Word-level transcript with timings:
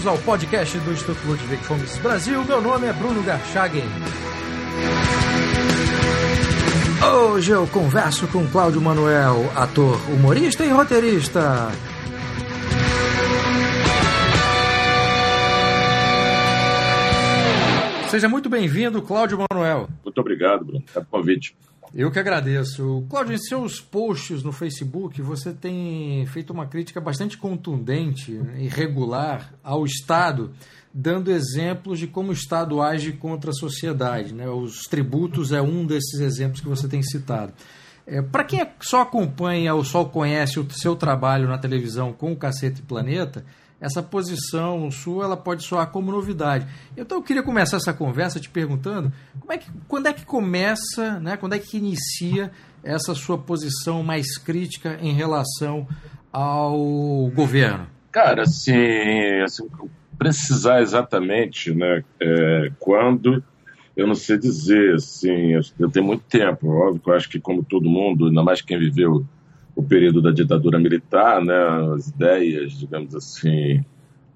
bem-vindos 0.00 0.06
ao 0.06 0.18
podcast 0.18 0.78
do 0.78 0.92
Instituto 0.92 1.26
Ludwig 1.26 1.62
Fomes 1.64 1.98
Brasil. 1.98 2.44
Meu 2.44 2.60
nome 2.60 2.86
é 2.86 2.92
Bruno 2.92 3.22
Garchagen. 3.22 3.84
Hoje 7.30 7.50
eu 7.50 7.66
converso 7.66 8.26
com 8.28 8.46
Cláudio 8.48 8.80
Manuel, 8.80 9.36
ator, 9.54 9.98
humorista 10.10 10.64
e 10.64 10.70
roteirista. 10.70 11.70
Seja 18.08 18.28
muito 18.28 18.48
bem-vindo, 18.48 19.02
Cláudio 19.02 19.38
Manuel. 19.50 19.88
Muito 20.04 20.18
obrigado, 20.18 20.64
Bruno, 20.64 20.82
pelo 20.92 21.06
convite. 21.06 21.54
Eu 21.92 22.10
que 22.10 22.18
agradeço. 22.18 23.04
Cláudio, 23.10 23.34
em 23.34 23.38
seus 23.38 23.80
posts 23.80 24.44
no 24.44 24.52
Facebook, 24.52 25.20
você 25.20 25.52
tem 25.52 26.24
feito 26.26 26.52
uma 26.52 26.66
crítica 26.66 27.00
bastante 27.00 27.36
contundente 27.36 28.40
e 28.58 28.68
regular 28.68 29.52
ao 29.62 29.84
Estado, 29.84 30.52
dando 30.94 31.32
exemplos 31.32 31.98
de 31.98 32.06
como 32.06 32.30
o 32.30 32.32
Estado 32.32 32.80
age 32.80 33.12
contra 33.12 33.50
a 33.50 33.54
sociedade. 33.54 34.32
Né? 34.32 34.48
Os 34.48 34.82
tributos 34.84 35.50
é 35.50 35.60
um 35.60 35.84
desses 35.84 36.20
exemplos 36.20 36.60
que 36.60 36.68
você 36.68 36.86
tem 36.86 37.02
citado. 37.02 37.52
É, 38.06 38.22
Para 38.22 38.44
quem 38.44 38.64
só 38.80 39.02
acompanha 39.02 39.74
ou 39.74 39.84
só 39.84 40.04
conhece 40.04 40.60
o 40.60 40.70
seu 40.70 40.94
trabalho 40.94 41.48
na 41.48 41.58
televisão 41.58 42.12
com 42.12 42.32
o 42.32 42.36
Cacete 42.36 42.82
Planeta, 42.82 43.44
essa 43.80 44.02
posição 44.02 44.90
sua 44.90 45.24
ela 45.24 45.36
pode 45.36 45.64
soar 45.64 45.90
como 45.90 46.12
novidade. 46.12 46.66
Então 46.96 47.18
eu 47.18 47.22
queria 47.22 47.42
começar 47.42 47.78
essa 47.78 47.92
conversa 47.92 48.38
te 48.38 48.50
perguntando 48.50 49.12
como 49.38 49.52
é 49.52 49.58
que, 49.58 49.70
quando 49.88 50.06
é 50.06 50.12
que 50.12 50.24
começa, 50.24 51.18
né, 51.18 51.36
quando 51.36 51.54
é 51.54 51.58
que 51.58 51.78
inicia 51.78 52.50
essa 52.84 53.14
sua 53.14 53.38
posição 53.38 54.02
mais 54.02 54.36
crítica 54.36 54.98
em 55.00 55.12
relação 55.12 55.88
ao 56.32 57.30
governo? 57.34 57.86
Cara, 58.12 58.42
assim, 58.42 59.40
assim 59.42 59.66
precisar 60.18 60.82
exatamente, 60.82 61.72
né, 61.72 62.04
é, 62.20 62.70
quando 62.78 63.42
eu 63.96 64.06
não 64.06 64.14
sei 64.14 64.38
dizer, 64.38 64.94
assim, 64.94 65.60
eu, 65.78 65.90
tenho 65.90 66.04
muito 66.04 66.22
tempo, 66.24 66.68
óbvio 66.68 67.00
que 67.00 67.10
eu 67.10 67.14
acho 67.14 67.28
que 67.28 67.40
como 67.40 67.64
todo 67.64 67.88
mundo, 67.88 68.28
ainda 68.28 68.42
mais 68.42 68.62
quem 68.62 68.78
viveu 68.78 69.26
o 69.80 69.82
período 69.82 70.20
da 70.20 70.30
ditadura 70.30 70.78
militar, 70.78 71.42
né, 71.42 71.54
as 71.94 72.08
ideias, 72.08 72.72
digamos 72.78 73.14
assim, 73.14 73.82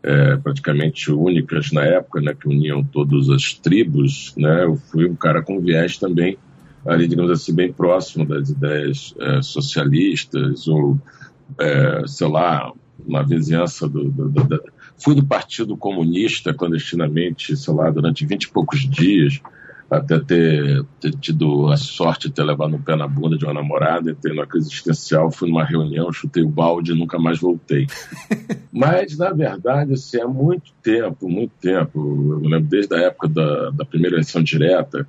é, 0.03 0.37
praticamente 0.37 1.12
únicas 1.12 1.70
na 1.70 1.84
época, 1.84 2.20
né, 2.20 2.34
que 2.34 2.48
uniam 2.48 2.83
todas 2.83 3.28
as 3.28 3.53
tribos, 3.53 4.34
né, 4.39 4.65
eu 4.65 4.77
fui 4.77 5.06
um 5.06 5.15
cara 5.15 5.42
com 5.42 5.61
viés 5.61 5.98
também 5.98 6.39
ali, 6.87 7.06
digamos 7.06 7.31
assim, 7.31 7.55
bem 7.55 7.72
próximo 7.72 8.27
das 8.27 8.48
ideias 8.48 9.15
é, 9.20 9.42
socialistas 9.42 10.67
ou, 10.67 10.98
é, 11.59 12.03
sei 12.06 12.28
lá, 12.28 12.72
uma 13.06 13.22
vizinhança 13.22 13.87
do, 13.87 14.11
do, 14.11 14.28
do, 14.31 14.45
do, 14.45 14.62
fui 14.97 15.15
do 15.15 15.25
Partido 15.25 15.77
Comunista 15.77 16.55
clandestinamente, 16.55 17.55
sei 17.55 17.75
lá, 17.75 17.91
durante 17.91 18.27
vinte 18.27 18.45
e 18.45 18.50
poucos 18.50 18.81
dias, 18.81 19.41
até 19.90 20.18
ter, 20.18 20.84
ter, 21.00 21.12
tido 21.12 21.68
a 21.70 21.77
sorte 21.77 22.28
de 22.28 22.34
ter 22.34 22.42
levado 22.42 22.74
um 22.74 22.82
pé 22.82 22.96
na 22.96 23.06
bunda 23.06 23.36
de 23.36 23.44
uma 23.44 23.54
namorada, 23.54 24.10
entrei 24.10 24.34
numa 24.34 24.46
crise 24.46 24.68
existencial, 24.68 25.30
fui 25.30 25.48
numa 25.48 25.64
reunião, 25.64 26.12
chutei 26.12 26.42
o 26.42 26.48
balde 26.48 26.92
e 26.92 26.98
nunca 26.98 27.18
mais 27.18 27.38
voltei. 27.38 27.86
Mas, 28.72 29.16
na 29.16 29.30
verdade, 29.30 29.92
assim, 29.92 30.20
há 30.20 30.26
muito 30.26 30.72
tempo, 30.82 31.28
muito 31.28 31.52
tempo, 31.60 32.41
eu 32.42 32.48
lembro 32.48 32.68
desde 32.68 32.94
a 32.94 32.98
época 32.98 33.28
da, 33.28 33.70
da 33.70 33.84
primeira 33.84 34.16
eleição 34.16 34.42
direta, 34.42 35.06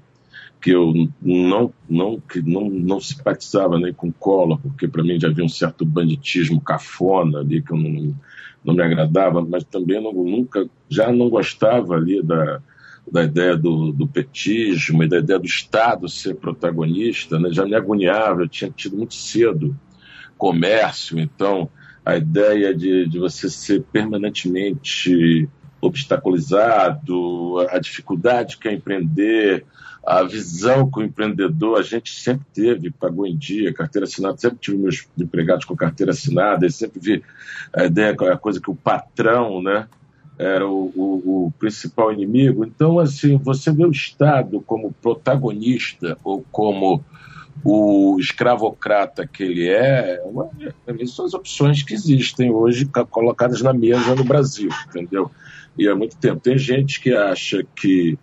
que 0.61 0.71
eu 0.71 0.93
não, 1.21 1.71
não, 1.87 2.19
que 2.19 2.41
não, 2.41 2.69
não 2.69 2.99
simpatizava 2.99 3.77
nem 3.77 3.93
com 3.93 4.11
Collor, 4.11 4.59
porque 4.59 4.87
para 4.87 5.03
mim 5.03 5.19
já 5.19 5.27
havia 5.27 5.45
um 5.45 5.49
certo 5.49 5.85
banditismo 5.85 6.59
cafona 6.59 7.39
ali, 7.39 7.61
que 7.61 7.71
eu 7.71 7.77
não, 7.77 8.15
não 8.63 8.73
me 8.73 8.81
agradava, 8.81 9.45
mas 9.45 9.63
também 9.63 10.01
não, 10.01 10.11
nunca, 10.11 10.67
já 10.89 11.11
não 11.11 11.29
gostava 11.29 11.95
ali 11.95 12.21
da 12.21 12.61
da 13.11 13.23
ideia 13.23 13.55
do, 13.55 13.91
do, 13.91 14.07
petismo 14.07 15.03
e 15.03 15.07
da 15.07 15.19
ideia 15.19 15.39
do 15.39 15.45
Estado 15.45 16.09
ser 16.09 16.35
protagonista, 16.35 17.39
né? 17.39 17.49
já 17.51 17.65
me 17.65 17.75
agoniava, 17.75 18.41
eu 18.41 18.49
tinha 18.49 18.71
tido 18.71 18.97
muito 18.97 19.13
cedo 19.13 19.77
comércio, 20.37 21.19
então 21.19 21.69
a 22.03 22.17
ideia 22.17 22.73
de, 22.73 23.07
de 23.07 23.19
você 23.19 23.49
ser 23.49 23.83
permanentemente 23.91 25.49
obstaculizado, 25.81 27.59
a 27.69 27.79
dificuldade 27.79 28.57
que 28.57 28.67
é 28.67 28.73
empreender, 28.73 29.65
a 30.05 30.23
visão 30.23 30.89
que 30.89 30.99
o 30.99 31.03
empreendedor, 31.03 31.79
a 31.79 31.83
gente 31.83 32.11
sempre 32.11 32.45
teve, 32.53 32.91
pagou 32.91 33.25
em 33.25 33.35
dia, 33.35 33.73
carteira 33.73 34.05
assinada, 34.05 34.37
sempre 34.37 34.59
tive 34.59 34.77
meus 34.77 35.07
empregados 35.17 35.65
com 35.65 35.75
carteira 35.75 36.11
assinada, 36.11 36.65
e 36.65 36.71
sempre 36.71 36.99
vi 36.99 37.23
a 37.73 37.85
ideia, 37.85 38.11
a 38.11 38.37
coisa 38.37 38.61
que 38.61 38.69
o 38.69 38.75
patrão, 38.75 39.61
né, 39.63 39.87
era 40.37 40.67
o, 40.67 40.91
o, 40.95 41.45
o, 41.45 41.53
principal 41.57 42.11
inimigo. 42.11 42.65
Então, 42.65 42.99
assim, 42.99 43.37
você 43.37 43.71
vê 43.71 43.85
o 43.85 43.91
Estado 43.91 44.61
como 44.61 44.93
protagonista 45.01 46.17
ou 46.23 46.43
como 46.51 47.03
o 47.63 48.17
escravocrata 48.19 49.25
que 49.25 49.43
ele 49.43 49.69
é, 49.69 50.21
uma, 50.25 50.49
são 51.07 51.25
as 51.25 51.33
opções 51.33 51.81
que 51.83 51.93
existem 51.93 52.51
hoje 52.51 52.85
colocadas 53.09 53.61
na 53.61 53.73
mesa 53.73 54.13
no 54.13 54.23
Brasil, 54.23 54.69
entendeu? 54.89 55.31
E 55.77 55.87
há 55.87 55.95
muito 55.95 56.17
tempo. 56.17 56.41
Tem 56.41 56.57
gente 56.57 56.99
que 56.99 57.13
acha 57.13 57.65
que 57.75 58.17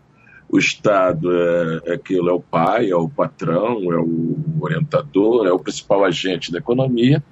o 0.49 0.59
Estado 0.59 1.33
é, 1.34 1.81
é 1.87 1.95
aquilo, 1.95 2.28
é 2.28 2.33
o 2.33 2.41
pai, 2.41 2.91
é 2.91 2.97
o 2.97 3.09
patrão, 3.09 3.91
é 3.91 3.99
o 3.99 4.37
orientador, 4.61 5.47
é 5.47 5.53
o 5.53 5.59
principal 5.59 6.05
agente 6.05 6.53
da 6.53 6.59
economia, 6.59 7.22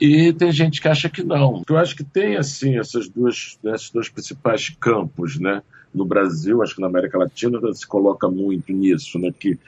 e 0.00 0.32
tem 0.32 0.52
gente 0.52 0.80
que 0.80 0.88
acha 0.88 1.08
que 1.08 1.22
não. 1.22 1.62
Eu 1.68 1.76
acho 1.78 1.96
que 1.96 2.04
tem, 2.04 2.36
assim, 2.36 2.78
essas 2.78 3.08
duas, 3.08 3.58
esses 3.64 3.90
dois 3.90 4.08
principais 4.08 4.68
campos, 4.68 5.38
né? 5.38 5.62
No 5.94 6.04
Brasil, 6.04 6.62
acho 6.62 6.74
que 6.74 6.80
na 6.80 6.86
América 6.86 7.18
Latina 7.18 7.58
se 7.72 7.86
coloca 7.86 8.28
muito 8.28 8.72
nisso, 8.72 9.18
né? 9.18 9.30
Que 9.38 9.58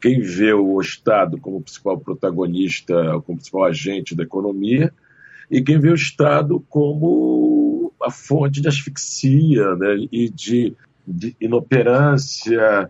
quem 0.00 0.20
vê 0.20 0.52
o 0.52 0.80
Estado 0.80 1.38
como 1.38 1.62
principal 1.62 1.98
protagonista, 1.98 2.94
como 3.24 3.38
principal 3.38 3.64
agente 3.64 4.14
da 4.14 4.22
economia, 4.22 4.92
e 5.50 5.62
quem 5.62 5.78
vê 5.78 5.90
o 5.90 5.94
Estado 5.94 6.60
como 6.68 7.92
a 8.02 8.10
fonte 8.10 8.60
de 8.60 8.68
asfixia 8.68 9.74
né? 9.76 10.06
e 10.12 10.28
de, 10.28 10.76
de 11.06 11.34
inoperância 11.40 12.88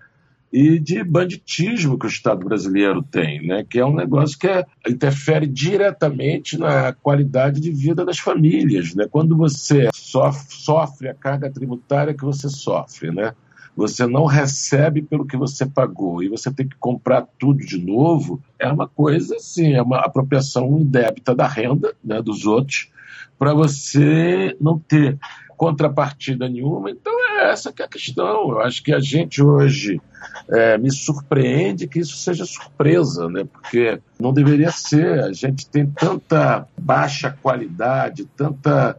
e 0.53 0.79
de 0.79 1.05
banditismo 1.05 1.99
que 1.99 2.07
o 2.07 2.09
Estado 2.09 2.45
brasileiro 2.45 3.03
tem, 3.03 3.47
né? 3.47 3.65
que 3.69 3.79
é 3.79 3.85
um 3.85 3.95
negócio 3.95 4.39
que 4.39 4.47
é, 4.47 4.65
interfere 4.89 5.47
diretamente 5.47 6.59
na 6.59 6.93
qualidade 6.93 7.61
de 7.61 7.71
vida 7.71 8.05
das 8.05 8.19
famílias. 8.19 8.95
Né? 8.95 9.07
Quando 9.11 9.37
você 9.37 9.89
sofre, 9.95 10.47
sofre 10.49 11.09
a 11.09 11.15
carga 11.15 11.51
tributária 11.51 12.15
que 12.15 12.25
você 12.25 12.49
sofre, 12.49 13.11
né? 13.11 13.35
você 13.77 14.09
não 14.09 14.25
recebe 14.25 15.03
pelo 15.03 15.25
que 15.25 15.37
você 15.37 15.65
pagou 15.65 16.21
e 16.21 16.29
você 16.29 16.51
tem 16.51 16.67
que 16.67 16.77
comprar 16.77 17.29
tudo 17.39 17.65
de 17.65 17.79
novo, 17.79 18.43
é 18.59 18.67
uma 18.67 18.89
coisa 18.89 19.37
assim, 19.37 19.75
é 19.75 19.83
uma 19.83 20.01
apropriação 20.01 20.79
indébita 20.81 21.33
da 21.33 21.47
renda 21.47 21.95
né, 22.03 22.21
dos 22.21 22.45
outros 22.45 22.91
para 23.39 23.55
você 23.55 24.57
não 24.61 24.81
ter 24.81 25.17
contrapartida 25.57 26.49
nenhuma. 26.49 26.91
Então 26.91 27.13
é 27.39 27.51
essa 27.51 27.73
que 27.73 27.83
é 27.83 27.85
a 27.85 27.89
questão. 27.89 28.51
Eu 28.51 28.61
acho 28.61 28.83
que 28.83 28.93
a 28.93 29.01
gente 29.01 29.43
hoje 29.43 30.01
é, 30.49 30.77
me 30.79 30.91
surpreende 30.91 31.87
que 31.87 32.01
isso 32.01 32.17
seja 32.17 32.45
surpresa, 32.45 33.29
né? 33.29 33.45
Porque 33.45 34.01
não 34.19 34.33
deveria 34.33 34.71
ser. 34.71 35.21
A 35.21 35.33
gente 35.33 35.69
tem 35.69 35.87
tanta 35.87 36.67
baixa 36.77 37.37
qualidade, 37.43 38.25
tanta 38.37 38.97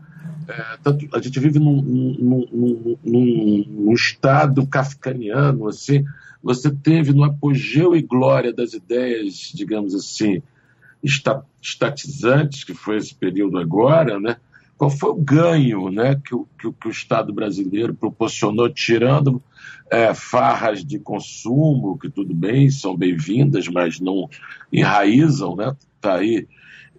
é, 0.50 0.78
tanto, 0.82 1.08
a 1.16 1.22
gente 1.22 1.40
vive 1.40 1.60
num, 1.60 1.80
num, 1.80 2.98
num, 3.04 3.66
num, 3.68 3.94
estado 3.94 4.66
kafkaniano, 4.66 5.68
assim, 5.68 6.04
você 6.42 6.72
teve 6.72 7.14
no 7.14 7.24
apogeu 7.24 7.96
e 7.96 8.02
glória 8.02 8.52
das 8.52 8.74
ideias, 8.74 9.52
digamos 9.54 9.94
assim, 9.94 10.42
estatizantes, 11.62 12.64
que 12.64 12.74
foi 12.74 12.98
esse 12.98 13.14
período 13.14 13.60
agora, 13.60 14.20
né? 14.20 14.38
Qual 14.80 14.90
foi 14.90 15.10
o 15.10 15.16
ganho 15.16 15.92
né, 15.92 16.16
que, 16.24 16.34
o, 16.34 16.48
que, 16.58 16.72
que 16.72 16.88
o 16.88 16.90
Estado 16.90 17.34
brasileiro 17.34 17.94
proporcionou, 17.94 18.70
tirando 18.70 19.44
é, 19.92 20.14
farras 20.14 20.86
de 20.86 20.98
consumo, 20.98 22.00
que 22.00 22.10
tudo 22.10 22.34
bem, 22.34 22.70
são 22.70 22.96
bem-vindas, 22.96 23.68
mas 23.68 24.00
não 24.00 24.30
enraizam, 24.72 25.54
né? 25.54 25.76
Tá 26.00 26.16
aí 26.16 26.48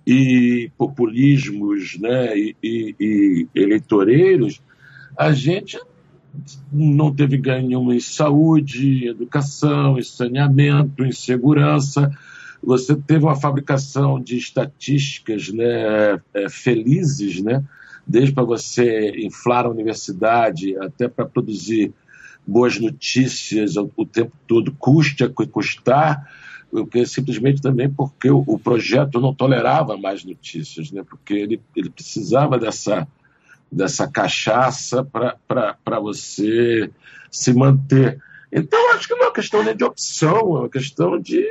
e 0.06 0.70
populismos, 0.76 1.98
né? 1.98 2.36
E, 2.36 2.54
e, 2.62 2.94
e 3.00 3.48
eleitoreiros, 3.54 4.60
a 5.16 5.32
gente 5.32 5.80
não 6.70 7.14
teve 7.14 7.38
ganho 7.38 7.66
nenhum 7.66 7.90
em 7.90 8.00
saúde, 8.00 9.08
educação, 9.08 9.98
em 9.98 10.02
saneamento, 10.02 11.02
em 11.02 11.12
segurança 11.12 12.10
você 12.62 12.94
teve 12.94 13.24
uma 13.24 13.36
fabricação 13.36 14.20
de 14.20 14.36
estatísticas 14.36 15.48
né, 15.48 16.20
é, 16.34 16.48
felizes, 16.48 17.40
né, 17.42 17.64
desde 18.06 18.32
para 18.32 18.44
você 18.44 19.10
inflar 19.24 19.66
a 19.66 19.70
universidade 19.70 20.76
até 20.78 21.08
para 21.08 21.26
produzir 21.26 21.92
boas 22.46 22.78
notícias 22.78 23.76
o, 23.76 23.90
o 23.96 24.04
tempo 24.04 24.32
todo, 24.46 24.72
custe 24.72 25.28
custar, 25.28 26.28
porque 26.70 27.04
simplesmente 27.06 27.60
também 27.60 27.88
porque 27.88 28.30
o, 28.30 28.44
o, 28.46 28.58
projeto 28.58 29.20
não 29.20 29.34
tolerava 29.34 29.96
mais 29.96 30.24
notícias, 30.24 30.90
né, 30.90 31.02
porque 31.08 31.34
ele, 31.34 31.60
ele 31.74 31.90
precisava 31.90 32.58
dessa 32.58 33.06
dessa 33.70 34.08
cachaça 34.08 35.04
para 35.04 36.00
você 36.00 36.90
se 37.30 37.52
manter. 37.52 38.20
Então, 38.52 38.92
acho 38.92 39.06
que 39.06 39.14
não 39.14 39.22
é 39.22 39.26
uma 39.26 39.32
questão 39.32 39.62
nem 39.62 39.76
de 39.76 39.84
opção, 39.84 40.38
é 40.38 40.60
uma 40.60 40.68
questão 40.68 41.20
de 41.20 41.46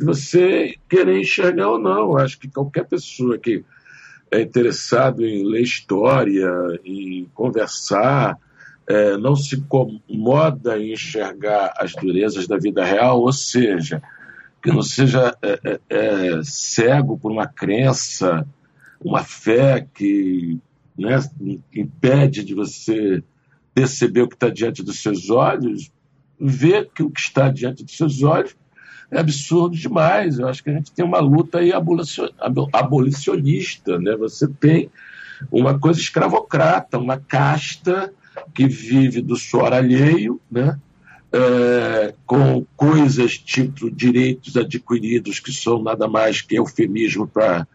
você 0.00 0.76
querer 0.88 1.20
enxergar 1.20 1.70
ou 1.70 1.78
não. 1.78 2.16
Acho 2.16 2.38
que 2.38 2.48
qualquer 2.48 2.86
pessoa 2.86 3.36
que 3.38 3.64
é 4.30 4.40
interessado 4.40 5.24
em 5.24 5.44
ler 5.44 5.62
história, 5.62 6.48
em 6.84 7.28
conversar, 7.34 8.38
é, 8.86 9.16
não 9.16 9.34
se 9.34 9.56
incomoda 9.56 10.78
em 10.78 10.92
enxergar 10.92 11.72
as 11.76 11.92
durezas 11.94 12.46
da 12.46 12.56
vida 12.56 12.84
real, 12.84 13.20
ou 13.20 13.32
seja, 13.32 14.02
que 14.62 14.70
não 14.70 14.82
seja 14.82 15.36
é, 15.42 15.60
é, 15.64 15.80
é 15.88 16.42
cego 16.42 17.18
por 17.18 17.32
uma 17.32 17.46
crença, 17.46 18.46
uma 19.00 19.24
fé 19.24 19.86
que 19.94 20.58
né, 20.96 21.18
impede 21.74 22.44
de 22.44 22.54
você 22.54 23.22
perceber 23.74 24.22
o 24.22 24.28
que 24.28 24.34
está 24.34 24.48
diante 24.48 24.82
dos 24.82 25.02
seus 25.02 25.30
olhos, 25.30 25.90
ver 26.40 26.90
que 26.94 27.02
o 27.02 27.10
que 27.10 27.20
está 27.20 27.48
diante 27.48 27.84
dos 27.84 27.96
seus 27.96 28.22
olhos 28.22 28.54
é 29.10 29.18
absurdo 29.18 29.76
demais. 29.76 30.38
Eu 30.38 30.48
acho 30.48 30.62
que 30.62 30.70
a 30.70 30.72
gente 30.72 30.92
tem 30.92 31.04
uma 31.04 31.20
luta 31.20 31.58
aí 31.58 31.72
abolicionista, 32.72 33.98
né? 33.98 34.16
Você 34.16 34.48
tem 34.48 34.90
uma 35.50 35.78
coisa 35.78 36.00
escravocrata, 36.00 36.98
uma 36.98 37.18
casta 37.18 38.12
que 38.54 38.66
vive 38.66 39.20
do 39.20 39.36
suor 39.36 39.72
alheio, 39.72 40.40
né? 40.50 40.78
É, 41.32 42.14
com 42.24 42.64
coisas 42.76 43.36
tipo 43.36 43.90
direitos 43.90 44.56
adquiridos 44.56 45.40
que 45.40 45.52
são 45.52 45.82
nada 45.82 46.06
mais 46.06 46.40
que 46.40 46.54
eufemismo 46.54 47.26
para 47.26 47.66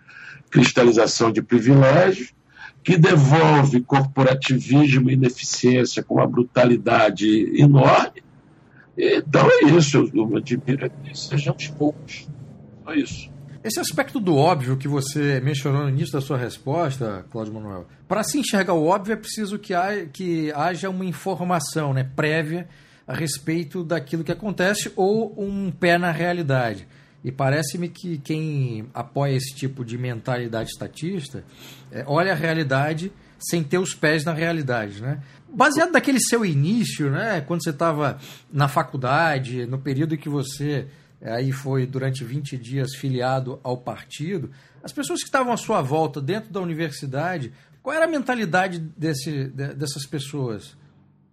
cristalização 0.49 1.29
de 1.29 1.41
privilégios, 1.41 2.33
que 2.81 2.97
devolve 2.97 3.81
corporativismo 3.81 5.09
e 5.09 5.13
ineficiência 5.13 6.01
com 6.01 6.15
uma 6.15 6.27
brutalidade 6.27 7.51
enorme. 7.59 8.23
Então 9.01 9.47
é 9.49 9.65
isso, 9.77 10.11
eu 10.13 10.35
admiro 10.35 10.89
que 10.89 11.17
sejamos 11.17 11.67
poucos. 11.69 12.27
Só 12.83 12.93
isso. 12.93 13.31
Esse 13.63 13.79
aspecto 13.79 14.19
do 14.19 14.35
óbvio 14.35 14.75
que 14.75 14.87
você 14.87 15.39
mencionou 15.41 15.83
no 15.83 15.89
início 15.89 16.13
da 16.13 16.21
sua 16.21 16.37
resposta, 16.37 17.25
Cláudio 17.31 17.53
Manuel, 17.53 17.87
para 18.07 18.23
se 18.23 18.37
enxergar 18.37 18.73
o 18.73 18.85
óbvio 18.85 19.13
é 19.13 19.15
preciso 19.15 19.57
que, 19.57 19.73
ha, 19.73 20.05
que 20.05 20.51
haja 20.53 20.89
uma 20.89 21.05
informação 21.05 21.93
né, 21.93 22.03
prévia 22.03 22.67
a 23.07 23.13
respeito 23.13 23.83
daquilo 23.83 24.23
que 24.23 24.31
acontece 24.31 24.91
ou 24.95 25.33
um 25.37 25.71
pé 25.71 25.97
na 25.97 26.11
realidade. 26.11 26.87
E 27.23 27.31
parece-me 27.31 27.89
que 27.89 28.17
quem 28.17 28.87
apoia 28.93 29.35
esse 29.35 29.53
tipo 29.53 29.83
de 29.83 29.97
mentalidade 29.97 30.69
estatista 30.69 31.43
é, 31.91 32.03
olha 32.05 32.31
a 32.31 32.35
realidade 32.35 33.11
sem 33.39 33.63
ter 33.63 33.77
os 33.77 33.93
pés 33.95 34.25
na 34.25 34.33
realidade, 34.33 35.01
né? 35.01 35.21
Baseado 35.47 35.91
naquele 35.91 36.19
seu 36.19 36.45
início, 36.45 37.09
né? 37.09 37.41
Quando 37.41 37.63
você 37.63 37.71
estava 37.71 38.19
na 38.51 38.67
faculdade, 38.67 39.65
no 39.65 39.79
período 39.79 40.13
em 40.13 40.17
que 40.17 40.29
você 40.29 40.87
é, 41.21 41.33
aí 41.33 41.51
foi 41.51 41.85
durante 41.85 42.23
20 42.23 42.57
dias 42.57 42.95
filiado 42.95 43.59
ao 43.63 43.77
partido, 43.77 44.49
as 44.83 44.91
pessoas 44.91 45.19
que 45.19 45.25
estavam 45.25 45.51
à 45.51 45.57
sua 45.57 45.81
volta 45.81 46.21
dentro 46.21 46.51
da 46.51 46.61
universidade, 46.61 47.51
qual 47.81 47.95
era 47.95 48.05
a 48.05 48.09
mentalidade 48.09 48.79
desse, 48.79 49.45
dessas 49.47 50.05
pessoas? 50.05 50.77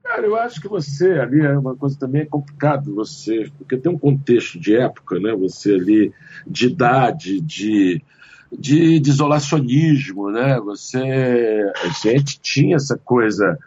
Cara, 0.03 0.25
eu 0.25 0.37
acho 0.37 0.61
que 0.61 0.69
você 0.69 1.13
ali 1.15 1.41
é 1.41 1.59
uma 1.59 1.75
coisa 1.77 1.99
também 1.99 2.23
é 2.23 2.27
complicado 2.27 2.95
você, 2.95 3.51
porque 3.59 3.77
tem 3.77 3.91
um 3.91 3.99
contexto 3.99 4.59
de 4.59 4.77
época, 4.77 5.19
né? 5.19 5.35
Você 5.35 5.75
ali 5.75 6.13
de 6.47 6.67
idade, 6.67 7.41
de, 7.41 8.03
de, 8.53 9.01
de 9.01 9.11
isolacionismo, 9.11 10.31
né? 10.31 10.59
Você 10.61 11.73
a 11.83 11.89
gente 11.89 12.39
tinha 12.41 12.77
essa 12.77 12.97
coisa, 12.97 13.59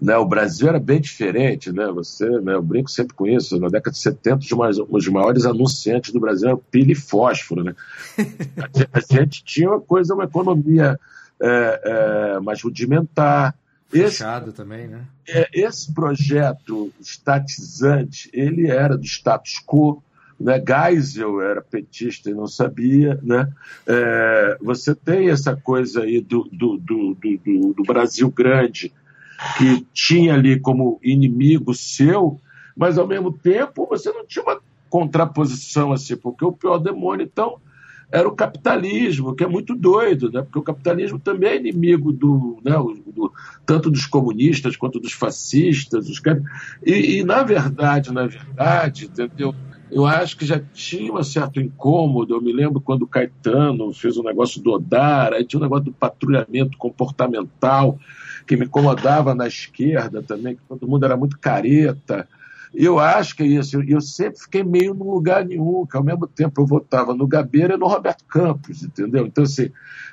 né? 0.00 0.16
O 0.16 0.26
Brasil 0.26 0.68
era 0.68 0.78
bem 0.78 1.00
diferente, 1.00 1.72
né? 1.72 1.86
Você, 1.88 2.28
né? 2.40 2.54
Eu 2.54 2.62
brinco 2.62 2.90
sempre 2.90 3.14
com 3.14 3.26
isso. 3.26 3.58
Na 3.58 3.68
década 3.68 3.92
de 3.92 3.98
70, 3.98 4.46
os 4.90 5.08
maiores 5.08 5.46
anunciantes 5.46 6.12
do 6.12 6.20
Brasil 6.20 6.48
eram 6.48 6.62
pilha 6.70 6.92
e 6.92 6.96
fósforo, 6.96 7.64
né? 7.64 7.74
a 8.92 9.00
gente 9.14 9.44
tinha 9.44 9.70
uma 9.70 9.80
coisa, 9.80 10.14
uma 10.14 10.24
economia 10.24 10.98
é, 11.40 11.80
é, 11.84 12.40
mais 12.40 12.62
rudimentar 12.62 13.54
Fechado 13.88 14.48
esse, 14.48 14.56
também, 14.56 14.88
né? 14.88 15.04
É, 15.28 15.48
esse 15.52 15.92
projeto 15.92 16.92
estatizante, 17.00 18.28
ele 18.32 18.68
era 18.68 18.96
do 18.96 19.04
status 19.04 19.62
quo, 19.64 20.02
né? 20.38 20.62
Geisel 20.64 21.40
era 21.40 21.62
petista 21.62 22.30
e 22.30 22.34
não 22.34 22.46
sabia, 22.46 23.18
né? 23.22 23.48
É, 23.86 24.58
você 24.60 24.94
tem 24.94 25.30
essa 25.30 25.56
coisa 25.56 26.02
aí 26.02 26.20
do, 26.20 26.48
do, 26.52 26.76
do, 26.76 27.16
do, 27.16 27.74
do 27.74 27.82
Brasil 27.82 28.30
grande, 28.30 28.92
que 29.58 29.86
tinha 29.92 30.34
ali 30.34 30.58
como 30.58 30.98
inimigo 31.02 31.74
seu, 31.74 32.40
mas 32.76 32.98
ao 32.98 33.06
mesmo 33.06 33.32
tempo 33.32 33.86
você 33.86 34.10
não 34.12 34.26
tinha 34.26 34.44
uma 34.44 34.60
contraposição 34.88 35.92
assim, 35.92 36.16
porque 36.16 36.44
o 36.44 36.52
pior 36.52 36.78
demônio, 36.78 37.24
então, 37.24 37.58
era 38.10 38.28
o 38.28 38.34
capitalismo, 38.36 39.34
que 39.34 39.42
é 39.42 39.48
muito 39.48 39.74
doido, 39.74 40.30
né? 40.30 40.40
porque 40.42 40.58
o 40.58 40.62
capitalismo 40.62 41.18
também 41.18 41.50
é 41.50 41.56
inimigo 41.56 42.12
do, 42.12 42.58
né, 42.64 42.72
do 42.72 43.32
tanto 43.64 43.90
dos 43.90 44.06
comunistas 44.06 44.76
quanto 44.76 45.00
dos 45.00 45.12
fascistas. 45.12 46.08
Os... 46.08 46.22
E, 46.84 47.18
e, 47.18 47.24
na 47.24 47.42
verdade, 47.42 48.12
na 48.12 48.26
verdade, 48.26 49.06
entendeu? 49.06 49.54
Eu 49.90 50.04
acho 50.04 50.36
que 50.36 50.44
já 50.44 50.60
tinha 50.72 51.12
um 51.12 51.22
certo 51.22 51.60
incômodo. 51.60 52.34
Eu 52.34 52.40
me 52.40 52.52
lembro 52.52 52.80
quando 52.80 53.02
o 53.02 53.06
Caetano 53.06 53.92
fez 53.92 54.16
o 54.16 54.20
um 54.20 54.24
negócio 54.24 54.60
do 54.60 54.72
Odar, 54.72 55.32
aí 55.32 55.44
tinha 55.44 55.60
um 55.60 55.62
negócio 55.62 55.84
do 55.84 55.92
patrulhamento 55.92 56.76
comportamental, 56.76 57.98
que 58.46 58.56
me 58.56 58.66
incomodava 58.66 59.34
na 59.34 59.46
esquerda 59.46 60.22
também, 60.22 60.56
que 60.56 60.62
todo 60.68 60.88
mundo 60.88 61.04
era 61.04 61.16
muito 61.16 61.38
careta. 61.38 62.28
Eu 62.74 62.98
acho 62.98 63.36
que 63.36 63.42
é 63.42 63.46
isso. 63.46 63.80
Eu 63.82 64.00
sempre 64.00 64.40
fiquei 64.40 64.62
meio 64.62 64.92
no 64.92 65.10
lugar 65.10 65.44
nenhum, 65.44 65.86
que 65.86 65.96
ao 65.96 66.04
mesmo 66.04 66.26
tempo 66.26 66.60
eu 66.60 66.66
votava 66.66 67.14
no 67.14 67.26
Gabeira 67.26 67.74
e 67.74 67.78
no 67.78 67.86
Roberto 67.86 68.24
Campos, 68.26 68.82
entendeu? 68.82 69.26
Então, 69.26 69.44
assim, 69.44 69.70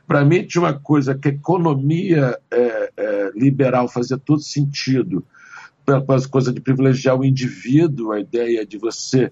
para 0.07 0.23
mim 0.23 0.45
tinha 0.45 0.61
uma 0.61 0.73
coisa 0.73 1.15
que 1.15 1.29
economia 1.29 2.37
é, 2.51 2.91
é, 2.95 3.31
liberal 3.35 3.87
fazia 3.87 4.17
todo 4.17 4.41
sentido, 4.41 5.25
pela 5.85 6.01
coisa 6.29 6.53
de 6.53 6.61
privilegiar 6.61 7.19
o 7.19 7.25
indivíduo, 7.25 8.11
a 8.11 8.19
ideia 8.19 8.65
de 8.65 8.77
você. 8.77 9.31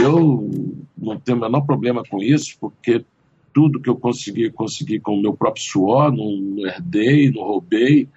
Eu 0.00 0.50
não 0.96 1.18
tenho 1.18 1.38
o 1.38 1.40
menor 1.40 1.62
problema 1.62 2.02
com 2.08 2.22
isso, 2.22 2.56
porque 2.60 3.04
tudo 3.52 3.80
que 3.80 3.90
eu 3.90 3.96
consegui, 3.96 4.50
consegui 4.50 4.98
com 4.98 5.14
o 5.14 5.22
meu 5.22 5.34
próprio 5.34 5.62
suor, 5.62 6.10
não 6.10 6.66
herdei, 6.66 7.30
não 7.30 7.42
roubei 7.42 8.08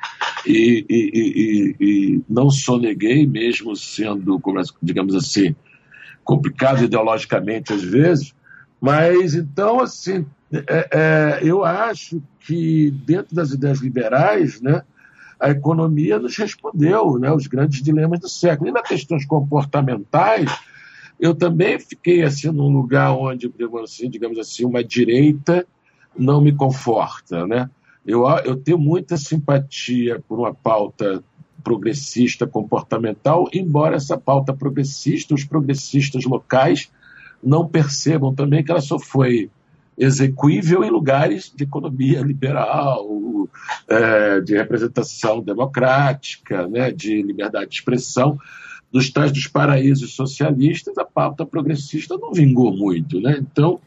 e, 0.46 0.86
e, 0.89 0.96
e, 1.13 1.75
e 1.79 2.22
não 2.29 2.50
soneguei, 2.50 3.27
mesmo 3.27 3.75
sendo, 3.75 4.41
digamos 4.82 5.15
assim, 5.15 5.55
complicado 6.24 6.84
ideologicamente 6.84 7.74
às 7.74 7.84
vezes. 7.84 8.34
Mas 8.79 9.36
então, 9.36 9.82
assim, 9.82 10.25
é, 10.51 10.89
é, 10.91 11.39
eu 11.44 11.63
acho 11.63 12.22
que 12.39 12.91
dentro 13.05 13.36
das 13.36 13.51
ideias 13.51 13.79
liberais, 13.79 14.62
né, 14.62 14.84
a 15.39 15.50
economia 15.50 16.17
nos 16.17 16.38
respondeu, 16.38 17.20
né, 17.20 17.32
os 17.32 17.48
grandes 17.48 17.82
dilemas 17.82 18.20
do 18.20 18.29
século. 18.29 18.70
E 18.70 18.74
nas 18.74 18.88
questões 18.88 19.25
comportamentais, 19.25 20.50
eu 21.19 21.34
também 21.34 21.79
fiquei 21.79 22.24
assim 22.24 22.51
num 22.51 22.69
lugar 22.69 23.13
onde, 23.13 23.51
assim, 23.84 24.10
digamos 24.10 24.38
assim 24.38 24.65
uma 24.65 24.84
direita 24.84 25.65
não 26.17 26.41
me 26.41 26.53
conforta, 26.53 27.45
né? 27.45 27.69
Eu, 28.05 28.27
eu 28.45 28.55
tenho 28.55 28.77
muita 28.77 29.17
simpatia 29.17 30.24
por 30.27 30.39
uma 30.39 30.53
pauta 30.53 31.24
progressista 31.63 32.45
comportamental, 32.45 33.50
embora 33.51 33.95
essa 33.95 34.17
pauta 34.17 34.53
progressista, 34.53 35.34
os 35.34 35.43
progressistas 35.43 36.24
locais 36.25 36.91
não 37.43 37.67
percebam 37.67 38.34
também 38.34 38.63
que 38.63 38.69
ela 38.69 38.81
só 38.81 39.00
foi 39.00 39.50
execuível 39.98 40.84
em 40.84 40.91
lugares 40.91 41.51
de 41.55 41.63
economia 41.63 42.22
liberal, 42.22 43.07
é, 43.88 44.41
de 44.41 44.55
representação 44.55 45.41
democrática, 45.41 46.67
né, 46.67 46.91
de 46.91 47.22
liberdade 47.22 47.69
de 47.69 47.75
expressão 47.77 48.38
dos 48.96 49.10
tais 49.10 49.30
dos 49.30 49.46
paraísos 49.46 50.16
socialistas, 50.16 50.98
a 50.98 51.04
pauta 51.04 51.46
progressista 51.46 52.18
não 52.18 52.32
vingou 52.32 52.74
muito, 52.74 53.20
né? 53.20 53.38
Então, 53.42 53.78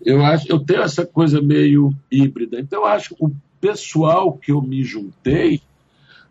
eu 0.00 0.24
acho, 0.24 0.46
eu 0.48 0.60
tenho 0.60 0.82
essa 0.82 1.04
coisa 1.04 1.42
meio 1.42 1.92
híbrida. 2.08 2.60
Então, 2.60 2.82
eu 2.82 2.86
acho 2.86 3.12
que 3.12 3.24
o 3.24 3.34
pessoal 3.60 4.34
que 4.34 4.52
eu 4.52 4.62
me 4.62 4.84
juntei 4.84 5.56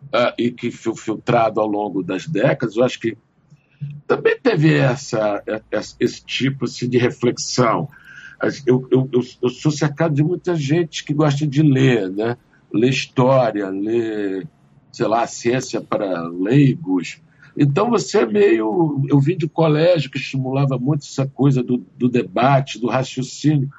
uh, 0.04 0.32
e 0.38 0.50
que 0.50 0.70
foi 0.70 0.96
filtrado 0.96 1.60
ao 1.60 1.66
longo 1.66 2.02
das 2.02 2.26
décadas, 2.26 2.74
eu 2.74 2.84
acho 2.84 3.00
que 3.00 3.18
também 4.06 4.40
teve 4.40 4.78
essa, 4.78 5.42
essa 5.70 5.94
esse 6.00 6.24
tipo 6.24 6.64
assim, 6.64 6.88
de 6.88 6.96
reflexão. 6.96 7.86
Eu, 8.66 8.88
eu, 8.90 9.08
eu, 9.12 9.20
eu, 9.42 9.50
sou 9.50 9.70
cercado 9.70 10.14
de 10.14 10.22
muita 10.22 10.56
gente 10.56 11.04
que 11.04 11.12
gosta 11.12 11.46
de 11.46 11.62
ler, 11.62 12.08
né? 12.08 12.38
Ler 12.72 12.88
história, 12.88 13.68
ler, 13.68 14.48
sei 14.90 15.06
lá, 15.06 15.26
ciência 15.26 15.82
para 15.82 16.26
leigos, 16.28 17.20
então 17.56 17.90
você 17.90 18.18
é 18.18 18.26
meio. 18.26 19.04
Eu 19.08 19.20
vim 19.20 19.36
de 19.36 19.48
colégio 19.48 20.10
que 20.10 20.18
estimulava 20.18 20.78
muito 20.78 21.02
essa 21.02 21.26
coisa 21.26 21.62
do, 21.62 21.84
do 21.96 22.08
debate, 22.08 22.80
do 22.80 22.88
raciocínio. 22.88 23.70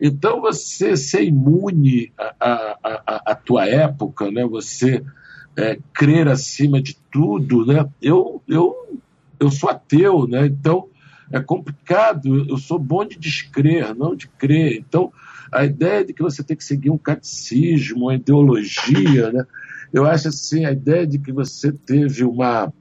Então 0.00 0.40
você 0.40 0.96
ser 0.96 1.24
imune 1.24 2.12
à, 2.38 3.34
tua 3.34 3.66
época, 3.66 4.30
né? 4.30 4.44
você 4.44 5.02
é, 5.56 5.78
crer 5.92 6.28
acima 6.28 6.80
de 6.80 6.96
tudo, 7.10 7.64
né? 7.64 7.88
Eu, 8.00 8.42
eu, 8.46 9.00
eu 9.40 9.50
sou 9.50 9.70
ateu, 9.70 10.28
né? 10.28 10.46
Então 10.46 10.88
é 11.32 11.40
complicado. 11.40 12.46
Eu 12.48 12.58
sou 12.58 12.78
bom 12.78 13.04
de 13.04 13.18
descrer, 13.18 13.94
não 13.94 14.14
de 14.14 14.28
crer. 14.28 14.76
Então 14.76 15.12
a 15.50 15.64
ideia 15.64 16.04
de 16.04 16.12
que 16.12 16.22
você 16.22 16.42
tem 16.42 16.56
que 16.56 16.64
seguir 16.64 16.90
um 16.90 16.98
catecismo, 16.98 18.04
uma 18.04 18.14
ideologia, 18.14 19.32
né? 19.32 19.46
Eu 19.92 20.04
acho 20.04 20.28
assim 20.28 20.64
a 20.64 20.72
ideia 20.72 21.06
de 21.06 21.18
que 21.18 21.32
você 21.32 21.72
teve 21.72 22.24
uma, 22.24 22.72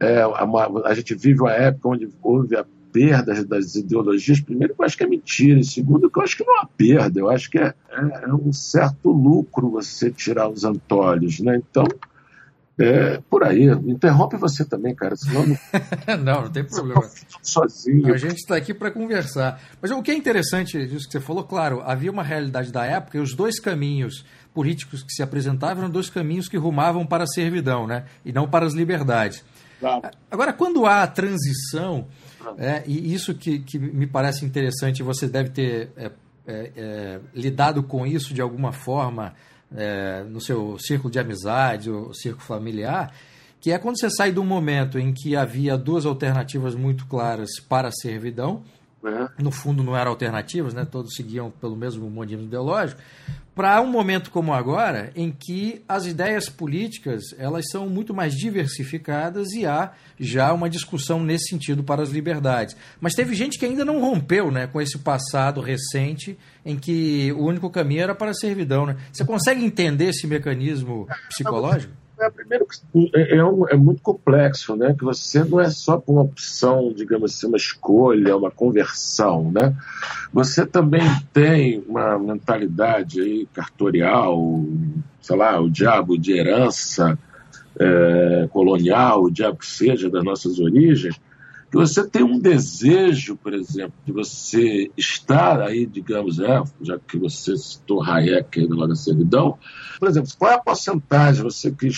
é, 0.00 0.26
uma 0.26 0.86
a 0.86 0.94
gente 0.94 1.14
vive 1.14 1.40
uma 1.40 1.52
época 1.52 1.88
onde 1.88 2.08
houve 2.22 2.56
a 2.56 2.64
perda 2.92 3.44
das 3.44 3.74
ideologias, 3.74 4.40
primeiro, 4.40 4.74
eu 4.78 4.84
acho 4.84 4.96
que 4.96 5.04
é 5.04 5.06
mentira, 5.06 5.60
e 5.60 5.64
segundo, 5.64 6.10
eu 6.14 6.22
acho 6.22 6.36
que 6.36 6.44
não 6.44 6.60
há 6.60 6.66
perda, 6.66 7.20
eu 7.20 7.28
acho 7.28 7.50
que 7.50 7.58
é, 7.58 7.74
é, 7.90 8.24
é 8.24 8.34
um 8.34 8.52
certo 8.54 9.10
lucro 9.10 9.68
você 9.68 10.10
tirar 10.10 10.48
os 10.48 10.64
antolhos, 10.64 11.40
né? 11.40 11.56
Então, 11.56 11.84
é, 12.78 13.20
por 13.30 13.42
aí, 13.42 13.64
interrompe 13.64 14.36
você 14.36 14.64
também, 14.64 14.94
cara, 14.94 15.16
senão 15.16 15.46
não, 15.46 15.56
não, 16.24 16.42
não 16.42 16.50
tem 16.50 16.64
problema. 16.64 17.02
Sozinho. 17.42 18.14
A 18.14 18.18
gente 18.18 18.36
está 18.36 18.56
aqui 18.56 18.74
para 18.74 18.90
conversar. 18.90 19.60
Mas 19.80 19.90
o 19.90 20.02
que 20.02 20.10
é 20.10 20.14
interessante 20.14 20.86
disso 20.86 21.06
que 21.06 21.12
você 21.12 21.20
falou, 21.20 21.44
claro, 21.44 21.82
havia 21.84 22.10
uma 22.10 22.22
realidade 22.22 22.70
da 22.70 22.84
época 22.84 23.16
e 23.16 23.20
os 23.20 23.34
dois 23.34 23.58
caminhos 23.58 24.24
políticos 24.54 25.02
que 25.02 25.12
se 25.12 25.22
apresentavam 25.22 25.84
eram 25.84 25.90
dois 25.90 26.08
caminhos 26.10 26.48
que 26.48 26.56
rumavam 26.56 27.06
para 27.06 27.24
a 27.24 27.26
servidão, 27.26 27.86
né? 27.86 28.04
E 28.24 28.32
não 28.32 28.48
para 28.48 28.66
as 28.66 28.74
liberdades. 28.74 29.42
Claro. 29.78 30.10
Agora, 30.30 30.52
quando 30.52 30.86
há 30.86 31.02
a 31.02 31.06
transição, 31.06 32.06
é, 32.58 32.82
e 32.86 33.12
isso 33.12 33.34
que, 33.34 33.58
que 33.60 33.78
me 33.78 34.06
parece 34.06 34.44
interessante, 34.44 35.02
você 35.02 35.26
deve 35.26 35.50
ter 35.50 35.90
é, 35.96 36.10
é, 36.46 36.72
é 36.76 37.20
lidado 37.34 37.82
com 37.82 38.06
isso 38.06 38.32
de 38.32 38.40
alguma 38.40 38.72
forma 38.72 39.34
é, 39.74 40.22
no 40.24 40.40
seu 40.40 40.78
círculo 40.78 41.10
de 41.10 41.18
amizade, 41.18 41.90
ou 41.90 42.14
círculo 42.14 42.44
familiar, 42.44 43.12
que 43.60 43.72
é 43.72 43.78
quando 43.78 43.98
você 43.98 44.08
sai 44.10 44.30
do 44.30 44.44
momento 44.44 44.98
em 44.98 45.12
que 45.12 45.34
havia 45.34 45.76
duas 45.76 46.06
alternativas 46.06 46.74
muito 46.74 47.06
claras 47.06 47.50
para 47.68 47.88
a 47.88 47.92
servidão, 47.92 48.62
Uhum. 49.06 49.28
No 49.38 49.50
fundo, 49.50 49.82
não 49.82 49.96
eram 49.96 50.10
alternativas, 50.10 50.74
né? 50.74 50.84
todos 50.84 51.14
seguiam 51.14 51.50
pelo 51.50 51.76
mesmo 51.76 52.10
modismo 52.10 52.44
ideológico, 52.44 53.00
para 53.54 53.80
um 53.80 53.86
momento 53.86 54.30
como 54.30 54.52
agora, 54.52 55.10
em 55.16 55.30
que 55.30 55.82
as 55.88 56.04
ideias 56.04 56.46
políticas 56.48 57.22
elas 57.38 57.64
são 57.70 57.88
muito 57.88 58.12
mais 58.12 58.34
diversificadas 58.34 59.52
e 59.52 59.64
há 59.64 59.92
já 60.20 60.52
uma 60.52 60.68
discussão 60.68 61.22
nesse 61.24 61.48
sentido 61.48 61.82
para 61.82 62.02
as 62.02 62.10
liberdades. 62.10 62.76
Mas 63.00 63.14
teve 63.14 63.34
gente 63.34 63.58
que 63.58 63.64
ainda 63.64 63.82
não 63.82 63.98
rompeu 64.00 64.50
né, 64.50 64.66
com 64.66 64.78
esse 64.78 64.98
passado 64.98 65.62
recente 65.62 66.38
em 66.66 66.76
que 66.76 67.32
o 67.32 67.46
único 67.46 67.70
caminho 67.70 68.02
era 68.02 68.14
para 68.14 68.32
a 68.32 68.34
servidão. 68.34 68.84
Né? 68.84 68.96
Você 69.10 69.24
consegue 69.24 69.64
entender 69.64 70.10
esse 70.10 70.26
mecanismo 70.26 71.08
psicológico? 71.30 71.94
É, 72.18 72.30
primeiro, 72.30 72.66
é, 73.14 73.36
é, 73.36 73.44
um, 73.44 73.68
é, 73.68 73.76
muito 73.76 74.00
complexo, 74.00 74.74
né? 74.74 74.94
Que 74.98 75.04
você 75.04 75.44
não 75.44 75.60
é 75.60 75.68
só 75.68 75.98
por 75.98 76.12
uma 76.12 76.22
opção, 76.22 76.92
digamos 76.94 77.34
assim, 77.34 77.46
uma 77.46 77.58
escolha, 77.58 78.36
uma 78.36 78.50
conversão, 78.50 79.52
né? 79.52 79.76
Você 80.32 80.64
também 80.64 81.02
tem 81.32 81.84
uma 81.86 82.18
mentalidade 82.18 83.20
aí 83.20 83.46
cartorial, 83.52 84.64
sei 85.20 85.36
lá, 85.36 85.60
o 85.60 85.68
diabo 85.68 86.18
de 86.18 86.32
herança 86.32 87.18
é, 87.78 88.48
colonial, 88.50 89.24
o 89.24 89.30
diabo 89.30 89.58
que 89.58 89.66
seja 89.66 90.08
das 90.08 90.24
nossas 90.24 90.58
origens, 90.58 91.20
que 91.76 91.88
você 91.88 92.08
tem 92.08 92.22
um 92.22 92.38
desejo, 92.38 93.36
por 93.36 93.52
exemplo, 93.52 93.94
de 94.04 94.12
você 94.12 94.90
estar 94.96 95.60
aí, 95.60 95.86
digamos, 95.86 96.40
é, 96.40 96.62
já 96.80 96.98
que 96.98 97.18
você 97.18 97.56
citou 97.56 98.02
Hayek 98.02 98.60
aí 98.60 98.66
lá 98.68 98.86
da 98.86 98.94
servidão, 98.94 99.58
por 99.98 100.08
exemplo, 100.08 100.30
qual 100.38 100.52
é 100.52 100.54
a 100.54 100.58
porcentagem, 100.58 101.42
você 101.42 101.70
que 101.70 101.88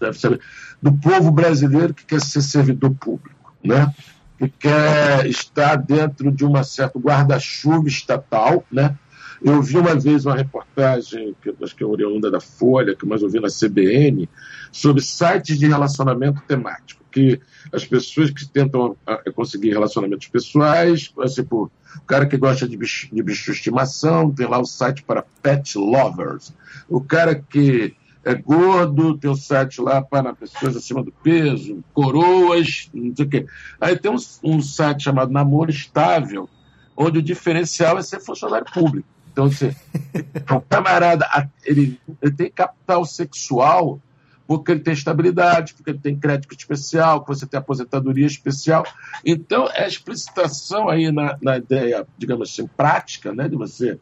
deve 0.00 0.18
saber, 0.18 0.40
do 0.82 0.92
povo 0.92 1.30
brasileiro 1.30 1.92
que 1.92 2.04
quer 2.04 2.20
ser 2.20 2.42
servidor 2.42 2.94
público, 2.94 3.54
né? 3.62 3.92
que 4.38 4.48
quer 4.48 5.26
estar 5.26 5.76
dentro 5.76 6.30
de 6.30 6.44
uma 6.44 6.62
certa 6.62 6.98
guarda-chuva 6.98 7.88
estatal, 7.88 8.64
né? 8.70 8.96
Eu 9.42 9.62
vi 9.62 9.76
uma 9.76 9.94
vez 9.94 10.24
uma 10.24 10.34
reportagem, 10.34 11.34
que 11.42 11.54
acho 11.62 11.76
que 11.76 11.82
é 11.82 11.86
oriunda 11.86 12.30
da 12.30 12.40
Folha, 12.40 12.94
que 12.94 13.06
mais 13.06 13.22
ouvi 13.22 13.38
na 13.38 13.48
CBN, 13.48 14.28
sobre 14.72 15.02
sites 15.02 15.58
de 15.58 15.66
relacionamento 15.66 16.40
temático, 16.46 16.95
que 17.16 17.40
as 17.72 17.86
pessoas 17.86 18.30
que 18.30 18.46
tentam 18.46 18.94
ah, 19.06 19.22
conseguir 19.34 19.70
relacionamentos 19.70 20.28
pessoais, 20.28 21.10
tipo, 21.34 21.72
o 21.96 22.06
cara 22.06 22.26
que 22.26 22.36
gosta 22.36 22.68
de 22.68 22.76
bicho, 22.76 23.08
de 23.10 23.22
bicho 23.22 23.50
de 23.50 23.56
estimação, 23.56 24.30
tem 24.30 24.46
lá 24.46 24.58
o 24.58 24.66
site 24.66 25.02
para 25.02 25.24
pet 25.42 25.78
lovers. 25.78 26.52
O 26.86 27.00
cara 27.00 27.34
que 27.34 27.96
é 28.22 28.34
gordo, 28.34 29.16
tem 29.16 29.30
o 29.30 29.34
site 29.34 29.80
lá 29.80 30.02
para 30.02 30.34
pessoas 30.34 30.76
acima 30.76 31.02
do 31.02 31.10
peso, 31.10 31.82
coroas, 31.94 32.90
não 32.92 33.16
sei 33.16 33.24
o 33.24 33.28
quê. 33.30 33.46
Aí 33.80 33.96
tem 33.96 34.10
um, 34.10 34.18
um 34.44 34.60
site 34.60 35.04
chamado 35.04 35.32
Namoro 35.32 35.70
Estável, 35.70 36.46
onde 36.94 37.20
o 37.20 37.22
diferencial 37.22 37.96
é 37.96 38.02
ser 38.02 38.20
funcionário 38.20 38.66
público. 38.70 39.08
Então, 39.32 39.50
você, 39.50 39.74
um 40.52 40.60
camarada, 40.68 41.26
ele, 41.64 41.98
ele 42.20 42.32
tem 42.32 42.50
capital 42.50 43.06
sexual 43.06 44.02
porque 44.46 44.72
ele 44.72 44.80
tem 44.80 44.94
estabilidade, 44.94 45.74
porque 45.74 45.90
ele 45.90 45.98
tem 45.98 46.16
crédito 46.16 46.54
especial, 46.56 47.20
porque 47.20 47.34
você 47.34 47.46
tem 47.46 47.58
aposentadoria 47.58 48.26
especial. 48.26 48.84
Então, 49.24 49.68
é 49.74 49.84
a 49.84 49.88
explicitação 49.88 50.88
aí 50.88 51.10
na, 51.10 51.36
na 51.42 51.56
ideia, 51.56 52.06
digamos 52.16 52.50
assim, 52.50 52.66
prática, 52.66 53.34
né, 53.34 53.48
de 53.48 53.56
você 53.56 53.98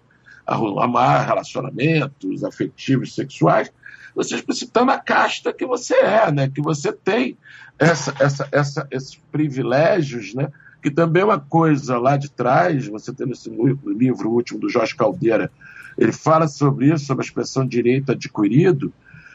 amar 0.47 1.27
relacionamentos 1.27 2.45
afetivos, 2.45 3.15
sexuais, 3.15 3.73
você 4.15 4.37
explicitando 4.37 4.91
a 4.91 4.99
casta 4.99 5.53
que 5.53 5.67
você 5.67 5.95
é, 5.95 6.31
né, 6.31 6.49
que 6.49 6.61
você 6.61 6.93
tem 6.93 7.37
essa, 7.79 8.15
essa, 8.21 8.49
essa, 8.53 8.87
esses 8.91 9.17
privilégios, 9.33 10.35
né, 10.35 10.53
que 10.83 10.91
também 10.91 11.23
é 11.23 11.25
uma 11.25 11.41
coisa 11.41 11.99
lá 11.99 12.17
de 12.17 12.31
trás, 12.31 12.87
você 12.87 13.13
tem 13.13 13.31
esse 13.31 13.51
livro 13.51 14.31
último 14.31 14.61
do 14.61 14.69
Jorge 14.69 14.95
Caldeira, 14.95 15.51
ele 15.97 16.13
fala 16.13 16.47
sobre 16.47 16.93
isso, 16.93 17.07
sobre 17.07 17.25
a 17.25 17.27
expressão 17.27 17.67
direito 17.67 18.13
adquirido, 18.13 18.93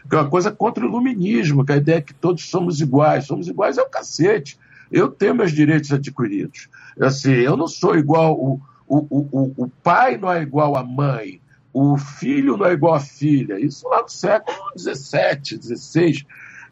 que 0.07 0.15
é 0.15 0.19
uma 0.19 0.29
coisa 0.29 0.51
contra 0.51 0.83
o 0.83 0.87
iluminismo, 0.87 1.65
que 1.65 1.71
a 1.71 1.77
ideia 1.77 1.97
é 1.97 2.01
que 2.01 2.13
todos 2.13 2.49
somos 2.49 2.79
iguais. 2.81 3.25
Somos 3.25 3.47
iguais 3.47 3.77
é 3.77 3.81
o 3.81 3.89
cacete. 3.89 4.57
Eu 4.91 5.09
tenho 5.09 5.35
meus 5.35 5.51
direitos 5.51 5.91
adquiridos. 5.91 6.69
Assim, 6.99 7.31
eu 7.31 7.55
não 7.55 7.67
sou 7.67 7.95
igual, 7.95 8.33
o, 8.33 8.59
o, 8.87 9.05
o, 9.09 9.53
o 9.57 9.69
pai 9.83 10.17
não 10.17 10.31
é 10.31 10.41
igual 10.41 10.75
à 10.75 10.83
mãe, 10.83 11.39
o 11.73 11.97
filho 11.97 12.57
não 12.57 12.65
é 12.65 12.73
igual 12.73 12.95
à 12.95 12.99
filha. 12.99 13.59
Isso 13.59 13.87
lá 13.87 14.01
no 14.01 14.09
século 14.09 14.57
XVII, 14.77 15.61
XVI. 15.61 16.25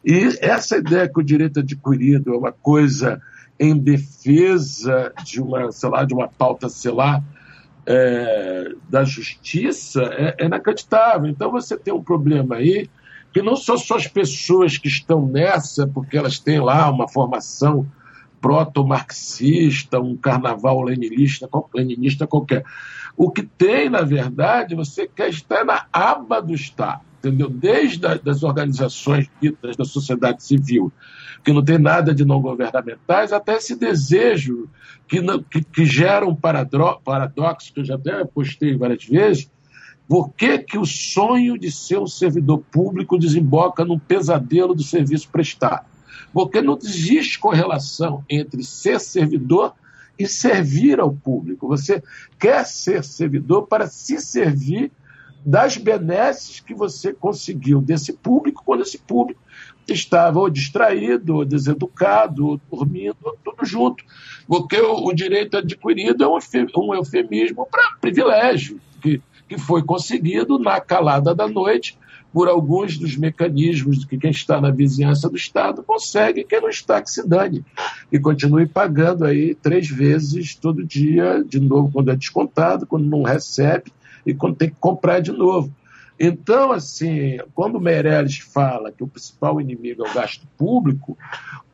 E 0.04 0.38
essa 0.40 0.78
ideia 0.78 1.08
que 1.08 1.20
o 1.20 1.24
direito 1.24 1.60
adquirido 1.60 2.34
é 2.34 2.36
uma 2.36 2.52
coisa 2.52 3.20
em 3.58 3.76
defesa 3.76 5.12
de 5.24 5.40
uma, 5.40 5.70
sei 5.72 5.88
lá, 5.88 6.04
de 6.04 6.14
uma 6.14 6.28
pauta, 6.28 6.68
sei 6.68 6.92
lá, 6.92 7.22
é, 7.86 8.72
da 8.88 9.02
justiça 9.02 10.02
é, 10.02 10.36
é 10.38 10.46
inacreditável. 10.46 11.28
Então 11.28 11.50
você 11.50 11.76
tem 11.76 11.92
um 11.92 12.02
problema 12.02 12.56
aí 12.56 12.88
que 13.32 13.42
não 13.42 13.56
são 13.56 13.76
só 13.76 13.96
as 13.96 14.06
pessoas 14.06 14.78
que 14.78 14.88
estão 14.88 15.26
nessa, 15.26 15.86
porque 15.86 16.16
elas 16.16 16.38
têm 16.38 16.60
lá 16.60 16.90
uma 16.90 17.08
formação 17.08 17.86
proto-marxista, 18.40 20.00
um 20.00 20.16
carnaval 20.16 20.82
leninista, 20.82 21.48
leninista 21.74 22.26
qualquer. 22.26 22.64
O 23.16 23.30
que 23.30 23.42
tem, 23.42 23.90
na 23.90 24.02
verdade, 24.02 24.74
você 24.74 25.06
quer 25.06 25.28
estar 25.28 25.64
na 25.64 25.86
aba 25.92 26.40
do 26.40 26.54
Estado, 26.54 27.00
entendeu? 27.18 27.48
Desde 27.48 28.06
a, 28.06 28.14
das 28.14 28.42
organizações 28.42 29.28
da 29.76 29.84
sociedade 29.84 30.42
civil, 30.42 30.92
que 31.44 31.52
não 31.52 31.64
tem 31.64 31.78
nada 31.78 32.14
de 32.14 32.24
não 32.24 32.40
governamentais, 32.40 33.32
até 33.32 33.56
esse 33.56 33.74
desejo 33.76 34.68
que, 35.06 35.20
que, 35.50 35.64
que 35.64 35.84
gera 35.84 36.26
um 36.26 36.34
paradoxo, 36.34 37.72
que 37.72 37.80
eu 37.80 37.84
já 37.84 37.96
até 37.96 38.24
postei 38.24 38.76
várias 38.76 39.04
vezes, 39.04 39.50
por 40.08 40.30
que, 40.30 40.58
que 40.58 40.78
o 40.78 40.86
sonho 40.86 41.58
de 41.58 41.70
ser 41.70 41.98
um 41.98 42.06
servidor 42.06 42.60
público 42.72 43.18
desemboca 43.18 43.84
num 43.84 43.98
pesadelo 43.98 44.74
do 44.74 44.82
serviço 44.82 45.28
prestado? 45.28 45.84
Porque 46.32 46.62
não 46.62 46.78
existe 46.82 47.38
correlação 47.38 48.24
entre 48.28 48.62
ser 48.62 48.98
servidor 49.00 49.74
e 50.18 50.26
servir 50.26 50.98
ao 50.98 51.12
público. 51.12 51.68
Você 51.68 52.02
quer 52.38 52.64
ser 52.64 53.04
servidor 53.04 53.66
para 53.66 53.86
se 53.86 54.18
servir 54.18 54.90
das 55.44 55.76
benesses 55.76 56.60
que 56.60 56.74
você 56.74 57.12
conseguiu 57.12 57.80
desse 57.80 58.12
público 58.12 58.62
quando 58.64 58.82
esse 58.82 58.98
público 58.98 59.40
estava 59.86 60.40
ou 60.40 60.50
distraído, 60.50 61.36
ou 61.36 61.44
deseducado, 61.44 62.46
ou 62.46 62.60
dormindo, 62.70 63.16
ou 63.22 63.36
tudo 63.44 63.64
junto. 63.64 64.04
Porque 64.46 64.78
o, 64.80 65.06
o 65.06 65.12
direito 65.12 65.58
adquirido 65.58 66.24
é 66.24 66.28
um 66.76 66.94
eufemismo 66.94 67.66
para 67.70 67.96
privilégio, 68.00 68.80
que 69.00 69.22
que 69.48 69.58
foi 69.58 69.82
conseguido 69.82 70.58
na 70.58 70.80
calada 70.80 71.34
da 71.34 71.48
noite 71.48 71.98
por 72.32 72.48
alguns 72.48 72.98
dos 72.98 73.16
mecanismos 73.16 74.04
que 74.04 74.18
quem 74.18 74.30
está 74.30 74.60
na 74.60 74.70
vizinhança 74.70 75.30
do 75.30 75.36
Estado 75.36 75.82
consegue, 75.82 76.44
quem 76.44 76.60
não 76.60 76.68
está 76.68 77.00
que 77.00 77.10
se 77.10 77.26
dane. 77.26 77.64
E 78.12 78.18
continue 78.18 78.66
pagando 78.66 79.24
aí 79.24 79.54
três 79.54 79.88
vezes 79.88 80.54
todo 80.54 80.84
dia, 80.84 81.42
de 81.42 81.58
novo 81.58 81.90
quando 81.90 82.10
é 82.10 82.16
descontado, 82.16 82.86
quando 82.86 83.06
não 83.06 83.22
recebe 83.22 83.90
e 84.26 84.34
quando 84.34 84.56
tem 84.56 84.68
que 84.68 84.76
comprar 84.78 85.20
de 85.20 85.32
novo. 85.32 85.72
Então, 86.20 86.72
assim, 86.72 87.38
quando 87.54 87.76
o 87.76 87.80
Meirelles 87.80 88.38
fala 88.38 88.92
que 88.92 89.04
o 89.04 89.08
principal 89.08 89.60
inimigo 89.60 90.04
é 90.04 90.10
o 90.10 90.14
gasto 90.14 90.46
público, 90.58 91.16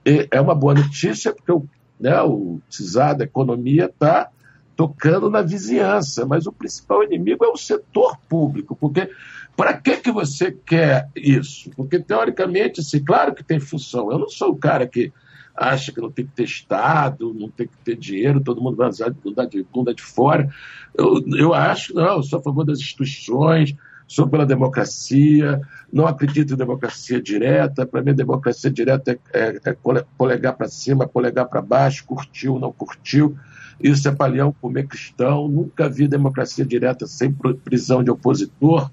é 0.05 0.41
uma 0.41 0.55
boa 0.55 0.75
notícia, 0.75 1.33
porque 1.33 1.51
o, 1.51 1.67
né, 1.99 2.21
o 2.23 2.61
CISAR 2.69 3.17
da 3.17 3.25
economia 3.25 3.87
está 3.87 4.29
tocando 4.77 5.31
na 5.31 5.43
vizinhança, 5.43 6.27
mas 6.27 6.47
o 6.47 6.53
principal 6.53 7.03
inimigo 7.03 7.45
é 7.45 7.49
o 7.49 7.57
setor 7.57 8.19
público, 8.29 8.77
porque 8.77 9.11
para 9.57 9.75
que, 9.75 9.99
que 9.99 10.11
você 10.11 10.51
quer 10.51 11.09
isso? 11.15 11.71
Porque, 11.77 12.01
teoricamente, 12.01 12.81
assim, 12.81 13.03
claro 13.03 13.35
que 13.35 13.45
tem 13.45 13.61
função. 13.61 14.11
Eu 14.11 14.19
não 14.19 14.29
sou 14.29 14.51
o 14.51 14.57
cara 14.57 14.87
que 14.87 15.13
acha 15.57 15.93
que 15.93 16.01
não 16.01 16.11
tem 16.11 16.27
que 16.27 16.33
ter 16.33 16.43
Estado, 16.43 17.33
não 17.33 17.49
tem 17.49 17.69
que 17.69 17.77
ter 17.85 17.97
dinheiro, 17.97 18.41
todo 18.41 18.61
mundo 18.61 18.77
vai 18.77 18.89
usar 18.89 19.11
bunda 19.11 19.47
de, 19.47 19.63
bunda 19.63 19.95
de 19.95 20.03
fora. 20.03 20.51
Eu, 20.93 21.23
eu 21.37 21.55
acho, 21.55 21.95
não, 21.95 22.17
eu 22.17 22.23
sou 22.25 22.41
a 22.41 22.43
favor 22.43 22.65
das 22.65 22.81
instituições, 22.81 23.77
sou 24.09 24.29
pela 24.29 24.45
democracia, 24.45 25.61
não 25.93 26.07
acredito 26.07 26.55
em 26.55 26.57
democracia 26.57 27.23
direta. 27.23 27.87
Para 27.87 28.03
mim, 28.03 28.13
democracia 28.13 28.71
direta 28.71 29.13
é, 29.33 29.39
é, 29.39 29.61
é 29.65 29.77
polegar 30.19 30.57
para 30.57 30.67
cima, 30.67 31.07
polegar 31.07 31.47
para 31.47 31.63
baixo, 31.63 32.05
curtiu, 32.05 32.59
não 32.59 32.73
curtiu. 32.73 33.37
Isso 33.81 34.09
é 34.09 34.13
palião 34.13 34.55
comer 34.61 34.87
cristão. 34.87 35.49
Nunca 35.49 35.89
vi 35.89 36.09
democracia 36.09 36.65
direta 36.65 37.07
sem 37.07 37.33
prisão 37.33 38.03
de 38.03 38.11
opositor. 38.11 38.91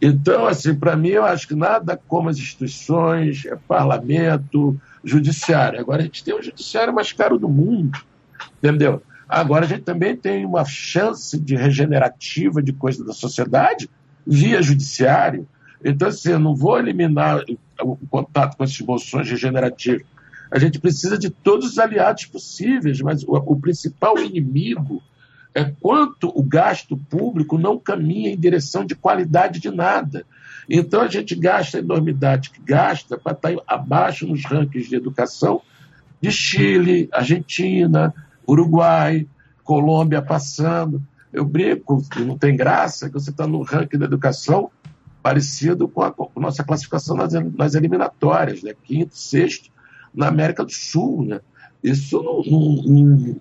Então, 0.00 0.46
assim, 0.46 0.74
para 0.74 0.96
mim, 0.96 1.10
eu 1.10 1.24
acho 1.24 1.48
que 1.48 1.54
nada 1.54 2.00
como 2.08 2.28
as 2.28 2.38
instituições, 2.38 3.44
é 3.46 3.56
parlamento, 3.56 4.78
judiciário. 5.04 5.80
Agora 5.80 6.02
a 6.02 6.04
gente 6.04 6.24
tem 6.24 6.34
o 6.34 6.42
judiciário 6.42 6.94
mais 6.94 7.12
caro 7.12 7.38
do 7.38 7.48
mundo, 7.48 7.98
entendeu? 8.58 9.02
Agora 9.28 9.64
a 9.64 9.68
gente 9.68 9.82
também 9.82 10.16
tem 10.16 10.44
uma 10.44 10.64
chance 10.64 11.38
de 11.38 11.54
regenerativa 11.54 12.62
de 12.62 12.72
coisa 12.72 13.04
da 13.04 13.12
sociedade 13.12 13.88
via 14.26 14.60
judiciário. 14.60 15.46
Então, 15.84 16.08
assim, 16.08 16.30
eu 16.30 16.38
não 16.38 16.54
vou 16.54 16.78
eliminar 16.78 17.42
o 17.80 17.96
contato 18.08 18.56
com 18.56 18.64
essas 18.64 18.80
moções 18.80 19.30
regenerativas. 19.30 20.02
A 20.50 20.58
gente 20.58 20.78
precisa 20.78 21.16
de 21.16 21.30
todos 21.30 21.72
os 21.72 21.78
aliados 21.78 22.26
possíveis, 22.26 23.00
mas 23.00 23.22
o, 23.22 23.34
o 23.34 23.60
principal 23.60 24.18
inimigo 24.18 25.02
é 25.54 25.64
quanto 25.64 26.28
o 26.28 26.42
gasto 26.42 26.96
público 26.96 27.58
não 27.58 27.78
caminha 27.78 28.30
em 28.30 28.38
direção 28.38 28.84
de 28.84 28.94
qualidade 28.94 29.60
de 29.60 29.70
nada. 29.70 30.24
Então 30.68 31.00
a 31.00 31.08
gente 31.08 31.34
gasta 31.34 31.78
a 31.78 31.80
enormidade 31.80 32.50
que 32.50 32.60
gasta 32.62 33.18
para 33.18 33.32
estar 33.32 33.52
abaixo 33.66 34.26
nos 34.26 34.44
rankings 34.44 34.88
de 34.88 34.96
educação 34.96 35.60
de 36.20 36.30
Chile, 36.30 37.08
Argentina, 37.12 38.14
Uruguai, 38.46 39.26
Colômbia 39.64 40.22
passando. 40.22 41.02
Eu 41.32 41.44
brinco, 41.44 42.02
não 42.18 42.36
tem 42.36 42.56
graça, 42.56 43.08
que 43.08 43.14
você 43.14 43.30
está 43.30 43.46
no 43.46 43.62
ranking 43.62 43.98
da 43.98 44.06
educação 44.06 44.70
parecido 45.22 45.86
com 45.88 46.02
a, 46.02 46.10
com 46.10 46.30
a 46.34 46.40
nossa 46.40 46.64
classificação 46.64 47.16
nas, 47.16 47.32
nas, 47.32 47.74
eliminatórias, 47.74 48.62
né? 48.62 48.72
quinto, 48.84 49.16
sexto, 49.16 49.70
na 50.14 50.28
América 50.28 50.64
do 50.64 50.72
Sul. 50.72 51.24
Né? 51.24 51.40
Isso 51.82 52.22
não, 52.22 52.42
não, 52.42 52.82
não 52.82 53.40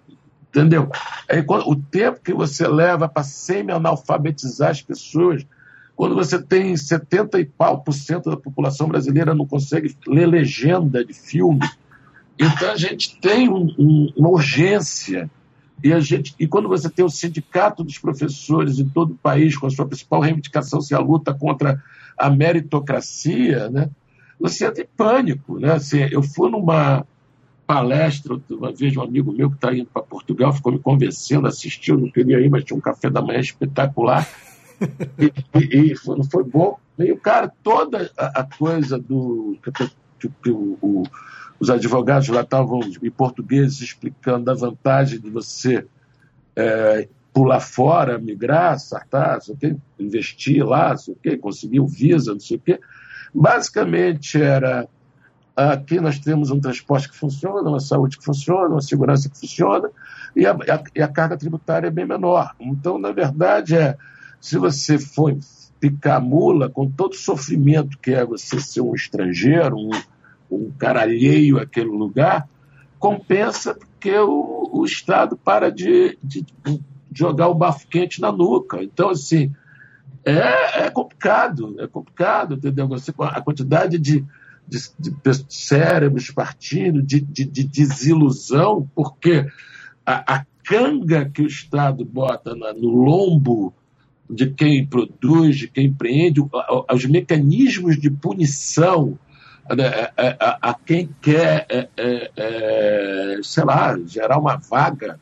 entendeu? 0.50 0.90
É, 1.28 1.44
o 1.48 1.76
tempo 1.76 2.22
que 2.22 2.34
você 2.34 2.68
leva 2.68 3.08
para 3.08 3.24
semi-analfabetizar 3.24 4.72
as 4.72 4.82
pessoas, 4.82 5.46
quando 5.96 6.16
você 6.16 6.42
tem 6.42 6.76
70 6.76 7.40
e 7.40 7.46
pau 7.46 7.82
por 7.82 7.94
cento 7.94 8.30
da 8.30 8.38
população 8.38 8.88
brasileira 8.88 9.36
não 9.36 9.46
consegue 9.46 9.96
ler 10.08 10.26
legenda 10.26 11.04
de 11.06 11.14
filme. 11.14 11.68
Então 12.40 12.72
a 12.72 12.78
gente 12.78 13.20
tem 13.20 13.50
um, 13.50 13.68
um, 13.78 14.14
uma 14.16 14.30
urgência. 14.30 15.30
E, 15.84 15.94
a 15.94 16.00
gente, 16.00 16.34
e 16.40 16.48
quando 16.48 16.68
você 16.68 16.90
tem 16.90 17.06
o 17.06 17.10
sindicato 17.10 17.84
dos 17.84 17.98
professores 17.98 18.80
em 18.80 18.90
todo 18.90 19.12
o 19.12 19.18
país, 19.18 19.58
com 19.58 19.68
a 19.68 19.70
sua 19.70 19.86
principal 19.86 20.22
reivindicação 20.22 20.82
ser 20.82 20.96
a 20.96 21.00
luta 21.00 21.34
contra 21.34 21.82
a 22.18 22.30
meritocracia, 22.30 23.70
né, 23.70 23.90
você 24.40 24.66
entra 24.66 24.84
em 24.84 24.88
pânico. 24.96 25.60
Né? 25.60 25.74
Assim, 25.74 26.00
eu 26.12 26.24
fui 26.24 26.50
numa 26.50 27.06
palestra, 27.68 28.40
uma 28.50 28.72
vez 28.72 28.98
um 28.98 29.02
amigo 29.02 29.32
meu 29.32 29.50
que 29.50 29.58
está 29.58 29.72
indo 29.74 29.86
para 29.86 30.02
Portugal 30.02 30.52
ficou 30.52 30.72
me 30.72 30.80
convencendo, 30.80 31.48
assistiu, 31.48 32.00
não 32.00 32.10
queria 32.10 32.40
ir, 32.40 32.50
mas 32.50 32.64
tinha 32.64 32.76
um 32.76 32.82
café 32.82 33.12
da 33.12 33.22
manhã 33.22 33.40
espetacular 33.40 34.28
e, 35.20 35.32
e, 35.56 35.92
e 35.92 35.96
foi, 35.96 36.24
foi, 36.24 36.44
bom. 36.44 36.80
E 36.98 37.12
o 37.12 37.18
cara, 37.18 37.52
toda 37.64 38.12
a, 38.18 38.42
a 38.42 38.44
coisa 38.44 38.98
do. 38.98 39.58
Que, 40.20 40.30
que 40.42 40.50
o, 40.50 40.78
o, 40.82 41.04
os 41.60 41.70
advogados 41.70 42.28
lá 42.30 42.42
estavam 42.42 42.80
em 43.04 43.12
português 43.12 43.82
explicando 43.82 44.46
da 44.46 44.54
vantagem 44.54 45.20
de 45.20 45.30
você 45.30 45.86
é, 46.56 47.08
pular 47.34 47.60
fora, 47.60 48.18
migrar, 48.18 48.80
sartar, 48.80 49.42
sei 49.42 49.54
o 49.54 49.58
quê, 49.58 49.76
investir 50.00 50.66
lá, 50.66 50.96
sei 50.98 51.14
o 51.14 51.18
quê, 51.22 51.38
conseguir 51.38 51.80
o 51.80 51.88
visa, 51.88 52.34
não 52.34 52.40
sei 52.40 52.58
o 52.58 52.60
quê. 52.60 52.80
Basicamente 53.34 54.42
era 54.42 54.88
aqui 55.56 56.00
nós 56.00 56.18
temos 56.20 56.52
um 56.52 56.60
transporte 56.60 57.10
que 57.10 57.18
funciona, 57.18 57.70
uma 57.70 57.80
saúde 57.80 58.18
que 58.18 58.24
funciona, 58.24 58.70
uma 58.70 58.82
segurança 58.82 59.30
que 59.30 59.38
funciona, 59.38 59.90
e 60.36 60.46
a, 60.46 60.58
e 60.96 61.02
a 61.02 61.08
carga 61.08 61.38
tributária 61.38 61.88
é 61.88 61.92
bem 61.92 62.06
menor. 62.06 62.56
Então, 62.60 62.98
na 62.98 63.12
verdade, 63.12 63.76
é 63.76 63.98
se 64.40 64.58
você 64.58 64.98
for 64.98 65.38
picar 65.80 66.22
mula, 66.22 66.70
com 66.70 66.90
todo 66.90 67.14
o 67.14 67.18
sofrimento 67.18 67.98
que 67.98 68.12
é 68.12 68.26
você 68.26 68.60
ser 68.60 68.82
um 68.82 68.94
estrangeiro, 68.94 69.76
um, 69.76 69.90
um 70.50 70.72
cara 70.72 71.02
alheio 71.02 71.60
àquele 71.60 71.90
lugar, 71.90 72.48
compensa 72.98 73.74
porque 73.74 74.18
o, 74.18 74.70
o 74.72 74.86
Estado 74.86 75.38
para 75.38 75.70
de, 75.70 76.18
de, 76.24 76.46
de, 76.64 76.82
jogar 77.14 77.48
o 77.48 77.56
bafo 77.56 77.88
quente 77.88 78.22
na 78.22 78.32
nuca. 78.32 78.82
Então, 78.84 79.10
assim, 79.10 79.54
é, 80.26 80.86
é 80.86 80.90
complicado, 80.90 81.76
é 81.80 81.88
complicado, 81.88 82.56
entendeu? 82.56 82.88
Você, 82.88 83.14
a 83.18 83.42
quantidade 83.42 83.98
de, 83.98 84.26
de, 84.68 84.80
de 85.00 85.46
cérebros 85.48 86.32
partindo, 86.32 87.02
de, 87.02 87.22
de, 87.22 87.46
de 87.46 87.64
desilusão, 87.64 88.90
porque 88.96 89.48
a, 90.06 90.36
a, 90.36 90.46
canga 90.64 91.28
que 91.28 91.42
o 91.42 91.48
Estado 91.48 92.06
bota 92.06 92.56
na, 92.56 92.74
no 92.74 92.90
lombo 92.90 93.74
de 94.30 94.52
quem 94.52 94.86
produz, 94.86 95.58
de 95.58 95.68
quem 95.68 95.88
empreende, 95.88 96.42
os 96.94 97.06
mecanismos 97.06 98.00
de 98.00 98.12
punição 98.12 99.18
né, 99.76 99.88
a, 99.88 99.90
é, 99.90 100.14
é, 100.18 100.38
a, 100.40 100.70
a, 100.70 100.74
quem 100.74 101.10
quer, 101.22 101.66
é, 101.70 101.90
é, 101.98 102.32
é, 102.36 103.40
sei 103.44 103.64
lá, 103.64 103.98
gerar 104.06 104.38
uma 104.38 104.58
vaga, 104.58 105.20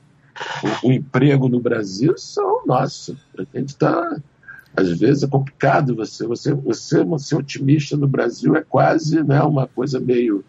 um, 0.64 0.90
um 0.90 0.92
emprego 0.94 1.50
no 1.50 1.60
Brasil, 1.60 2.18
são, 2.18 2.66
nossa, 2.66 3.18
a 3.38 3.58
gente 3.58 3.70
está. 3.70 4.20
Às 4.78 5.00
vezes 5.00 5.24
é 5.24 5.28
complicado 5.28 5.96
você, 5.96 6.28
você, 6.28 6.54
você, 6.54 7.04
ser 7.18 7.36
otimista 7.36 7.98
no 7.98 8.08
Brasil 8.08 8.56
é 8.56 8.62
quase 8.62 9.24
né, 9.24 9.42
uma 9.42 9.66
coisa 9.66 10.00
meio 10.00 10.46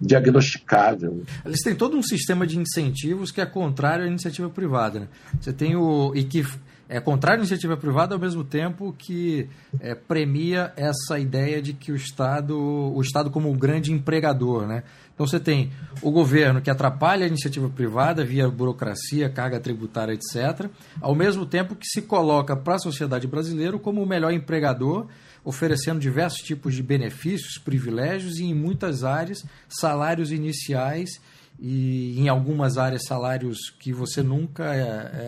diagnosticável. 0.00 1.24
Eles 1.44 1.60
têm 1.60 1.74
todo 1.74 1.96
um 1.96 2.02
sistema 2.02 2.46
de 2.46 2.56
incentivos 2.56 3.32
que 3.32 3.40
é 3.40 3.46
contrário 3.46 4.04
à 4.04 4.08
iniciativa 4.08 4.48
privada. 4.48 5.00
Né? 5.00 5.08
Você 5.40 5.52
tem 5.52 5.74
o. 5.74 6.12
E 6.14 6.22
que 6.22 6.46
é 6.88 7.00
contrário 7.00 7.40
à 7.40 7.42
iniciativa 7.42 7.76
privada 7.76 8.14
ao 8.14 8.20
mesmo 8.20 8.44
tempo 8.44 8.94
que 8.96 9.48
é, 9.80 9.94
premia 9.94 10.72
essa 10.76 11.18
ideia 11.18 11.60
de 11.60 11.72
que 11.72 11.90
o 11.90 11.96
Estado, 11.96 12.56
o 12.56 13.00
Estado 13.00 13.30
como 13.30 13.50
um 13.50 13.56
grande 13.56 13.92
empregador, 13.92 14.66
né? 14.66 14.84
Então 15.14 15.26
você 15.26 15.38
tem 15.38 15.70
o 16.02 16.10
governo 16.10 16.60
que 16.60 16.68
atrapalha 16.68 17.24
a 17.24 17.28
iniciativa 17.28 17.68
privada 17.68 18.24
via 18.24 18.48
burocracia, 18.48 19.30
carga 19.30 19.60
tributária, 19.60 20.12
etc., 20.12 20.68
ao 21.00 21.14
mesmo 21.14 21.46
tempo 21.46 21.76
que 21.76 21.86
se 21.86 22.02
coloca 22.02 22.56
para 22.56 22.74
a 22.74 22.80
sociedade 22.80 23.26
brasileira 23.28 23.78
como 23.78 24.02
o 24.02 24.06
melhor 24.06 24.32
empregador, 24.32 25.06
oferecendo 25.44 26.00
diversos 26.00 26.40
tipos 26.40 26.74
de 26.74 26.82
benefícios, 26.82 27.58
privilégios 27.58 28.38
e, 28.38 28.44
em 28.44 28.54
muitas 28.54 29.04
áreas, 29.04 29.44
salários 29.68 30.32
iniciais 30.32 31.20
e 31.60 32.18
em 32.18 32.28
algumas 32.28 32.76
áreas 32.76 33.04
salários 33.06 33.70
que 33.78 33.92
você 33.92 34.20
nunca 34.20 34.74
é, 34.74 34.80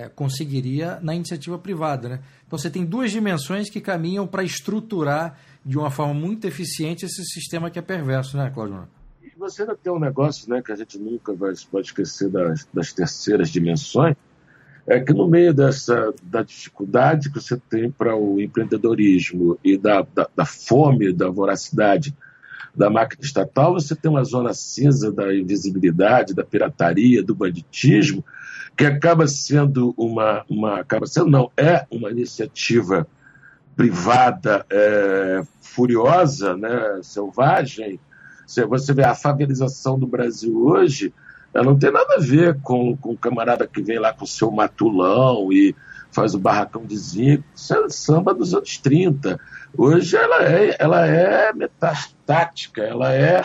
é, 0.03 0.11
conseguiria 0.13 0.99
na 1.01 1.15
iniciativa 1.15 1.57
privada. 1.57 2.09
Né? 2.09 2.21
Então 2.45 2.59
você 2.59 2.69
tem 2.69 2.85
duas 2.85 3.13
dimensões 3.13 3.71
que 3.71 3.81
caminham 3.81 4.27
para 4.27 4.43
estruturar 4.43 5.39
de 5.65 5.79
uma 5.79 5.91
forma 5.91 6.15
muito 6.15 6.45
eficiente 6.45 7.05
esse 7.05 7.25
sistema 7.27 7.71
que 7.71 7.79
é 7.79 7.83
perverso, 7.83 8.37
né, 8.37 8.51
Claudio? 8.53 8.89
E 9.37 9.39
você 9.39 9.63
ainda 9.63 9.77
tem 9.77 9.93
um 9.93 10.01
negócio 10.01 10.49
né, 10.49 10.63
que 10.63 10.73
a 10.73 10.77
gente 10.77 10.99
nunca 10.99 11.35
vai, 11.35 11.53
pode 11.71 11.89
esquecer 11.89 12.31
das, 12.31 12.67
das 12.73 12.93
terceiras 12.95 13.51
dimensões, 13.51 14.17
é 14.87 14.99
que 14.99 15.13
no 15.13 15.29
meio 15.29 15.53
dessa 15.53 16.15
da 16.23 16.43
dificuldade 16.43 17.31
que 17.31 17.39
você 17.39 17.57
tem 17.69 17.91
para 17.91 18.17
o 18.17 18.41
empreendedorismo 18.41 19.59
e 19.63 19.77
da, 19.77 20.07
da, 20.15 20.27
da 20.35 20.47
fome, 20.47 21.13
da 21.13 21.29
voracidade 21.29 22.17
da 22.75 22.89
máquina 22.89 23.23
estatal, 23.23 23.75
você 23.75 23.95
tem 23.95 24.11
uma 24.11 24.25
zona 24.25 24.55
cinza 24.55 25.13
da 25.13 25.35
invisibilidade, 25.35 26.35
da 26.35 26.45
pirataria, 26.45 27.23
do 27.23 27.35
banditismo, 27.35 28.25
que 28.75 28.87
acaba 28.87 29.27
sendo 29.27 29.93
uma, 29.99 30.45
uma 30.49 30.81
acaba 30.81 31.07
sendo 31.07 31.31
não 31.31 31.51
é 31.57 31.85
uma 31.91 32.11
iniciativa 32.11 33.07
privada 33.75 34.65
é, 34.71 35.43
furiosa, 35.61 36.57
né, 36.57 37.01
selvagem. 37.03 38.01
Você 38.47 38.93
vê 38.93 39.05
a 39.05 39.15
favelização 39.15 39.99
do 39.99 40.07
Brasil 40.07 40.57
hoje, 40.65 41.13
ela 41.53 41.65
não 41.65 41.79
tem 41.79 41.91
nada 41.91 42.17
a 42.17 42.21
ver 42.21 42.61
com, 42.61 42.97
com 42.97 43.13
o 43.13 43.17
camarada 43.17 43.67
que 43.67 43.83
vem 43.83 43.99
lá 43.99 44.13
com 44.13 44.27
seu 44.27 44.51
matulão 44.51 45.53
e 45.53 45.75
faz 46.13 46.35
o 46.35 46.39
barracão 46.39 46.85
de 46.85 46.97
zinco, 46.97 47.45
isso 47.55 47.75
é 47.75 47.89
samba 47.89 48.33
dos 48.33 48.55
anos 48.55 48.79
30. 48.79 49.39
Hoje 49.77 50.17
ela 50.17 50.43
é, 50.45 50.77
ela 50.79 51.07
é 51.07 51.53
metastática, 51.53 52.83
ela 52.83 53.13
é, 53.13 53.45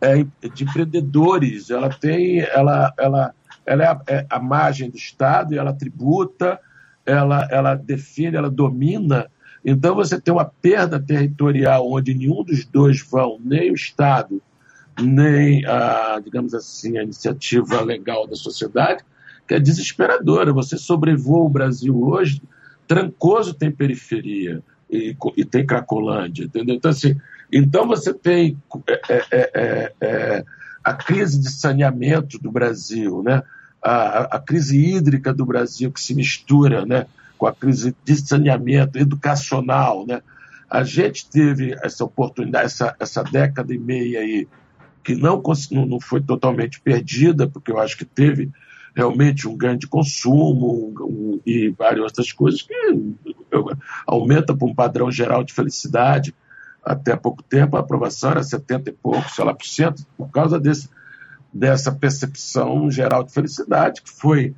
é 0.00 0.24
de 0.52 0.64
empreendedores, 0.64 1.70
ela 1.70 1.88
tem, 1.88 2.40
ela, 2.40 2.92
ela, 2.98 3.34
ela 3.64 3.84
é 3.84 3.86
a, 3.86 4.00
é 4.08 4.26
a 4.28 4.40
margem 4.40 4.90
do 4.90 4.96
Estado 4.96 5.54
e 5.54 5.58
ela 5.58 5.72
tributa, 5.72 6.58
ela, 7.06 7.46
ela 7.50 7.74
define, 7.74 8.36
ela 8.36 8.50
domina. 8.50 9.28
Então 9.64 9.94
você 9.94 10.20
tem 10.20 10.32
uma 10.32 10.44
perda 10.44 11.00
territorial 11.00 11.90
onde 11.90 12.14
nenhum 12.14 12.42
dos 12.42 12.64
dois 12.64 13.00
vão, 13.02 13.38
nem 13.42 13.70
o 13.70 13.74
Estado, 13.74 14.40
nem 15.00 15.64
a, 15.66 16.20
digamos 16.22 16.54
assim, 16.54 16.98
a 16.98 17.02
iniciativa 17.02 17.80
legal 17.82 18.26
da 18.26 18.36
sociedade, 18.36 19.04
que 19.46 19.54
é 19.54 19.60
desesperadora. 19.60 20.52
Você 20.52 20.76
sobrevoa 20.76 21.44
o 21.44 21.50
Brasil 21.50 22.00
hoje, 22.02 22.42
Trancoso 22.86 23.52
tem 23.52 23.70
periferia 23.70 24.62
e, 24.90 25.14
e 25.36 25.44
tem 25.44 25.66
Cracolândia, 25.66 26.44
entendeu? 26.44 26.74
Então, 26.74 26.90
assim, 26.90 27.14
então 27.52 27.86
você 27.86 28.14
tem 28.14 28.56
é, 28.86 28.92
é, 29.08 29.26
é, 29.30 29.50
é, 29.54 29.94
é 30.00 30.44
a 30.82 30.94
crise 30.94 31.38
de 31.38 31.50
saneamento 31.50 32.38
do 32.38 32.50
Brasil, 32.50 33.22
né? 33.22 33.42
A, 33.82 34.36
a, 34.36 34.40
crise 34.40 34.76
hídrica 34.76 35.32
do 35.32 35.46
Brasil 35.46 35.92
que 35.92 36.00
se 36.00 36.14
mistura 36.14 36.84
né? 36.84 37.06
Com 37.38 37.46
a 37.46 37.54
crise 37.54 37.96
de 38.04 38.16
saneamento 38.16 38.98
educacional. 38.98 40.04
Né? 40.06 40.20
A 40.68 40.82
gente 40.82 41.30
teve 41.30 41.74
essa 41.82 42.04
oportunidade, 42.04 42.66
essa, 42.66 42.94
essa 42.98 43.22
década 43.22 43.72
e 43.72 43.78
meia 43.78 44.20
aí, 44.20 44.46
que 45.02 45.14
não, 45.14 45.40
não 45.86 46.00
foi 46.00 46.20
totalmente 46.20 46.80
perdida, 46.80 47.48
porque 47.48 47.70
eu 47.70 47.78
acho 47.78 47.96
que 47.96 48.04
teve 48.04 48.50
realmente 48.94 49.46
um 49.46 49.56
ganho 49.56 49.78
de 49.78 49.86
consumo 49.86 50.92
um, 50.98 51.04
um, 51.04 51.40
e 51.46 51.70
várias 51.70 52.02
outras 52.02 52.32
coisas 52.32 52.62
que 52.62 52.74
aumenta 54.06 54.54
para 54.54 54.66
um 54.66 54.74
padrão 54.74 55.10
geral 55.10 55.44
de 55.44 55.54
felicidade. 55.54 56.34
Até 56.84 57.14
pouco 57.14 57.42
tempo 57.42 57.76
a 57.76 57.80
aprovação 57.80 58.32
era 58.32 58.42
70 58.42 58.90
e 58.90 58.92
pouco, 58.92 59.30
sei 59.30 59.44
lá, 59.44 59.54
por 59.54 59.66
cento, 59.66 60.04
por 60.16 60.30
causa 60.30 60.58
desse, 60.58 60.88
dessa 61.52 61.92
percepção 61.92 62.90
geral 62.90 63.22
de 63.22 63.32
felicidade, 63.32 64.02
que 64.02 64.10
foi 64.10 64.54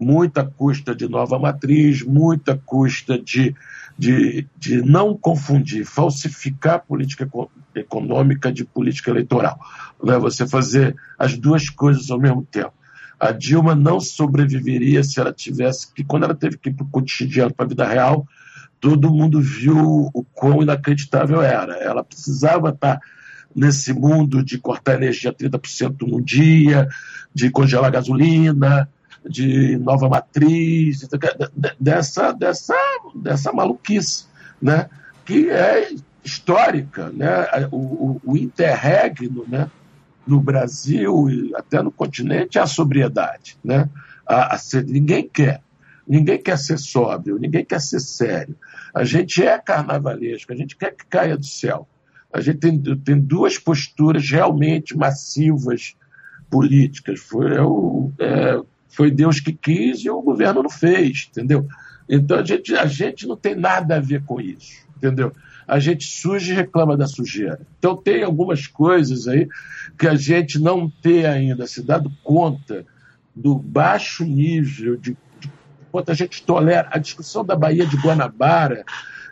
muita 0.00 0.44
custa 0.44 0.94
de 0.94 1.06
nova 1.06 1.38
matriz, 1.38 2.02
muita 2.02 2.56
custa 2.56 3.18
de, 3.18 3.54
de, 3.98 4.46
de 4.56 4.80
não 4.80 5.14
confundir, 5.14 5.84
falsificar 5.84 6.82
política 6.86 7.28
econômica 7.74 8.50
de 8.50 8.64
política 8.64 9.10
eleitoral. 9.10 9.60
Não 10.02 10.14
é 10.14 10.18
você 10.18 10.48
fazer 10.48 10.96
as 11.18 11.36
duas 11.36 11.68
coisas 11.68 12.10
ao 12.10 12.18
mesmo 12.18 12.42
tempo. 12.50 12.72
A 13.20 13.32
Dilma 13.32 13.74
não 13.74 14.00
sobreviveria 14.00 15.04
se 15.04 15.20
ela 15.20 15.32
tivesse 15.32 15.92
que, 15.92 16.02
quando 16.02 16.24
ela 16.24 16.34
teve 16.34 16.56
que 16.56 16.70
ir 16.70 16.72
para 16.72 16.86
o 16.86 16.88
cotidiano, 16.88 17.52
para 17.52 17.66
a 17.66 17.68
vida 17.68 17.86
real, 17.86 18.26
todo 18.80 19.12
mundo 19.12 19.38
viu 19.42 20.10
o 20.14 20.24
quão 20.32 20.62
inacreditável 20.62 21.42
era. 21.42 21.74
Ela 21.74 22.02
precisava 22.02 22.70
estar 22.70 22.98
nesse 23.54 23.92
mundo 23.92 24.42
de 24.42 24.56
cortar 24.56 24.94
energia 24.94 25.34
30% 25.34 26.08
num 26.08 26.22
dia, 26.22 26.88
de 27.34 27.50
congelar 27.50 27.90
gasolina, 27.90 28.88
de 29.28 29.76
nova 29.76 30.08
matriz, 30.08 31.06
dessa, 31.78 32.32
dessa, 32.32 32.76
dessa 33.14 33.52
maluquice, 33.52 34.26
né? 34.60 34.88
que 35.24 35.50
é 35.50 35.92
histórica. 36.24 37.10
Né? 37.10 37.46
O, 37.70 38.20
o, 38.24 38.36
interregno, 38.36 39.44
né? 39.46 39.70
no 40.26 40.40
Brasil 40.40 41.28
e 41.28 41.54
até 41.54 41.82
no 41.82 41.90
continente 41.90 42.58
é 42.58 42.60
a 42.60 42.66
sobriedade. 42.66 43.58
Né? 43.62 43.88
A, 44.26 44.54
a 44.54 44.58
ser, 44.58 44.84
ninguém 44.84 45.28
quer. 45.28 45.62
Ninguém 46.06 46.42
quer 46.42 46.58
ser 46.58 46.78
sóbrio, 46.78 47.38
ninguém 47.38 47.64
quer 47.64 47.80
ser 47.80 48.00
sério. 48.00 48.56
A 48.92 49.04
gente 49.04 49.44
é 49.44 49.56
carnavalesco, 49.58 50.52
a 50.52 50.56
gente 50.56 50.76
quer 50.76 50.94
que 50.94 51.06
caia 51.06 51.36
do 51.36 51.46
céu. 51.46 51.88
A 52.32 52.40
gente 52.40 52.58
tem, 52.58 52.80
tem 52.80 53.20
duas 53.20 53.58
posturas 53.58 54.28
realmente 54.28 54.96
massivas 54.96 55.96
políticas. 56.50 57.20
Foi, 57.20 57.54
é 57.54 57.62
o, 57.62 58.10
é, 58.18 58.60
foi 58.90 59.10
Deus 59.10 59.40
que 59.40 59.52
quis 59.52 60.04
e 60.04 60.10
o 60.10 60.20
governo 60.20 60.62
não 60.62 60.70
fez, 60.70 61.28
entendeu? 61.30 61.66
Então 62.08 62.38
a 62.38 62.44
gente, 62.44 62.74
a 62.74 62.86
gente 62.86 63.26
não 63.26 63.36
tem 63.36 63.54
nada 63.54 63.96
a 63.96 64.00
ver 64.00 64.22
com 64.24 64.40
isso, 64.40 64.84
entendeu? 64.96 65.32
a 65.70 65.78
gente 65.78 66.04
suja 66.04 66.52
e 66.52 66.56
reclama 66.56 66.96
da 66.96 67.06
sujeira. 67.06 67.60
Então 67.78 67.96
tem 67.96 68.24
algumas 68.24 68.66
coisas 68.66 69.28
aí 69.28 69.48
que 69.96 70.08
a 70.08 70.16
gente 70.16 70.58
não 70.58 70.90
tem 70.90 71.24
ainda 71.24 71.64
se 71.64 71.80
dado 71.80 72.10
conta 72.24 72.84
do 73.36 73.54
baixo 73.54 74.24
nível 74.24 74.96
de, 74.96 75.16
de 75.38 75.50
quanto 75.92 76.10
a 76.10 76.14
gente 76.14 76.42
tolera. 76.42 76.88
A 76.90 76.98
discussão 76.98 77.44
da 77.44 77.54
Baía 77.54 77.86
de 77.86 77.96
Guanabara 77.96 78.84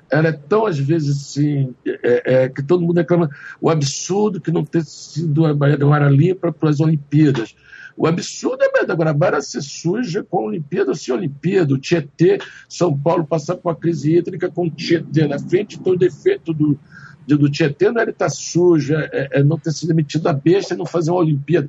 ela 0.09 0.29
é 0.29 0.33
tão, 0.33 0.65
às 0.65 0.79
vezes, 0.79 1.17
assim, 1.17 1.75
é, 1.85 2.45
é, 2.45 2.49
que 2.49 2.63
todo 2.63 2.83
mundo 2.83 2.97
reclama 2.97 3.29
o 3.61 3.69
absurdo 3.69 4.41
que 4.41 4.53
não 4.53 4.65
ter 4.65 4.85
sido 4.85 5.45
a 5.45 5.53
Baía 5.53 5.77
de 5.77 5.83
Guanabara 5.83 6.09
limpa 6.09 6.53
para 6.53 6.71
as 6.71 6.79
Olimpíadas. 6.79 7.57
O 7.99 8.07
absurdo 8.07 8.63
é 8.63 8.85
da 8.85 8.95
Guanabara 8.95 9.43
ser 9.43 9.61
suja 9.61 10.23
com 10.23 10.39
a 10.39 10.43
Olimpíada 10.43 10.95
sem 10.95 11.13
Olimpíada. 11.13 11.75
O 11.75 11.79
Tietê, 11.79 12.39
São 12.69 12.97
Paulo 12.97 13.27
passar 13.27 13.57
por 13.57 13.71
uma 13.71 13.75
crise 13.75 14.17
hídrica 14.17 14.49
com 14.49 14.69
o 14.69 14.71
Tietê 14.71 15.27
na 15.27 15.37
frente, 15.37 15.77
então 15.77 15.95
o 15.95 15.99
defeito 15.99 16.55
do, 16.55 16.79
do 17.27 17.51
Tietê 17.51 17.91
não 17.91 17.99
é 17.99 18.05
ele 18.05 18.13
estar 18.13 18.27
tá 18.27 18.31
sujo, 18.31 18.95
é, 18.95 19.11
é, 19.13 19.29
é, 19.41 19.43
não 19.43 19.59
ter 19.59 19.73
sido 19.73 19.91
emitido 19.91 20.29
a 20.29 20.33
besta 20.33 20.75
e 20.75 20.77
não 20.77 20.87
fazer 20.87 21.11
uma 21.11 21.19
Olimpíada. 21.19 21.69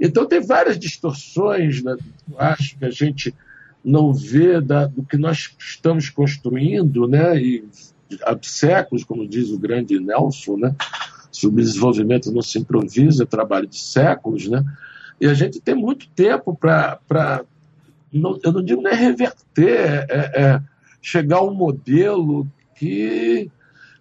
Então 0.00 0.26
tem 0.26 0.44
várias 0.44 0.76
distorções, 0.76 1.80
né, 1.80 1.96
acho 2.36 2.76
que 2.76 2.84
a 2.84 2.90
gente 2.90 3.32
não 3.84 4.12
vê 4.12 4.60
da, 4.60 4.86
do 4.86 5.04
que 5.04 5.16
nós 5.16 5.54
estamos 5.60 6.10
construindo, 6.10 7.06
né, 7.06 7.40
e 7.40 7.64
há 8.22 8.36
séculos, 8.42 9.04
como 9.04 9.28
diz 9.28 9.50
o 9.50 9.58
grande 9.58 10.00
Nelson, 10.00 10.56
né, 10.56 10.74
o 11.44 11.50
desenvolvimento 11.50 12.32
não 12.32 12.42
se 12.42 12.58
improvisa, 12.58 13.22
é 13.22 13.26
trabalho 13.26 13.68
de 13.68 13.78
séculos, 13.78 14.48
né, 14.48 14.64
e 15.20 15.26
a 15.26 15.34
gente 15.34 15.60
tem 15.60 15.74
muito 15.74 16.08
tempo 16.10 16.56
para. 16.56 17.44
Eu 18.12 18.52
não 18.52 18.64
digo 18.64 18.80
nem 18.80 18.94
reverter, 18.94 19.68
é, 19.68 20.06
é, 20.08 20.42
é 20.42 20.62
chegar 21.00 21.38
a 21.38 21.44
um 21.44 21.54
modelo 21.54 22.46
que 22.74 23.50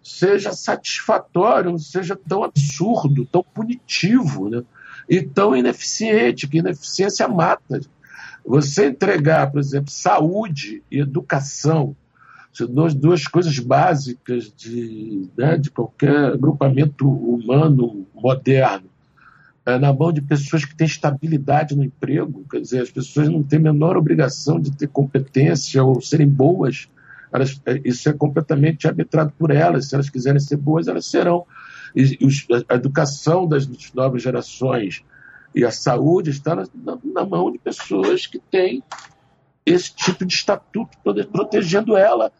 seja 0.04 0.54
satisfatório, 0.54 1.72
não 1.72 1.78
seja 1.78 2.16
tão 2.16 2.44
absurdo, 2.44 3.26
tão 3.26 3.44
punitivo, 3.44 4.50
né? 4.50 4.64
e 5.10 5.22
tão 5.22 5.56
ineficiente, 5.56 6.48
que 6.48 6.60
ineficiência 6.60 7.28
mata. 7.28 7.82
Você 8.46 8.88
entregar, 8.88 9.52
por 9.52 9.60
exemplo, 9.60 9.92
saúde 9.92 10.82
e 10.90 11.00
educação, 11.00 11.96
duas, 12.70 12.94
duas 12.94 13.28
coisas 13.28 13.60
básicas 13.60 14.52
de, 14.56 15.30
né, 15.38 15.58
de 15.58 15.70
qualquer 15.70 16.34
agrupamento 16.34 17.08
humano 17.08 18.08
moderno, 18.16 18.87
é, 19.68 19.78
na 19.78 19.92
mão 19.92 20.14
de 20.14 20.22
pessoas 20.22 20.64
que 20.64 20.74
têm 20.74 20.88
estabilidade 20.88 21.76
no 21.76 21.84
emprego, 21.84 22.46
quer 22.50 22.62
dizer, 22.62 22.84
as 22.84 22.90
pessoas 22.90 23.28
não 23.28 23.44
têm 23.44 23.60
a 23.60 23.64
menor 23.64 23.98
obrigação 23.98 24.62
de 24.62 24.72
ter 24.72 24.88
competência 24.88 25.84
ou 25.84 26.00
serem 26.00 26.30
boas. 26.30 26.88
Elas, 27.34 27.62
é, 27.66 27.82
isso 27.84 28.08
é 28.08 28.14
completamente 28.14 28.88
arbitrado 28.88 29.34
por 29.38 29.52
elas. 29.52 29.90
Se 29.90 29.96
elas 29.96 30.10
quiserem 30.10 30.40
ser 30.40 30.56
boas, 30.56 30.88
elas 30.88 31.06
serão. 31.06 31.46
E, 31.94 32.18
os, 32.26 32.48
a 32.70 32.76
educação 32.76 33.46
das, 33.46 33.68
das, 33.68 33.92
novas 33.94 34.24
gerações 34.24 35.04
e 35.54 35.66
a 35.66 35.72
saúde 35.72 36.30
está 36.30 36.56
na, 36.56 36.64
na, 36.74 36.98
na, 37.04 37.26
mão 37.26 37.52
de 37.52 37.58
pessoas 37.58 38.26
que 38.26 38.40
têm 38.40 38.82
esse 39.66 39.94
tipo 39.94 40.26
de 40.26 40.34
estatuto 40.34 40.98
protegendo 41.30 41.98
ela, 41.98 42.32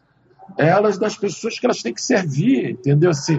elas 0.56 0.96
das 0.96 1.14
pessoas 1.14 1.58
que 1.58 1.66
elas 1.66 1.82
têm 1.82 1.92
que 1.92 2.00
servir, 2.00 2.70
entendeu? 2.70 3.10
Assim, 3.10 3.38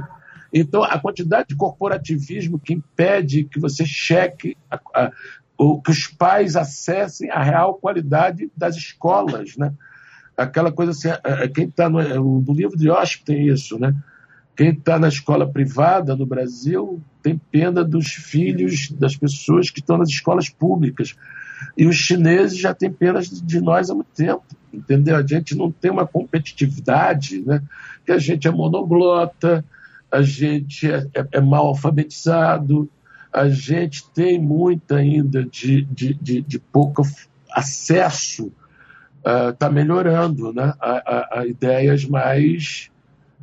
então, 0.53 0.83
a 0.83 0.99
quantidade 0.99 1.49
de 1.49 1.55
corporativismo 1.55 2.59
que 2.59 2.73
impede 2.73 3.43
que 3.43 3.59
você 3.59 3.85
cheque, 3.85 4.57
a, 4.69 4.79
a, 4.93 5.11
que 5.83 5.91
os 5.91 6.07
pais 6.07 6.55
acessem 6.55 7.29
a 7.29 7.43
real 7.43 7.75
qualidade 7.75 8.49
das 8.55 8.75
escolas, 8.75 9.55
né? 9.57 9.73
Aquela 10.35 10.71
coisa 10.71 10.91
assim, 10.91 11.09
quem 11.53 11.65
está 11.65 11.89
no, 11.89 12.41
no, 12.41 12.53
livro 12.53 12.77
de 12.77 12.89
Osp 12.89 13.25
tem 13.25 13.49
isso, 13.49 13.77
né? 13.77 13.93
Quem 14.55 14.69
está 14.69 14.97
na 14.97 15.09
escola 15.09 15.49
privada 15.49 16.15
no 16.15 16.25
Brasil 16.25 17.01
tem 17.21 17.37
pena 17.37 17.83
dos 17.83 18.07
filhos 18.07 18.89
das 18.91 19.15
pessoas 19.17 19.69
que 19.69 19.79
estão 19.79 19.97
nas 19.97 20.09
escolas 20.09 20.49
públicas. 20.49 21.15
E 21.77 21.85
os 21.85 21.97
chineses 21.97 22.57
já 22.57 22.73
têm 22.73 22.91
pena 22.91 23.19
de 23.21 23.59
nós 23.59 23.89
há 23.89 23.93
muito 23.93 24.11
tempo, 24.15 24.43
entendeu? 24.73 25.17
A 25.17 25.25
gente 25.25 25.55
não 25.55 25.69
tem 25.71 25.91
uma 25.91 26.07
competitividade, 26.07 27.41
né? 27.45 27.61
Que 28.05 28.13
a 28.13 28.17
gente 28.17 28.47
é 28.47 28.51
monoglota, 28.51 29.63
a 30.11 30.21
gente 30.21 30.89
é, 30.89 31.07
é, 31.13 31.27
é 31.33 31.41
mal 31.41 31.67
alfabetizado, 31.67 32.89
a 33.31 33.47
gente 33.47 34.09
tem 34.11 34.39
muito 34.39 34.93
ainda 34.95 35.43
de, 35.45 35.83
de, 35.83 36.13
de, 36.15 36.41
de 36.41 36.59
pouco 36.59 37.03
acesso, 37.51 38.51
está 39.19 39.69
uh, 39.69 39.73
melhorando 39.73 40.51
né? 40.53 40.73
a, 40.79 40.91
a, 40.91 41.39
a, 41.39 41.45
ideias 41.45 42.05
mais, 42.05 42.89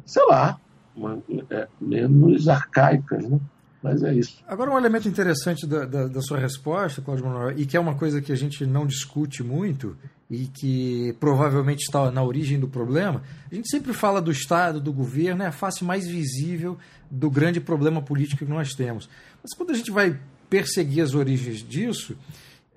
sei 0.05 0.24
lá, 0.26 0.59
uma, 0.96 1.22
é, 1.50 1.68
menos 1.81 2.48
arcaicas. 2.48 3.29
Né? 3.29 3.38
Mas 3.83 4.02
é 4.02 4.14
isso. 4.14 4.42
Agora, 4.48 4.72
um 4.72 4.79
elemento 4.79 5.09
interessante 5.09 5.66
da, 5.66 5.85
da, 5.85 6.09
da 6.09 6.20
sua 6.20 6.38
resposta, 6.38 7.02
Cláudio 7.02 7.26
Manuel, 7.26 7.57
e 7.57 7.66
que 7.66 7.76
é 7.76 7.81
uma 7.81 7.94
coisa 7.94 8.20
que 8.20 8.33
a 8.33 8.37
gente 8.37 8.66
não 8.66 8.87
discute 8.87 9.44
muito, 9.44 9.96
e 10.31 10.47
que 10.47 11.15
provavelmente 11.21 11.85
está 11.85 12.11
na 12.11 12.23
origem 12.23 12.59
do 12.59 12.69
problema, 12.69 13.23
a 13.51 13.55
gente 13.55 13.69
sempre 13.69 13.93
fala 13.93 14.21
do 14.21 14.31
Estado, 14.31 14.81
do 14.81 14.93
governo, 14.93 15.43
é 15.43 15.47
a 15.47 15.53
face 15.53 15.85
mais 15.85 16.07
visível 16.07 16.77
do 17.11 17.31
grande 17.31 17.61
problema 17.61 18.03
político 18.03 18.45
que 18.45 18.51
nós 18.51 18.75
temos. 18.75 19.09
Mas 19.43 19.55
quando 19.57 19.71
a 19.71 19.75
gente 19.75 19.91
vai 19.91 20.19
perseguir 20.51 21.03
as 21.03 21.15
origens 21.15 21.62
disso, 21.62 22.17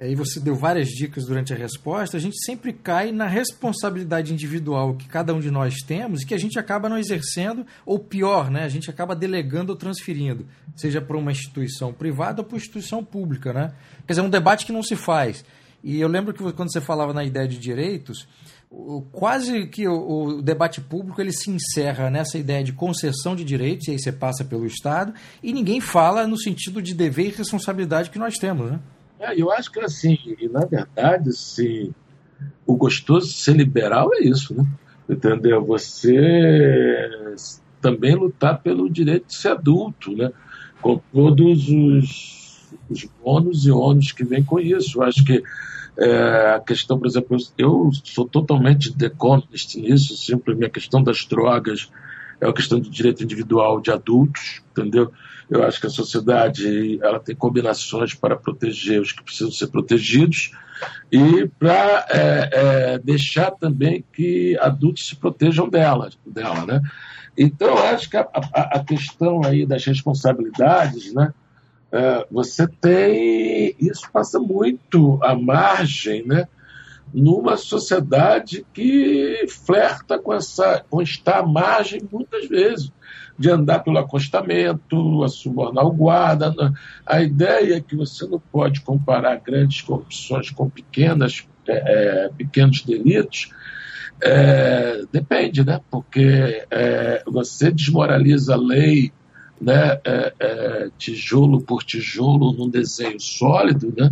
e 0.01 0.15
você 0.15 0.39
deu 0.39 0.55
várias 0.55 0.87
dicas 0.87 1.25
durante 1.25 1.51
a 1.51 1.57
resposta, 1.57 2.15
a 2.15 2.19
gente 2.19 2.41
sempre 2.45 2.71
cai 2.71 3.11
na 3.11 3.27
responsabilidade 3.27 4.31
individual 4.31 4.95
que 4.95 5.07
cada 5.07 5.33
um 5.33 5.41
de 5.41 5.51
nós 5.51 5.75
temos 5.85 6.21
e 6.21 6.25
que 6.25 6.33
a 6.33 6.37
gente 6.37 6.57
acaba 6.57 6.87
não 6.87 6.97
exercendo, 6.97 7.65
ou 7.85 7.99
pior, 7.99 8.49
né, 8.49 8.63
a 8.63 8.69
gente 8.69 8.89
acaba 8.89 9.13
delegando 9.13 9.71
ou 9.71 9.75
transferindo, 9.75 10.45
seja 10.75 11.01
para 11.01 11.17
uma 11.17 11.31
instituição 11.31 11.91
privada 11.91 12.41
ou 12.41 12.45
para 12.45 12.53
uma 12.53 12.59
instituição 12.59 13.03
pública. 13.03 13.51
Né? 13.51 13.73
Quer 14.07 14.13
dizer, 14.13 14.21
é 14.21 14.23
um 14.23 14.29
debate 14.29 14.65
que 14.65 14.71
não 14.71 14.83
se 14.83 14.95
faz. 14.95 15.43
E 15.83 15.99
eu 15.99 16.07
lembro 16.07 16.33
que 16.33 16.51
quando 16.53 16.71
você 16.71 16.81
falava 16.81 17.13
na 17.13 17.23
ideia 17.23 17.47
de 17.47 17.57
direitos, 17.57 18.27
quase 19.11 19.65
que 19.67 19.87
o, 19.87 20.41
debate 20.41 20.79
público 20.81 21.19
ele 21.19 21.31
se 21.31 21.49
encerra 21.49 22.09
nessa 22.09 22.37
ideia 22.37 22.63
de 22.63 22.73
concessão 22.73 23.35
de 23.35 23.43
direitos, 23.43 23.87
e 23.87 23.91
aí 23.91 23.99
você 23.99 24.11
passa 24.11 24.43
pelo 24.43 24.65
Estado, 24.65 25.13
e 25.41 25.51
ninguém 25.51 25.81
fala 25.81 26.27
no 26.27 26.37
sentido 26.37 26.81
de 26.81 26.93
dever 26.93 27.27
e 27.27 27.29
responsabilidade 27.29 28.09
que 28.09 28.19
nós 28.19 28.37
temos. 28.37 28.71
Né? 28.71 28.79
É, 29.19 29.41
eu 29.41 29.51
acho 29.51 29.71
que 29.71 29.79
assim, 29.79 30.17
na 30.51 30.65
verdade, 30.65 31.29
assim, 31.29 31.93
o 32.65 32.75
gostoso 32.75 33.27
de 33.27 33.33
ser 33.33 33.55
liberal 33.55 34.09
é 34.13 34.23
isso, 34.23 34.53
né? 34.53 34.65
Entendeu? 35.09 35.65
Você 35.65 36.15
também 37.81 38.15
lutar 38.15 38.61
pelo 38.61 38.89
direito 38.89 39.27
de 39.27 39.35
ser 39.35 39.49
adulto, 39.49 40.15
né? 40.15 40.31
Com 40.79 41.01
todos 41.11 41.67
os, 41.67 42.38
os 42.89 43.05
bônus 43.23 43.65
e 43.65 43.71
ônus 43.71 44.11
que 44.11 44.23
vem 44.23 44.43
com 44.43 44.59
isso. 44.59 44.99
Eu 44.99 45.03
acho 45.03 45.23
que 45.23 45.43
é, 45.97 46.53
a 46.55 46.59
questão, 46.59 46.97
por 46.97 47.07
exemplo, 47.07 47.37
eu 47.57 47.89
sou 48.03 48.25
totalmente 48.25 48.95
deconist 48.95 49.75
nisso, 49.75 50.15
sempre 50.17 50.55
minha 50.55 50.69
questão 50.69 51.03
das 51.03 51.25
drogas 51.25 51.89
é 52.41 52.47
uma 52.47 52.53
questão 52.53 52.79
de 52.79 52.89
direito 52.89 53.23
individual 53.23 53.81
de 53.81 53.91
adultos, 53.91 54.61
entendeu? 54.71 55.11
Eu 55.49 55.63
acho 55.63 55.79
que 55.79 55.87
a 55.87 55.89
sociedade 55.89 56.99
ela 57.01 57.19
tem 57.19 57.35
combinações 57.35 58.13
para 58.13 58.37
proteger 58.37 59.01
os 59.01 59.11
que 59.11 59.23
precisam 59.23 59.51
ser 59.51 59.67
protegidos 59.67 60.51
e 61.11 61.47
para 61.59 62.05
é, 62.09 62.49
é, 62.51 62.99
deixar 62.99 63.51
também 63.51 64.05
que 64.13 64.57
adultos 64.61 65.07
se 65.07 65.15
protejam 65.15 65.67
dela, 65.67 66.09
dela, 66.25 66.65
né? 66.65 66.81
Então, 67.37 67.69
eu 67.69 67.83
acho 67.87 68.09
que 68.09 68.17
a, 68.17 68.27
a, 68.33 68.77
a 68.77 68.83
questão 68.83 69.43
aí 69.43 69.65
das 69.65 69.83
responsabilidades, 69.85 71.13
né? 71.13 71.33
É, 71.91 72.27
você 72.29 72.67
tem 72.67 73.75
isso 73.79 74.09
passa 74.11 74.39
muito 74.39 75.19
à 75.23 75.35
margem, 75.35 76.25
né? 76.25 76.47
numa 77.13 77.57
sociedade 77.57 78.65
que 78.73 79.45
flerta 79.47 80.19
com 80.19 80.33
essa, 80.33 80.83
com 80.89 81.01
estar 81.01 81.39
à 81.39 81.45
margem 81.45 82.01
muitas 82.11 82.47
vezes, 82.47 82.91
de 83.37 83.49
andar 83.49 83.79
pelo 83.79 83.97
acostamento, 83.97 85.23
a 85.23 85.29
subornar 85.29 85.85
o 85.85 85.93
guarda. 85.93 86.53
A 87.05 87.21
ideia 87.21 87.77
é 87.77 87.81
que 87.81 87.95
você 87.95 88.27
não 88.27 88.39
pode 88.39 88.81
comparar 88.81 89.37
grandes 89.37 89.81
corrupções 89.81 90.51
com 90.51 90.69
pequenas, 90.69 91.47
é, 91.67 92.25
é, 92.25 92.29
pequenos 92.29 92.81
delitos, 92.83 93.49
é, 94.21 95.03
depende, 95.11 95.63
né? 95.63 95.79
Porque 95.89 96.65
é, 96.69 97.23
você 97.25 97.71
desmoraliza 97.71 98.53
a 98.53 98.57
lei 98.57 99.13
né, 99.59 99.99
é, 100.03 100.33
é, 100.39 100.89
tijolo 100.97 101.61
por 101.61 101.83
tijolo 101.83 102.53
num 102.53 102.69
desenho 102.69 103.19
sólido, 103.19 103.93
né? 103.97 104.11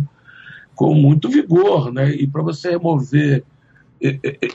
com 0.78 0.94
muito 0.94 1.28
vigor, 1.28 1.92
né? 1.92 2.14
E 2.14 2.24
para 2.24 2.40
você 2.40 2.70
remover 2.70 3.42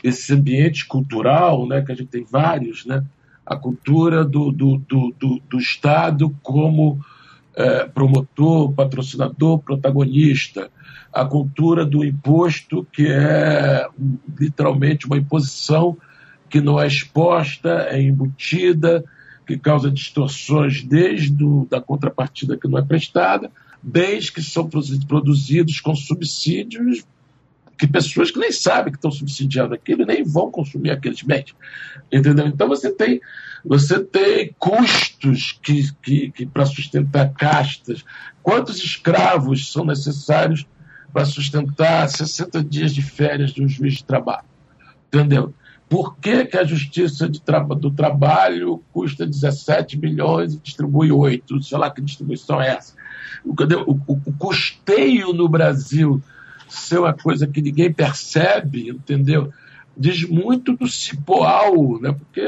esse 0.01 0.33
ambiente 0.33 0.85
cultural, 0.87 1.67
né, 1.67 1.81
que 1.81 1.91
a 1.91 1.95
gente 1.95 2.07
tem 2.07 2.23
vários, 2.23 2.85
né? 2.85 3.03
A 3.45 3.57
cultura 3.57 4.23
do, 4.23 4.49
do, 4.49 4.77
do, 4.77 5.13
do, 5.19 5.41
do 5.49 5.57
Estado 5.59 6.33
como 6.41 6.97
é, 7.53 7.83
promotor, 7.83 8.71
patrocinador, 8.71 9.59
protagonista, 9.59 10.71
a 11.11 11.25
cultura 11.25 11.85
do 11.85 12.05
imposto, 12.05 12.87
que 12.93 13.05
é 13.05 13.85
literalmente 14.39 15.05
uma 15.05 15.17
imposição 15.17 15.97
que 16.49 16.61
não 16.61 16.79
é 16.79 16.87
exposta, 16.87 17.87
é 17.89 18.01
embutida, 18.01 19.03
que 19.45 19.57
causa 19.57 19.91
distorções 19.91 20.83
desde 20.83 21.31
do, 21.31 21.67
da 21.69 21.81
contrapartida 21.81 22.57
que 22.57 22.67
não 22.67 22.77
é 22.77 22.81
prestada, 22.81 23.51
bens 23.81 24.29
que 24.29 24.41
são 24.41 24.69
produzidos 24.69 25.79
com 25.81 25.95
subsídios 25.95 27.03
que 27.77 27.87
pessoas 27.87 28.31
que 28.31 28.39
nem 28.39 28.51
sabem 28.51 28.91
que 28.91 28.97
estão 28.97 29.11
subsidiando 29.11 29.73
aquilo 29.73 30.05
nem 30.05 30.23
vão 30.23 30.49
consumir 30.49 30.91
aqueles 30.91 31.21
bens. 31.21 31.53
Entendeu? 32.11 32.47
Então 32.47 32.67
você 32.67 32.91
tem 32.91 33.19
você 33.65 34.03
tem 34.03 34.53
custos 34.59 35.57
que, 35.63 35.89
que, 36.01 36.31
que 36.31 36.45
para 36.45 36.65
sustentar 36.65 37.33
castas. 37.33 38.03
Quantos 38.41 38.83
escravos 38.83 39.71
são 39.71 39.85
necessários 39.85 40.65
para 41.11 41.25
sustentar 41.25 42.07
60 42.09 42.63
dias 42.63 42.93
de 42.93 43.01
férias 43.01 43.51
de 43.51 43.63
um 43.63 43.67
juiz 43.67 43.95
de 43.95 44.03
trabalho? 44.03 44.45
Entendeu? 45.07 45.53
Por 45.93 46.17
que, 46.17 46.45
que 46.45 46.57
a 46.57 46.63
justiça 46.63 47.31
tra 47.45 47.59
do 47.59 47.91
trabalho 47.91 48.81
custa 48.91 49.27
17 49.27 49.95
milhões 49.99 50.55
e 50.55 50.57
distribui 50.57 51.11
8? 51.11 51.61
Sei 51.61 51.77
lá 51.77 51.91
que 51.91 52.01
distribuição 52.01 52.59
é 52.59 52.69
essa. 52.69 52.95
O, 53.45 53.53
o, 53.53 54.19
o 54.25 54.33
custeio 54.33 55.33
no 55.33 55.47
Brasil 55.47 56.19
ser 56.67 56.97
uma 56.97 57.13
coisa 57.13 57.45
que 57.45 57.61
ninguém 57.61 57.93
percebe, 57.93 58.89
entendeu? 58.89 59.53
Diz 59.95 60.27
muito 60.27 60.75
do 60.75 60.87
cipoal, 60.87 61.99
né? 62.01 62.11
porque 62.11 62.47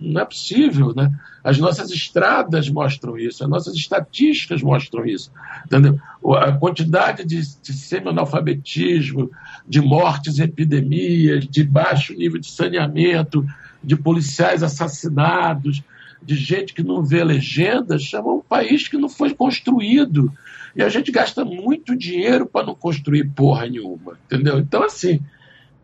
não 0.00 0.20
é 0.20 0.24
possível. 0.24 0.94
Né? 0.94 1.10
As 1.42 1.58
nossas 1.58 1.90
estradas 1.90 2.68
mostram 2.68 3.18
isso, 3.18 3.42
as 3.42 3.48
nossas 3.48 3.74
estatísticas 3.74 4.62
mostram 4.62 5.06
isso. 5.06 5.30
Entendeu? 5.64 5.98
A 6.36 6.52
quantidade 6.52 7.24
de, 7.24 7.40
de 7.40 7.72
semi-analfabetismo, 7.72 9.30
de 9.66 9.80
mortes 9.80 10.38
epidemias, 10.38 11.46
de 11.46 11.64
baixo 11.64 12.14
nível 12.14 12.40
de 12.40 12.50
saneamento, 12.50 13.46
de 13.82 13.96
policiais 13.96 14.62
assassinados, 14.62 15.82
de 16.22 16.34
gente 16.34 16.74
que 16.74 16.82
não 16.82 17.02
vê 17.02 17.22
legenda, 17.22 17.98
chama 17.98 18.34
um 18.34 18.40
país 18.40 18.88
que 18.88 18.98
não 18.98 19.08
foi 19.08 19.32
construído. 19.32 20.32
E 20.74 20.82
a 20.82 20.88
gente 20.88 21.10
gasta 21.10 21.44
muito 21.44 21.96
dinheiro 21.96 22.44
para 22.44 22.66
não 22.66 22.74
construir 22.74 23.30
porra 23.30 23.66
nenhuma, 23.66 24.18
entendeu? 24.26 24.58
Então, 24.58 24.82
assim, 24.82 25.20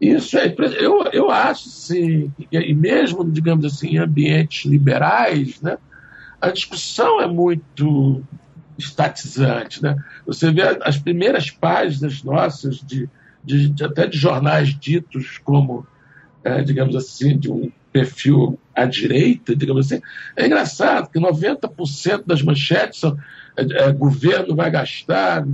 isso 0.03 0.37
é, 0.37 0.53
eu, 0.81 1.05
eu 1.13 1.31
acho, 1.31 1.69
sim, 1.69 2.33
e 2.51 2.75
mesmo, 2.75 3.25
digamos 3.31 3.65
assim, 3.65 3.91
em 3.91 3.99
ambientes 3.99 4.69
liberais, 4.69 5.61
né, 5.61 5.79
a 6.41 6.51
discussão 6.51 7.21
é 7.21 7.29
muito 7.29 8.21
estatizante. 8.77 9.81
Né? 9.81 9.97
Você 10.27 10.51
vê 10.51 10.63
as 10.83 10.99
primeiras 10.99 11.51
páginas 11.51 12.25
nossas, 12.25 12.81
de, 12.81 13.09
de, 13.45 13.69
de 13.69 13.85
até 13.85 14.07
de 14.09 14.19
jornais 14.19 14.77
ditos 14.77 15.39
como, 15.39 15.87
é, 16.43 16.63
digamos 16.63 16.97
assim, 16.97 17.39
de 17.39 17.51
um 17.51 17.71
perfil 17.93 18.59
à 18.75 18.87
direita, 18.87 19.55
digamos 19.55 19.87
assim, 19.87 20.03
é 20.35 20.47
engraçado 20.47 21.11
que 21.11 21.21
90% 21.21 22.25
das 22.27 22.43
manchetes 22.43 22.99
são 22.99 23.17
é, 23.57 23.85
é, 23.85 23.93
governo 23.93 24.57
vai 24.57 24.71
gastar, 24.71 25.45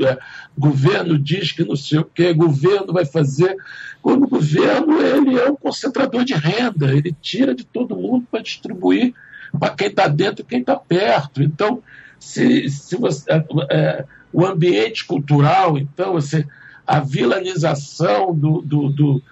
é, 0.00 0.18
governo 0.56 1.18
diz 1.18 1.52
que 1.52 1.64
não 1.64 1.76
sei 1.76 1.98
o 1.98 2.04
que, 2.04 2.32
governo 2.32 2.92
vai 2.92 3.04
fazer. 3.04 3.56
Quando 4.00 4.24
o 4.24 4.28
governo 4.28 5.00
ele 5.00 5.38
é 5.38 5.50
um 5.50 5.56
concentrador 5.56 6.24
de 6.24 6.34
renda, 6.34 6.92
ele 6.92 7.14
tira 7.20 7.54
de 7.54 7.64
todo 7.64 7.96
mundo 7.96 8.26
para 8.30 8.42
distribuir 8.42 9.12
para 9.58 9.74
quem 9.74 9.88
está 9.88 10.06
dentro 10.06 10.42
e 10.42 10.48
quem 10.48 10.60
está 10.60 10.76
perto. 10.76 11.42
Então, 11.42 11.82
se, 12.18 12.68
se 12.68 12.96
você, 12.96 13.30
é, 13.30 13.44
é, 13.70 14.04
o 14.32 14.44
ambiente 14.44 15.04
cultural, 15.04 15.78
então, 15.78 16.12
você, 16.12 16.46
a 16.86 17.00
vilanização 17.00 18.34
do, 18.34 18.62
do, 18.62 18.88
do, 18.88 19.22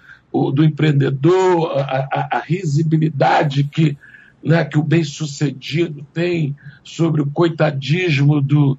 do 0.51 0.63
empreendedor, 0.63 1.77
a, 1.77 2.07
a, 2.11 2.37
a 2.37 2.39
risibilidade 2.39 3.63
que 3.63 3.97
né, 4.43 4.63
que 4.63 4.77
o 4.77 4.83
bem-sucedido 4.83 6.05
tem 6.13 6.55
sobre 6.83 7.21
o 7.21 7.29
coitadismo 7.29 8.41
do, 8.41 8.77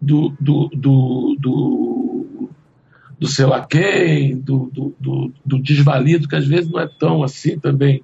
do, 0.00 0.34
do, 0.40 0.68
do, 0.74 1.36
do, 1.38 2.48
do 3.18 3.26
sei 3.26 3.46
lá 3.46 3.64
quem, 3.64 4.36
do, 4.36 4.70
do, 4.72 4.94
do, 4.98 5.32
do, 5.44 5.58
desvalido, 5.58 6.28
que 6.28 6.36
às 6.36 6.46
vezes 6.46 6.70
não 6.70 6.80
é 6.80 6.88
tão 6.88 7.22
assim 7.22 7.58
também, 7.58 8.02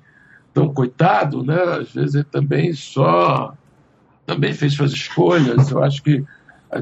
tão 0.54 0.72
coitado, 0.72 1.44
né? 1.44 1.60
às 1.60 1.92
vezes 1.92 2.14
ele 2.14 2.24
também 2.24 2.72
só 2.72 3.54
também 4.24 4.54
fez 4.54 4.74
suas 4.74 4.92
escolhas. 4.92 5.70
Eu 5.70 5.82
acho 5.82 6.02
que 6.02 6.24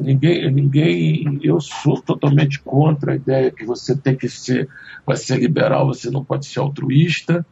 ninguém, 0.01 0.51
ninguém, 0.53 1.41
eu 1.43 1.61
sou 1.61 2.01
totalmente 2.01 2.61
contra 2.61 3.13
a 3.13 3.17
ideia 3.17 3.51
que 3.51 3.65
você 3.65 3.97
tem 3.97 4.15
que 4.15 4.29
ser, 4.29 4.69
para 5.05 5.17
ser 5.17 5.39
liberal, 5.39 5.87
você 5.87 6.11
não 6.11 6.25
pode 6.25 6.47
ser 6.47 6.61
altruísta 6.61 7.45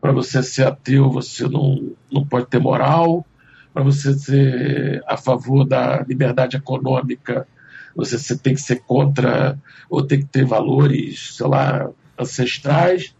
para 0.00 0.12
você 0.12 0.42
ser 0.42 0.66
ateu, 0.66 1.10
você 1.10 1.48
não, 1.48 1.92
não 2.10 2.24
pode 2.24 2.46
ter 2.46 2.58
moral. 2.58 3.24
Para 3.72 3.82
você 3.82 4.14
ser 4.14 5.02
a 5.06 5.16
favor 5.16 5.64
da 5.64 6.02
liberdade 6.02 6.56
econômica, 6.56 7.46
você, 7.94 8.36
tem 8.36 8.54
que 8.54 8.60
ser 8.60 8.82
contra, 8.82 9.58
ou 9.88 10.02
tem 10.02 10.20
que 10.20 10.26
ter 10.26 10.44
valores, 10.44 11.34
sei 11.36 11.46
lá, 11.46 11.90
ancestrais. 12.18 13.14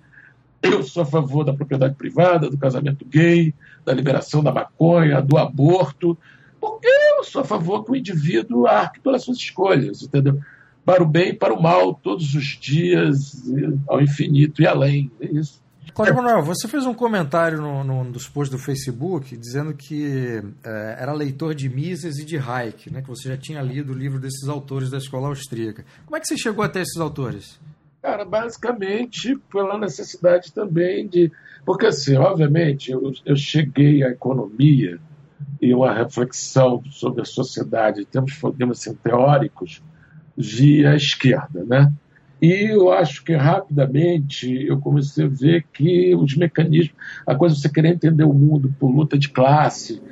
Eu 0.63 0.83
sou 0.83 1.03
a 1.03 1.07
favor 1.07 1.45
da 1.45 1.55
propriedade 1.55 1.95
privada, 1.95 2.51
do 2.51 2.59
casamento 2.59 3.05
gay, 3.05 3.55
da 3.85 3.93
liberação 3.93 4.43
da 4.43 4.53
maconha, 4.53 5.23
do 5.23 5.39
aborto, 5.39 6.17
porque 6.61 6.89
eu 7.17 7.25
sou 7.25 7.43
a 7.43 7.45
favor 7.45 7.85
que 7.85 7.93
o 7.93 7.97
indivíduo 7.97 8.67
arque 8.67 9.01
pelas 9.01 9.25
suas 9.25 9.39
escolhas, 9.39 10.03
entendeu? 10.03 10.41
Para 10.85 11.03
o 11.03 11.07
bem 11.07 11.31
e 11.31 11.35
para 11.35 11.55
o 11.55 11.63
mal, 11.63 11.95
todos 11.95 12.35
os 12.35 12.45
dias, 12.61 13.43
ao 13.89 14.01
infinito 14.01 14.63
e 14.63 14.67
além. 14.67 15.11
É 15.21 15.27
isso. 15.27 15.63
Cláudio 15.97 16.15
Manuel, 16.15 16.43
você 16.43 16.69
fez 16.69 16.85
um 16.85 16.93
comentário 16.93 17.59
no, 17.59 17.83
no, 17.83 18.13
dos 18.13 18.29
posts 18.29 18.55
do 18.55 18.63
Facebook 18.63 19.35
dizendo 19.35 19.73
que 19.73 20.43
é, 20.63 20.97
era 21.01 21.11
leitor 21.15 21.55
de 21.55 21.71
Mises 21.71 22.19
e 22.19 22.25
de 22.27 22.37
Hayek, 22.37 22.93
né, 22.93 23.01
que 23.01 23.09
você 23.09 23.31
já 23.31 23.37
tinha 23.39 23.63
lido 23.63 23.95
o 23.95 23.97
livro 23.97 24.21
desses 24.21 24.47
autores 24.47 24.91
da 24.91 24.99
escola 24.99 25.29
austríaca. 25.29 25.87
Como 26.05 26.15
é 26.15 26.21
que 26.21 26.27
você 26.27 26.37
chegou 26.37 26.63
até 26.63 26.83
esses 26.83 27.01
autores? 27.01 27.59
Cara, 28.03 28.27
basicamente 28.27 29.39
pela 29.51 29.79
necessidade 29.79 30.53
também 30.53 31.09
de. 31.09 31.33
Porque, 31.65 31.87
assim, 31.87 32.15
obviamente, 32.15 32.91
eu, 32.93 33.15
eu 33.25 33.35
cheguei 33.35 34.05
à 34.05 34.11
economia 34.11 34.99
e 35.63 35.73
uma 35.73 35.95
reflexão 35.95 36.83
sobre 36.91 37.23
a 37.23 37.25
sociedade 37.25 38.03
em 38.03 38.05
termos, 38.05 38.39
assim, 38.71 38.95
teóricos 38.97 39.83
via 40.37 40.95
esquerda, 40.95 41.65
né? 41.65 41.91
E 42.41 42.71
eu 42.71 42.93
acho 42.93 43.25
que 43.25 43.35
rapidamente 43.35 44.67
eu 44.67 44.79
comecei 44.79 45.25
a 45.25 45.29
ver 45.29 45.65
que 45.73 46.15
os 46.15 46.37
mecanismos, 46.37 46.95
a 47.27 47.35
coisa 47.35 47.55
de 47.55 47.63
você 47.63 47.69
querer 47.69 47.89
entender 47.89 48.25
o 48.25 48.33
mundo 48.33 48.75
por 48.79 48.89
luta 48.89 49.19
de 49.19 49.31
classe, 49.31 50.03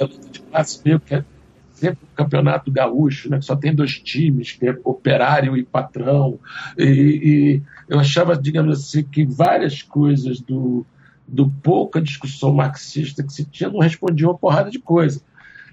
a 0.00 0.04
luta 0.04 0.28
de 0.30 0.40
classe 0.40 0.80
meio 0.84 1.00
que 1.00 1.14
é 1.14 1.24
sempre 1.72 2.04
o 2.04 2.16
campeonato 2.16 2.70
gaúcho, 2.70 3.28
né, 3.28 3.40
que 3.40 3.44
só 3.44 3.56
tem 3.56 3.74
dois 3.74 3.98
times, 3.98 4.52
que 4.52 4.68
é 4.68 4.78
operário 4.84 5.56
e 5.56 5.64
patrão. 5.64 6.38
E, 6.78 6.84
e 6.84 7.62
eu 7.88 7.98
achava, 7.98 8.36
digamos 8.36 8.78
assim, 8.78 9.02
que 9.02 9.24
várias 9.24 9.82
coisas 9.82 10.40
do, 10.40 10.86
do 11.26 11.50
pouca 11.50 12.00
discussão 12.00 12.54
marxista 12.54 13.24
que 13.24 13.32
se 13.32 13.44
tinha 13.44 13.68
não 13.68 13.80
respondiam 13.80 14.30
uma 14.30 14.38
porrada 14.38 14.70
de 14.70 14.78
coisa. 14.78 15.20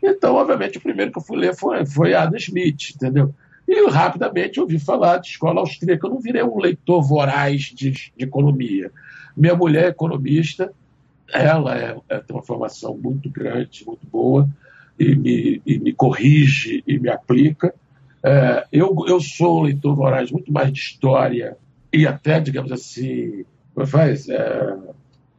Então, 0.03 0.33
obviamente, 0.33 0.79
o 0.79 0.81
primeiro 0.81 1.11
que 1.11 1.19
eu 1.19 1.23
fui 1.23 1.37
ler 1.37 1.55
foi, 1.55 1.85
foi 1.85 2.15
Adam 2.15 2.37
Smith, 2.37 2.95
entendeu? 2.95 3.35
E 3.69 3.87
rapidamente 3.87 4.59
ouvi 4.59 4.79
falar 4.79 5.19
de 5.19 5.27
escola 5.27 5.59
austríaca. 5.59 6.07
Eu 6.07 6.13
não 6.13 6.19
virei 6.19 6.41
um 6.41 6.57
leitor 6.57 7.03
voraz 7.03 7.65
de, 7.65 7.91
de 7.91 8.11
economia. 8.17 8.91
Minha 9.37 9.55
mulher 9.55 9.83
é 9.83 9.89
economista, 9.89 10.73
ela 11.31 11.77
é, 11.77 11.95
é, 12.09 12.17
tem 12.17 12.35
uma 12.35 12.41
formação 12.41 12.97
muito 12.97 13.29
grande, 13.29 13.85
muito 13.85 14.07
boa, 14.07 14.49
e 14.97 15.15
me, 15.15 15.61
e 15.63 15.77
me 15.77 15.93
corrige 15.93 16.83
e 16.87 16.97
me 16.97 17.09
aplica. 17.09 17.71
É, 18.23 18.65
eu, 18.71 19.05
eu 19.07 19.21
sou 19.21 19.59
um 19.59 19.63
leitor 19.65 19.95
voraz 19.95 20.31
muito 20.31 20.51
mais 20.51 20.73
de 20.73 20.79
história 20.79 21.55
e 21.93 22.07
até, 22.07 22.39
digamos 22.39 22.71
assim, 22.71 23.45
é 23.77 23.85
faz? 23.85 24.27
É, 24.29 24.77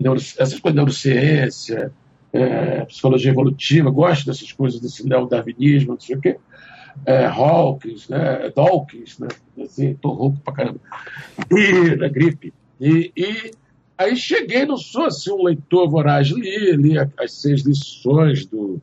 essas 0.05 0.61
coisas 0.61 0.63
de 0.63 0.77
neurociência, 0.77 1.93
é, 2.33 2.85
psicologia 2.85 3.33
evolutiva, 3.33 3.91
gosto 3.91 4.27
dessas 4.27 4.53
coisas, 4.53 4.81
desse 4.81 5.05
neodarwinismo, 5.05 5.95
não 5.95 6.01
sei 6.01 6.15
o 6.15 6.21
quê 6.21 6.39
é, 7.07 7.27
Hawkins, 7.27 8.09
né, 8.09 8.51
Dawkins, 8.55 9.19
né, 9.19 9.29
assim, 9.63 9.95
tô 9.95 10.11
rouco 10.11 10.39
pra 10.41 10.55
caramba, 10.55 10.81
e 11.51 11.97
na 11.97 12.09
gripe. 12.09 12.53
E, 12.81 13.13
e 13.17 13.51
aí 13.97 14.17
cheguei, 14.17 14.65
não 14.65 14.77
sou 14.77 15.05
assim 15.05 15.31
um 15.33 15.45
leitor 15.45 15.89
voraz, 15.89 16.29
li, 16.29 16.73
li 16.77 16.95
as 17.19 17.33
seis 17.33 17.63
lições 17.63 18.47
do, 18.47 18.81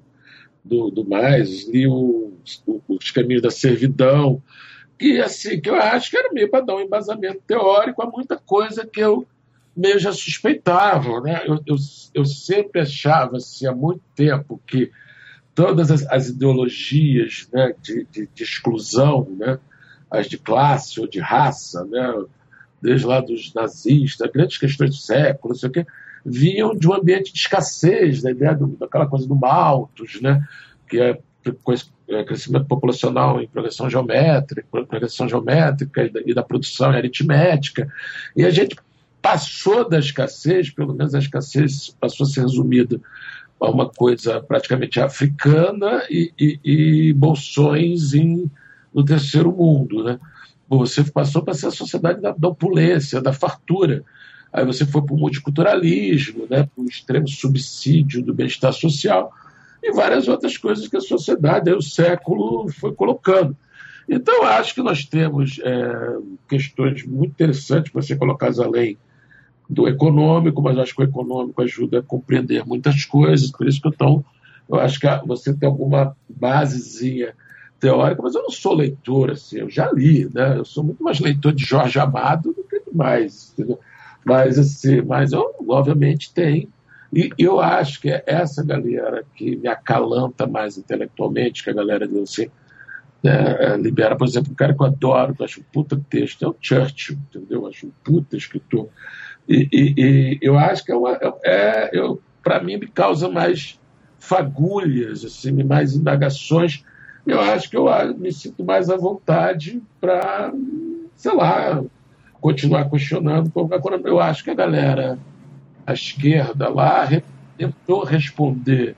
do, 0.63 0.89
do 0.89 1.07
mais, 1.07 1.67
li 1.67 1.87
os, 1.87 2.63
os 2.87 3.11
caminhos 3.11 3.41
da 3.41 3.51
servidão, 3.51 4.41
e 4.99 5.19
assim, 5.19 5.59
que 5.61 5.69
eu 5.69 5.75
acho 5.75 6.09
que 6.09 6.17
era 6.17 6.33
meio 6.33 6.49
para 6.49 6.65
dar 6.65 6.75
um 6.75 6.81
embasamento 6.81 7.41
teórico 7.45 8.01
a 8.01 8.09
muita 8.09 8.35
coisa 8.35 8.85
que 8.85 8.99
eu 8.99 9.27
meio 9.75 9.99
já 9.99 10.11
suspeitava, 10.11 11.21
né? 11.21 11.43
Eu, 11.45 11.59
eu, 11.67 11.75
eu 12.15 12.25
sempre 12.25 12.81
achava, 12.81 13.37
assim, 13.37 13.67
há 13.67 13.75
muito 13.75 14.01
tempo 14.15 14.59
que 14.65 14.91
todas 15.57 15.89
as, 15.89 16.05
as 16.11 16.29
ideologias 16.29 17.49
né, 17.51 17.73
de, 17.81 18.05
de, 18.11 18.29
de, 18.31 18.43
exclusão, 18.43 19.27
né, 19.39 19.57
as 20.09 20.27
de 20.27 20.37
classe 20.37 21.01
ou 21.01 21.07
de 21.07 21.19
raça, 21.19 21.83
né, 21.85 22.13
desde 22.79 23.07
lá 23.07 23.19
dos 23.19 23.51
nazistas, 23.55 24.29
grandes 24.31 24.59
questões 24.59 24.91
do 24.91 24.95
século, 24.97 25.55
não 25.55 25.59
sei 25.59 25.69
o 25.69 25.71
quê, 25.71 25.85
vinham 26.23 26.75
de 26.75 26.87
um 26.87 26.93
ambiente 26.93 27.33
de 27.33 27.39
escassez, 27.39 28.21
da 28.21 28.29
ideia 28.29 28.53
do, 28.53 28.67
daquela 28.67 29.07
coisa 29.07 29.27
do 29.27 29.35
Malthus, 29.35 30.21
né, 30.21 30.47
que 30.87 31.01
é, 31.01 31.19
é 32.07 32.23
crescimento 32.23 32.67
populacional 32.67 33.41
em 33.41 33.47
progressão 33.47 33.89
geométrica, 33.89 34.67
progressão 34.69 35.27
geométrica 35.27 36.03
e 36.03 36.09
da, 36.11 36.21
e 36.23 36.33
da 36.35 36.43
produção 36.43 36.91
aritmética, 36.91 37.91
e 38.35 38.45
a 38.45 38.51
gente 38.51 38.75
passou 39.23 39.89
da 39.89 39.97
escassez, 39.97 40.69
pelo 40.69 40.93
menos 40.93 41.15
a 41.15 41.19
escassez 41.19 41.89
passou 41.99 42.27
a 42.27 42.29
ser 42.29 42.41
resumida 42.41 43.01
uma 43.59 43.89
coisa 43.89 44.39
praticamente 44.41 44.99
africana 44.99 46.03
e, 46.09 46.31
e, 46.39 46.59
e 46.63 47.13
bolsões 47.13 48.13
em, 48.13 48.49
no 48.93 49.03
terceiro 49.03 49.51
mundo. 49.51 50.03
Né? 50.03 50.19
Você 50.69 51.03
passou 51.03 51.41
para 51.41 51.53
ser 51.53 51.67
a 51.67 51.71
sociedade 51.71 52.21
da, 52.21 52.31
da 52.31 52.47
opulência, 52.47 53.21
da 53.21 53.33
fartura. 53.33 54.03
Aí 54.51 54.65
você 54.65 54.85
foi 54.85 55.01
para 55.01 55.13
o 55.13 55.17
multiculturalismo, 55.17 56.47
né, 56.49 56.63
para 56.63 56.83
o 56.83 56.85
extremo 56.85 57.27
subsídio 57.27 58.23
do 58.23 58.33
bem-estar 58.33 58.73
social 58.73 59.31
e 59.83 59.91
várias 59.91 60.27
outras 60.27 60.57
coisas 60.57 60.87
que 60.87 60.97
a 60.97 61.01
sociedade, 61.01 61.69
aí, 61.69 61.75
o 61.75 61.81
século 61.81 62.69
foi 62.69 62.93
colocando. 62.93 63.55
Então, 64.09 64.43
acho 64.43 64.73
que 64.73 64.81
nós 64.81 65.05
temos 65.05 65.59
é, 65.63 66.17
questões 66.47 67.05
muito 67.05 67.31
interessantes 67.31 67.91
para 67.91 68.01
ser 68.01 68.17
colocadas 68.17 68.59
além 68.59 68.97
do 69.69 69.87
econômico, 69.87 70.61
mas 70.61 70.77
acho 70.77 70.95
que 70.95 71.01
o 71.01 71.05
econômico 71.05 71.61
ajuda 71.61 71.99
a 71.99 72.03
compreender 72.03 72.65
muitas 72.65 73.05
coisas, 73.05 73.51
por 73.51 73.67
isso 73.67 73.81
que 73.81 73.89
então, 73.89 74.23
eu 74.69 74.79
acho 74.79 74.99
que 74.99 75.07
você 75.25 75.53
tem 75.53 75.67
alguma 75.67 76.15
basezinha 76.29 77.33
teórica, 77.79 78.21
mas 78.21 78.35
eu 78.35 78.43
não 78.43 78.49
sou 78.49 78.73
leitor, 78.73 79.31
assim, 79.31 79.59
eu 79.59 79.69
já 79.69 79.91
li, 79.91 80.29
né? 80.33 80.57
Eu 80.57 80.65
sou 80.65 80.83
muito 80.83 81.03
mais 81.03 81.19
leitor 81.19 81.53
de 81.53 81.63
Jorge 81.63 81.99
Amado 81.99 82.53
do 82.53 82.63
que 82.63 82.81
demais, 82.89 83.53
entendeu? 83.53 83.79
Mas, 84.25 84.57
assim, 84.57 85.01
mas 85.01 85.31
eu, 85.31 85.53
obviamente, 85.67 86.33
tenho. 86.33 86.67
E 87.13 87.29
eu 87.37 87.59
acho 87.59 88.01
que 88.01 88.09
é 88.09 88.23
essa 88.25 88.63
galera 88.63 89.23
que 89.35 89.55
me 89.55 89.67
acalanta 89.67 90.45
mais 90.45 90.77
intelectualmente, 90.77 91.63
que 91.63 91.69
a 91.69 91.73
galera 91.73 92.07
diz 92.07 92.17
assim, 92.17 92.49
é, 93.23 93.77
libera, 93.77 94.15
por 94.15 94.27
exemplo, 94.27 94.51
um 94.51 94.55
cara 94.55 94.73
que 94.73 94.81
eu 94.81 94.85
adoro, 94.85 95.33
que 95.33 95.41
eu 95.41 95.45
acho 95.45 95.61
um 95.61 95.65
puta 95.71 95.99
texto, 96.09 96.43
é 96.43 96.47
o 96.47 96.55
Churchill, 96.59 97.17
entendeu? 97.29 97.61
Eu 97.61 97.67
acho 97.67 97.87
um 97.87 97.91
puta 98.03 98.35
escritor. 98.35 98.89
E, 99.47 99.67
e, 99.71 99.93
e 99.97 100.39
eu 100.41 100.57
acho 100.57 100.83
que 100.83 100.91
é, 100.91 100.95
uma, 100.95 101.17
é 101.43 101.89
eu 101.93 102.21
para 102.43 102.61
mim 102.61 102.77
me 102.77 102.87
causa 102.87 103.29
mais 103.29 103.79
fagulhas, 104.19 105.23
assim, 105.23 105.51
mais 105.63 105.95
indagações. 105.95 106.83
Eu 107.25 107.41
acho 107.41 107.69
que 107.69 107.77
eu 107.77 107.85
me 108.17 108.31
sinto 108.31 108.63
mais 108.63 108.89
à 108.89 108.95
vontade 108.95 109.81
para, 109.99 110.53
sei 111.15 111.33
lá, 111.33 111.83
continuar 112.39 112.89
questionando. 112.89 113.51
Eu 114.05 114.19
acho 114.19 114.43
que 114.43 114.49
a 114.49 114.55
galera, 114.55 115.19
a 115.85 115.93
esquerda 115.93 116.69
lá, 116.69 117.07
tentou 117.57 118.03
responder 118.03 118.95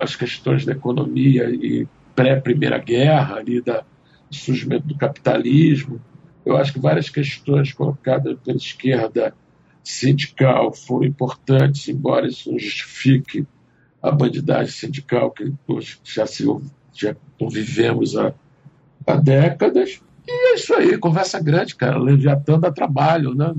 as 0.00 0.16
questões 0.16 0.64
da 0.64 0.72
economia 0.72 1.50
e 1.50 1.86
pré-primeira 2.14 2.78
guerra, 2.78 3.36
ali 3.36 3.60
da, 3.60 3.82
do 4.30 4.36
surgimento 4.36 4.86
do 4.86 4.96
capitalismo, 4.96 6.00
eu 6.44 6.56
acho 6.56 6.72
que 6.72 6.80
várias 6.80 7.08
questões 7.08 7.72
colocadas 7.72 8.36
pela 8.44 8.56
esquerda 8.56 9.34
sindical 9.82 10.72
foram 10.72 11.06
importantes, 11.06 11.88
embora 11.88 12.26
isso 12.26 12.50
não 12.50 12.58
justifique 12.58 13.46
a 14.02 14.10
bandidagem 14.10 14.72
sindical 14.72 15.30
que 15.30 15.52
hoje 15.66 15.98
já, 16.02 16.26
se, 16.26 16.44
já 16.92 17.14
convivemos 17.38 18.16
há, 18.16 18.32
há 19.06 19.14
décadas. 19.14 20.00
E 20.26 20.52
é 20.52 20.54
isso 20.54 20.74
aí, 20.74 20.96
conversa 20.98 21.40
grande, 21.40 21.74
cara. 21.74 21.98
Leviatã 21.98 22.58
dá 22.58 22.70
trabalho, 22.70 23.34
né? 23.34 23.52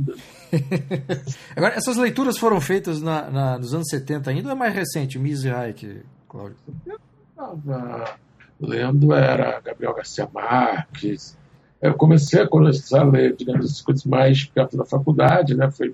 Agora, 1.55 1.75
essas 1.75 1.97
leituras 1.97 2.37
foram 2.37 2.59
feitas 2.61 3.01
na, 3.01 3.29
na, 3.29 3.57
nos 3.57 3.73
anos 3.73 3.87
70 3.89 4.29
ainda 4.29 4.49
ou 4.49 4.55
é 4.55 4.55
mais 4.55 4.73
recente, 4.73 5.19
Mises 5.19 5.45
e 5.45 5.49
Hayek, 5.49 6.01
Cláudio? 6.27 6.57
Eu 6.85 6.99
estava 7.29 8.17
lendo, 8.59 9.13
era 9.13 9.59
Gabriel 9.59 9.93
Garcia 9.93 10.29
Marques, 10.33 11.37
eu 11.83 11.93
comecei 11.95 12.41
a 12.41 12.47
começar 12.47 13.01
a 13.01 13.03
ler, 13.03 13.35
digamos, 13.35 13.65
as 13.69 13.81
coisas 13.81 14.05
mais 14.05 14.45
perto 14.45 14.77
da 14.77 14.85
faculdade, 14.85 15.53
né? 15.53 15.69
Foi 15.69 15.93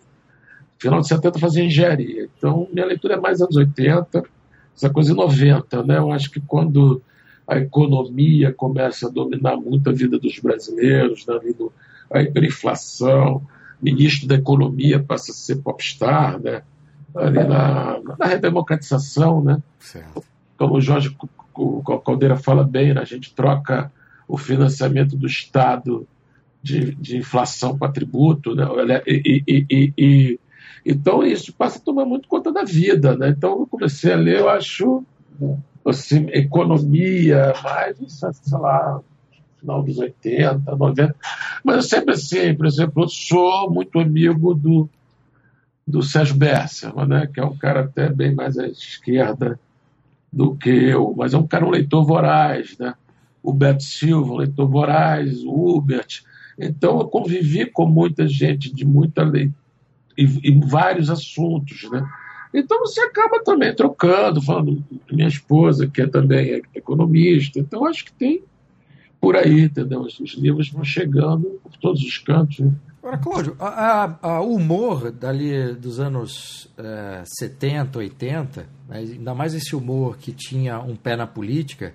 final 0.77 1.01
de 1.01 1.07
70 1.07 1.39
fazia 1.39 1.63
engenharia. 1.63 2.29
Então, 2.37 2.67
minha 2.71 2.85
leitura 2.85 3.15
é 3.15 3.19
mais 3.19 3.41
anos 3.41 3.55
80, 3.55 4.23
essa 4.75 4.89
coisa 4.91 5.09
de 5.09 5.17
90, 5.17 5.83
né? 5.83 5.97
Eu 5.97 6.11
acho 6.11 6.29
que 6.29 6.39
quando 6.39 7.01
a 7.47 7.57
economia 7.57 8.53
começa 8.53 9.07
a 9.07 9.09
dominar 9.09 9.57
muito 9.57 9.89
a 9.89 9.93
vida 9.93 10.19
dos 10.19 10.37
brasileiros, 10.37 11.25
né? 11.25 11.39
a 12.11 12.21
hiperinflação, 12.21 13.41
ministro 13.81 14.27
da 14.27 14.35
economia 14.35 14.99
passa 15.01 15.31
a 15.31 15.35
ser 15.35 15.55
popstar, 15.55 16.39
né? 16.39 16.61
Ali 17.15 17.43
na, 17.43 17.99
na 18.19 18.25
redemocratização, 18.27 19.43
né? 19.43 19.57
Certo. 19.79 20.23
Como 20.55 20.75
o 20.75 20.81
Jorge 20.81 21.17
Caldeira 22.05 22.37
fala 22.37 22.63
bem, 22.63 22.93
né? 22.93 23.01
a 23.01 23.05
gente 23.05 23.33
troca 23.33 23.91
o 24.29 24.37
financiamento 24.37 25.17
do 25.17 25.25
Estado 25.25 26.07
de, 26.61 26.93
de 26.95 27.17
inflação 27.17 27.75
para 27.75 27.91
tributo, 27.91 28.53
né? 28.53 28.63
E, 29.07 29.43
e, 29.47 29.65
e, 29.69 29.93
e, 29.97 30.39
então 30.85 31.23
isso 31.23 31.51
passa 31.51 31.79
a 31.79 31.81
tomar 31.81 32.05
muito 32.05 32.27
conta 32.27 32.51
da 32.51 32.63
vida, 32.63 33.17
né? 33.17 33.29
Então 33.29 33.61
eu 33.61 33.67
comecei 33.67 34.13
a 34.13 34.15
ler, 34.15 34.39
eu 34.39 34.49
acho, 34.49 35.03
assim, 35.83 36.27
economia, 36.31 37.53
mais, 37.63 37.97
sei 37.97 38.59
lá, 38.59 39.01
final 39.59 39.81
dos 39.81 39.97
80, 39.97 40.75
90, 40.75 41.15
mas 41.63 41.75
eu 41.77 41.81
sempre 41.81 42.13
assim, 42.13 42.53
por 42.53 42.67
exemplo, 42.67 43.03
eu 43.03 43.09
sou 43.09 43.71
muito 43.71 43.99
amigo 43.99 44.53
do, 44.53 44.87
do 45.87 46.03
Sérgio 46.03 46.35
Besserman, 46.35 47.07
né? 47.07 47.27
Que 47.33 47.39
é 47.39 47.45
um 47.45 47.57
cara 47.57 47.81
até 47.81 48.09
bem 48.09 48.35
mais 48.35 48.59
à 48.59 48.67
esquerda 48.67 49.59
do 50.31 50.55
que 50.55 50.69
eu, 50.69 51.15
mas 51.17 51.33
é 51.33 51.37
um 51.37 51.47
cara 51.47 51.65
um 51.65 51.71
leitor 51.71 52.05
voraz, 52.05 52.77
né? 52.77 52.93
O 53.41 53.53
Beto 53.53 53.83
Silva, 53.83 54.33
um 54.33 54.37
leitor 54.37 54.67
voraz, 54.67 55.43
o 55.43 55.77
Hubert, 55.77 56.23
então, 56.59 56.99
eu 56.99 57.07
convivi 57.07 57.65
com 57.65 57.85
muita 57.85 58.27
gente 58.27 58.73
de 58.73 58.85
muita 58.85 59.23
lei 59.23 59.49
e, 60.17 60.23
e 60.43 60.59
vários 60.59 61.09
assuntos, 61.09 61.89
né? 61.89 62.05
Então 62.53 62.79
você 62.79 62.99
acaba 62.99 63.41
também 63.43 63.73
trocando, 63.73 64.41
falando 64.41 64.83
minha 65.09 65.27
esposa, 65.27 65.87
que 65.87 66.01
é 66.01 66.07
também 66.07 66.61
economista. 66.75 67.59
Então 67.59 67.85
acho 67.85 68.03
que 68.03 68.11
tem 68.11 68.43
por 69.21 69.35
aí, 69.37 69.61
entendeu? 69.61 70.01
Os 70.01 70.33
livros 70.35 70.69
vão 70.69 70.83
chegando 70.83 71.59
por 71.63 71.77
todos 71.77 72.01
os 72.01 72.17
cantos. 72.17 72.59
Né? 72.59 72.71
Agora, 73.01 73.17
Cláudio, 73.19 73.55
o 74.41 74.55
humor 74.55 75.11
dali 75.11 75.73
dos 75.75 75.99
anos 75.99 76.67
é, 76.77 77.21
70, 77.23 77.99
80, 77.99 78.61
né, 78.89 78.97
ainda 78.97 79.33
mais 79.33 79.53
esse 79.53 79.75
humor 79.75 80.17
que 80.17 80.33
tinha 80.33 80.79
um 80.79 80.95
pé 80.95 81.15
na 81.15 81.27
política, 81.27 81.93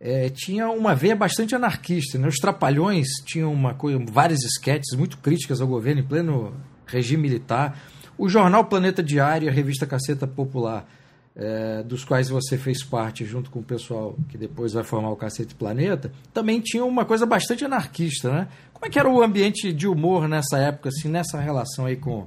é, 0.00 0.28
tinha 0.28 0.68
uma 0.68 0.94
veia 0.94 1.16
bastante 1.16 1.54
anarquista. 1.54 2.18
Né? 2.18 2.28
Os 2.28 2.36
Trapalhões 2.36 3.08
tinham 3.24 3.52
uma 3.52 3.74
coisa, 3.74 3.98
várias 4.10 4.42
esquetes 4.42 4.96
muito 4.96 5.18
críticas 5.18 5.60
ao 5.60 5.66
governo 5.66 6.00
em 6.00 6.04
pleno 6.04 6.54
regime 6.86 7.22
militar. 7.22 7.78
O 8.18 8.28
jornal 8.28 8.64
Planeta 8.64 9.02
Diário, 9.02 9.48
a 9.48 9.52
revista 9.52 9.86
Caceta 9.86 10.26
Popular, 10.26 10.86
é, 11.34 11.82
dos 11.82 12.02
quais 12.02 12.30
você 12.30 12.56
fez 12.56 12.82
parte 12.82 13.24
junto 13.24 13.50
com 13.50 13.58
o 13.58 13.62
pessoal 13.62 14.16
que 14.28 14.38
depois 14.38 14.72
vai 14.72 14.82
formar 14.82 15.10
o 15.10 15.16
Cacete 15.16 15.54
Planeta, 15.54 16.10
também 16.32 16.60
tinha 16.60 16.84
uma 16.84 17.04
coisa 17.04 17.26
bastante 17.26 17.64
anarquista, 17.64 18.32
né? 18.32 18.48
Como 18.72 18.86
é 18.86 18.88
que 18.88 18.98
era 18.98 19.08
o 19.08 19.22
ambiente 19.22 19.72
de 19.72 19.86
humor 19.86 20.28
nessa 20.28 20.58
época, 20.58 20.88
assim, 20.88 21.08
nessa 21.08 21.38
relação 21.38 21.84
aí 21.84 21.96
com, 21.96 22.26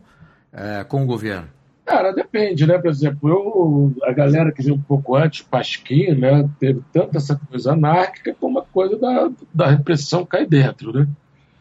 é, 0.54 0.84
com 0.84 1.04
o 1.04 1.06
governo? 1.08 1.48
Cara, 1.90 2.12
depende, 2.12 2.68
né? 2.68 2.78
Por 2.78 2.92
exemplo, 2.92 3.28
eu, 3.28 4.08
a 4.08 4.14
galera 4.14 4.52
que 4.52 4.62
veio 4.62 4.76
um 4.76 4.82
pouco 4.82 5.16
antes, 5.16 5.42
Pasquim, 5.42 6.14
né? 6.14 6.48
Teve 6.60 6.82
tanto 6.94 7.18
essa 7.18 7.36
coisa 7.36 7.74
anárquica 7.74 8.36
como 8.40 8.60
a 8.60 8.62
coisa 8.64 8.96
da, 8.96 9.32
da 9.52 9.68
repressão 9.72 10.24
cai 10.24 10.46
dentro, 10.46 10.94
né? 10.94 11.08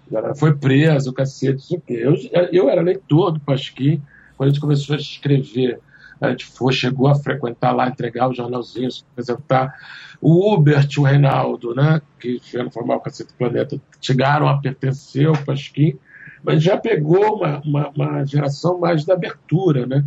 A 0.07 0.15
galera 0.15 0.35
foi 0.35 0.55
presa, 0.55 1.09
o 1.09 1.15
cacete, 1.15 1.63
isso 1.63 1.77
aqui. 1.77 1.95
Eu, 1.95 2.15
eu 2.53 2.69
era 2.69 2.83
leitor 2.83 3.33
do 3.33 3.41
Pasquim, 3.41 4.03
quando 4.37 4.51
a 4.51 4.53
gente 4.53 4.61
começou 4.61 4.97
a 4.97 4.99
escrever, 4.99 5.81
a 6.21 6.29
gente 6.29 6.45
foi, 6.45 6.75
chegou 6.75 7.09
a 7.09 7.15
frequentar 7.15 7.73
lá, 7.73 7.89
entregar 7.89 8.29
os 8.29 8.37
jornalzinhos, 8.37 9.07
apresentar. 9.13 9.75
O 10.21 10.53
Hubert 10.53 10.91
o 10.99 11.05
Reinaldo, 11.05 11.75
né? 11.75 12.03
Que 12.21 12.39
vieram 12.53 12.71
formar 12.71 12.97
o 12.97 13.01
Cacete 13.01 13.33
Planeta, 13.33 13.81
chegaram 13.99 14.47
a 14.47 14.59
pertencer 14.61 15.27
ao 15.27 15.39
Pasquim 15.39 15.99
mas 16.43 16.63
já 16.63 16.77
pegou 16.77 17.37
uma, 17.37 17.61
uma, 17.61 17.89
uma 17.91 18.25
geração 18.25 18.79
mais 18.79 19.05
da 19.05 19.15
abertura, 19.15 19.87
né? 19.87 20.05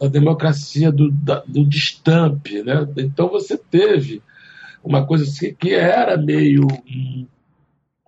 a 0.00 0.06
democracia 0.06 0.92
do, 0.92 1.10
da, 1.10 1.42
do 1.46 1.64
destampe. 1.64 2.62
Né? 2.62 2.86
Então 2.98 3.28
você 3.28 3.56
teve 3.56 4.22
uma 4.82 5.04
coisa 5.04 5.24
assim 5.24 5.54
que 5.54 5.74
era 5.74 6.16
meio 6.16 6.66
hum, 6.66 7.26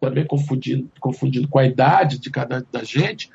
também 0.01 0.27
confundindo, 0.27 0.89
confundindo 1.01 1.49
com 1.49 1.59
a 1.59 1.67
idade 1.67 2.19
de 2.19 2.31
cada 2.31 2.65
da 2.73 2.83
gente, 2.83 3.31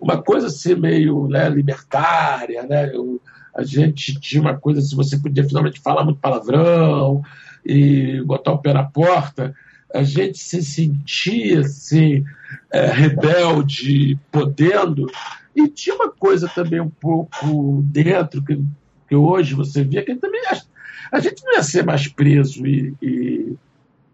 uma 0.00 0.20
coisa 0.20 0.48
assim 0.48 0.74
meio 0.74 1.28
né, 1.28 1.48
libertária, 1.48 2.62
né? 2.64 2.90
Eu, 2.92 3.20
a 3.54 3.62
gente 3.62 4.18
tinha 4.20 4.40
uma 4.40 4.58
coisa 4.58 4.80
se 4.80 4.88
assim, 4.88 4.96
você 4.96 5.18
podia 5.18 5.44
finalmente 5.44 5.80
falar 5.80 6.04
muito 6.04 6.20
palavrão 6.20 7.22
e 7.64 8.20
botar 8.22 8.52
o 8.52 8.58
pé 8.58 8.72
na 8.72 8.84
porta, 8.84 9.54
a 9.94 10.02
gente 10.02 10.38
se 10.38 10.62
sentia 10.62 11.60
assim, 11.60 12.24
é, 12.72 12.86
rebelde, 12.86 14.18
podendo, 14.30 15.10
e 15.56 15.68
tinha 15.68 15.96
uma 15.96 16.10
coisa 16.10 16.48
também 16.48 16.80
um 16.80 16.90
pouco 16.90 17.82
dentro, 17.84 18.42
que, 18.44 18.62
que 19.08 19.16
hoje 19.16 19.54
você 19.54 19.82
via, 19.82 20.04
que 20.04 20.14
também 20.14 20.42
a, 20.46 20.60
a 21.12 21.20
gente 21.20 21.42
não 21.44 21.54
ia 21.54 21.62
ser 21.62 21.84
mais 21.84 22.06
preso 22.06 22.66
e, 22.66 22.94
e, 23.02 23.56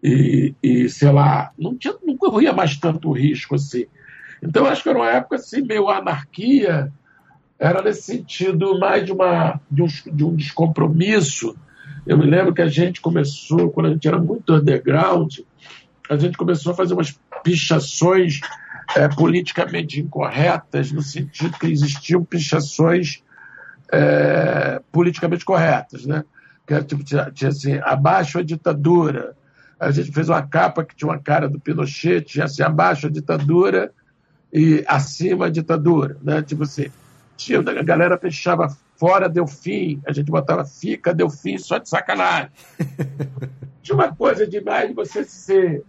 e, 0.01 0.55
e, 0.63 0.89
sei 0.89 1.11
lá, 1.11 1.51
não, 1.57 1.75
tinha, 1.77 1.93
não 2.03 2.17
corria 2.17 2.53
mais 2.53 2.77
tanto 2.77 3.11
risco 3.11 3.55
assim. 3.55 3.85
Então, 4.41 4.65
acho 4.65 4.83
que 4.83 4.89
era 4.89 4.97
uma 4.97 5.09
época 5.09 5.35
assim, 5.35 5.61
meio 5.61 5.89
anarquia, 5.89 6.91
era 7.59 7.81
nesse 7.81 8.03
sentido 8.03 8.79
mais 8.79 9.05
de, 9.05 9.11
uma, 9.11 9.59
de, 9.69 9.83
um, 9.83 9.87
de 9.87 10.23
um 10.23 10.35
descompromisso. 10.35 11.55
Eu 12.05 12.17
me 12.17 12.25
lembro 12.25 12.53
que 12.53 12.61
a 12.61 12.67
gente 12.67 13.01
começou, 13.01 13.71
quando 13.71 13.87
a 13.87 13.89
gente 13.91 14.07
era 14.07 14.19
muito 14.19 14.53
underground, 14.53 15.39
a 16.09 16.17
gente 16.17 16.37
começou 16.37 16.73
a 16.73 16.75
fazer 16.75 16.93
umas 16.93 17.19
pichações 17.43 18.39
é, 18.95 19.07
politicamente 19.07 19.99
incorretas, 19.99 20.91
no 20.91 21.01
sentido 21.01 21.57
que 21.57 21.67
existiam 21.67 22.23
pichações 22.23 23.23
é, 23.91 24.81
politicamente 24.91 25.45
corretas, 25.45 26.05
né? 26.05 26.23
Que 26.65 26.73
era, 26.73 26.83
tipo, 26.83 27.03
tinha, 27.03 27.31
tinha 27.31 27.49
assim, 27.49 27.79
abaixo 27.83 28.39
a 28.39 28.43
ditadura. 28.43 29.35
A 29.79 29.91
gente 29.91 30.11
fez 30.11 30.29
uma 30.29 30.41
capa 30.41 30.83
que 30.83 30.95
tinha 30.95 31.09
uma 31.09 31.19
cara 31.19 31.47
do 31.47 31.59
Pinochet, 31.59 32.21
tinha 32.21 32.45
assim, 32.45 32.63
abaixo 32.63 33.07
a 33.07 33.09
ditadura 33.09 33.91
e 34.53 34.83
acima 34.87 35.47
a 35.47 35.49
ditadura, 35.49 36.17
né? 36.23 36.41
Tipo 36.41 36.63
assim, 36.63 36.87
tinha, 37.35 37.59
a 37.59 37.83
galera 37.83 38.17
fechava 38.17 38.75
fora 38.97 39.27
deu 39.27 39.45
fim, 39.45 40.01
a 40.07 40.13
gente 40.13 40.31
botava 40.31 40.63
fica 40.63 41.13
deu 41.13 41.29
fim 41.29 41.57
só 41.57 41.77
de 41.77 41.89
sacanagem. 41.89 42.51
tinha 43.81 43.95
uma 43.95 44.15
coisa 44.15 44.47
demais 44.47 44.89
de 44.89 44.95
você 44.95 45.23
ser 45.23 45.83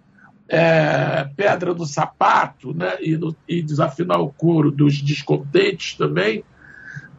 é, 0.48 1.28
pedra 1.36 1.74
do 1.74 1.84
sapato 1.84 2.72
né, 2.72 2.96
e, 3.00 3.16
no, 3.16 3.34
e 3.48 3.62
desafinar 3.62 4.20
o 4.20 4.32
couro 4.32 4.70
dos 4.70 5.00
descontentes 5.02 5.94
também, 5.94 6.44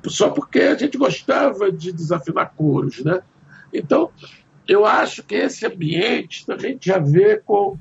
só 0.05 0.29
porque 0.29 0.59
a 0.59 0.77
gente 0.77 0.97
gostava 0.97 1.71
de 1.71 1.91
desafinar 1.91 2.53
coros. 2.55 3.03
Né? 3.03 3.21
Então, 3.73 4.09
eu 4.67 4.85
acho 4.85 5.23
que 5.23 5.35
esse 5.35 5.65
ambiente 5.65 6.45
também 6.45 6.77
tinha 6.77 6.97
a 6.97 6.99
ver 6.99 7.43
com 7.43 7.77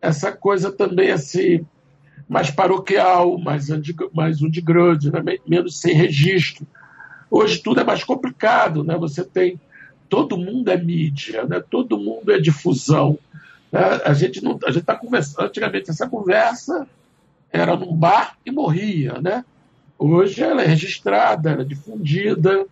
essa 0.00 0.32
coisa 0.32 0.72
também 0.72 1.10
assim, 1.10 1.66
mais 2.28 2.50
paroquial, 2.50 3.38
mais, 3.38 3.68
mais 4.14 4.40
underground, 4.40 5.04
né? 5.04 5.38
menos 5.46 5.78
sem 5.78 5.94
registro. 5.94 6.66
Hoje 7.30 7.58
tudo 7.58 7.80
é 7.80 7.84
mais 7.84 8.02
complicado, 8.02 8.82
né? 8.82 8.96
você 8.96 9.24
tem. 9.24 9.60
Todo 10.08 10.36
mundo 10.36 10.68
é 10.68 10.76
mídia, 10.76 11.44
né? 11.44 11.62
todo 11.70 11.98
mundo 11.98 12.32
é 12.32 12.38
difusão. 12.38 13.18
Né? 13.70 13.80
A 14.04 14.12
gente 14.12 14.42
não, 14.42 14.58
a 14.64 14.70
gente 14.70 14.82
está 14.82 14.96
conversando. 14.96 15.46
Antigamente 15.46 15.90
essa 15.90 16.08
conversa 16.08 16.86
era 17.50 17.76
num 17.76 17.94
bar 17.94 18.36
e 18.44 18.50
morria, 18.50 19.20
né? 19.20 19.44
Hoje 19.98 20.42
ela 20.42 20.62
é 20.62 20.66
registrada, 20.66 21.50
ela 21.50 21.62
é 21.62 21.64
difundida. 21.64 22.66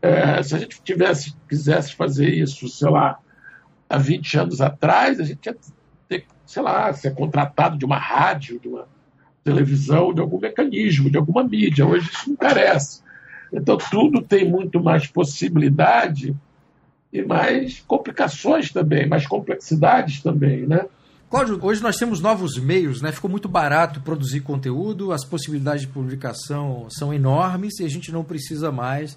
É, 0.00 0.42
se 0.42 0.54
a 0.54 0.58
gente 0.58 0.80
tivesse, 0.82 1.34
quisesse 1.48 1.94
fazer 1.94 2.30
isso, 2.30 2.68
sei 2.68 2.88
lá, 2.88 3.18
há 3.88 3.98
20 3.98 4.38
anos 4.38 4.60
atrás, 4.60 5.20
a 5.20 5.24
gente 5.24 5.44
ia 5.44 5.56
ter, 6.08 6.24
sei 6.46 6.62
lá, 6.62 6.92
ser 6.92 7.14
contratado 7.14 7.76
de 7.76 7.84
uma 7.84 7.98
rádio, 7.98 8.58
de 8.58 8.68
uma 8.68 8.88
televisão, 9.44 10.14
de 10.14 10.20
algum 10.20 10.38
mecanismo, 10.38 11.10
de 11.10 11.18
alguma 11.18 11.44
mídia. 11.44 11.86
Hoje 11.86 12.08
isso 12.08 12.30
não 12.30 12.36
carece. 12.36 13.02
Então 13.52 13.76
tudo 13.76 14.22
tem 14.22 14.48
muito 14.48 14.82
mais 14.82 15.06
possibilidade 15.06 16.34
e 17.12 17.22
mais 17.22 17.80
complicações 17.86 18.70
também, 18.70 19.08
mais 19.08 19.26
complexidades 19.26 20.22
também, 20.22 20.66
né? 20.66 20.86
Cláudio, 21.28 21.60
hoje 21.62 21.80
nós 21.80 21.96
temos 21.96 22.20
novos 22.20 22.58
meios, 22.58 23.00
né? 23.00 23.12
Ficou 23.12 23.30
muito 23.30 23.48
barato 23.48 24.00
produzir 24.00 24.40
conteúdo, 24.40 25.12
as 25.12 25.24
possibilidades 25.24 25.82
de 25.82 25.88
publicação 25.88 26.88
são 26.90 27.14
enormes 27.14 27.78
e 27.78 27.84
a 27.84 27.88
gente 27.88 28.10
não 28.10 28.24
precisa 28.24 28.72
mais 28.72 29.16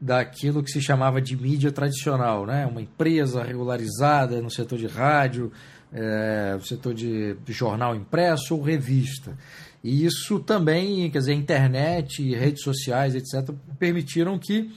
daquilo 0.00 0.62
que 0.62 0.72
se 0.72 0.82
chamava 0.82 1.20
de 1.20 1.36
mídia 1.36 1.70
tradicional, 1.70 2.44
né? 2.46 2.66
Uma 2.66 2.82
empresa 2.82 3.44
regularizada 3.44 4.40
no 4.40 4.50
setor 4.50 4.76
de 4.76 4.88
rádio, 4.88 5.52
é, 5.92 6.54
no 6.54 6.64
setor 6.64 6.94
de 6.94 7.36
jornal 7.48 7.94
impresso 7.94 8.56
ou 8.56 8.62
revista. 8.62 9.36
E 9.84 10.04
isso 10.04 10.38
também, 10.40 11.10
quer 11.10 11.18
dizer, 11.18 11.34
internet, 11.34 12.22
redes 12.34 12.62
sociais, 12.62 13.14
etc., 13.14 13.54
permitiram 13.78 14.38
que 14.38 14.70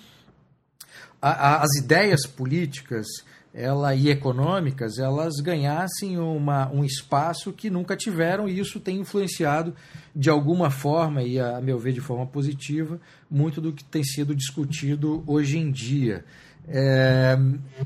a, 1.30 1.61
as 1.63 1.76
ideias 1.78 2.26
políticas 2.26 3.07
ela, 3.53 3.95
e 3.95 4.09
econômicas 4.09 4.99
elas 4.99 5.36
ganhassem 5.36 6.17
uma, 6.17 6.69
um 6.71 6.84
espaço 6.84 7.53
que 7.53 7.69
nunca 7.69 7.95
tiveram 7.95 8.49
e 8.49 8.59
isso 8.59 8.80
tem 8.80 8.99
influenciado 8.99 9.73
de 10.15 10.30
alguma 10.30 10.69
forma 10.69 11.23
e 11.23 11.39
a 11.39 11.61
meu 11.61 11.80
ver 11.80 11.93
de 11.93 12.01
forma 12.01 12.26
positiva 12.26 12.99
muito 13.30 13.61
do 13.61 13.71
que 13.71 13.84
tem 13.84 14.03
sido 14.03 14.36
discutido 14.36 15.23
hoje 15.26 15.57
em 15.57 15.71
dia. 15.71 16.26
É, 16.67 17.38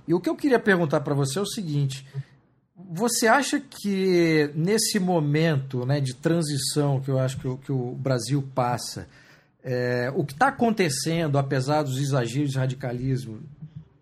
e 0.07 0.13
o 0.13 0.19
que 0.19 0.29
eu 0.29 0.35
queria 0.35 0.59
perguntar 0.59 1.01
para 1.01 1.13
você 1.13 1.37
é 1.37 1.41
o 1.41 1.45
seguinte 1.45 2.05
você 2.91 3.27
acha 3.27 3.59
que 3.59 4.49
nesse 4.55 4.99
momento 4.99 5.85
né, 5.85 5.99
de 5.99 6.15
transição 6.15 6.99
que 6.99 7.09
eu 7.09 7.19
acho 7.19 7.37
que 7.37 7.47
o, 7.47 7.57
que 7.57 7.71
o 7.71 7.93
Brasil 7.93 8.43
passa, 8.55 9.07
é, 9.63 10.11
o 10.15 10.23
que 10.23 10.33
está 10.33 10.47
acontecendo, 10.47 11.37
apesar 11.37 11.83
dos 11.83 11.99
exageros 11.99 12.51
de 12.51 12.57
radicalismo 12.57 13.39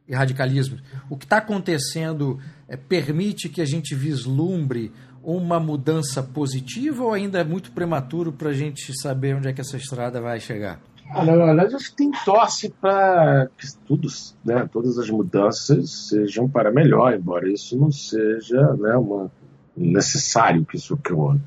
e 0.08 0.14
radicalismo, 0.14 0.78
o 1.10 1.18
que 1.18 1.26
está 1.26 1.38
acontecendo 1.38 2.40
é, 2.68 2.78
permite 2.78 3.50
que 3.50 3.62
a 3.62 3.66
gente 3.66 3.94
vislumbre 3.96 4.92
uma 5.24 5.60
mudança 5.60 6.24
positiva 6.24 7.04
ou 7.04 7.12
ainda 7.12 7.40
é 7.40 7.44
muito 7.44 7.72
prematuro 7.72 8.32
para 8.32 8.50
a 8.50 8.54
gente 8.54 8.98
saber 8.98 9.36
onde 9.36 9.50
é 9.50 9.54
que 9.54 9.60
essa 9.60 9.76
estrada 9.76 10.22
vai 10.22 10.40
chegar? 10.40 10.80
Na 11.14 11.24
verdade, 11.24 11.76
a 11.76 11.78
gente 11.78 11.96
tem 11.96 12.12
torce 12.26 12.70
para 12.70 13.50
que 13.58 13.66
tudo, 13.86 14.10
né, 14.44 14.68
todas 14.72 14.98
as 14.98 15.10
mudanças 15.10 16.08
sejam 16.10 16.50
para 16.50 16.72
melhor, 16.72 17.14
embora 17.14 17.50
isso 17.50 17.78
não 17.78 17.92
seja 17.92 18.74
né, 18.74 18.96
uma, 18.96 19.32
necessário 19.76 20.66
que 20.66 20.76
isso 20.76 20.94
ocorra. 20.94 21.40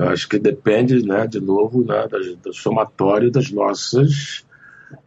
Eu 0.00 0.08
acho 0.08 0.26
que 0.26 0.38
depende, 0.38 1.04
né, 1.04 1.26
de 1.26 1.38
novo, 1.38 1.84
né, 1.84 2.08
do, 2.42 2.54
somatório 2.54 3.30
das 3.30 3.50
nossas 3.50 4.46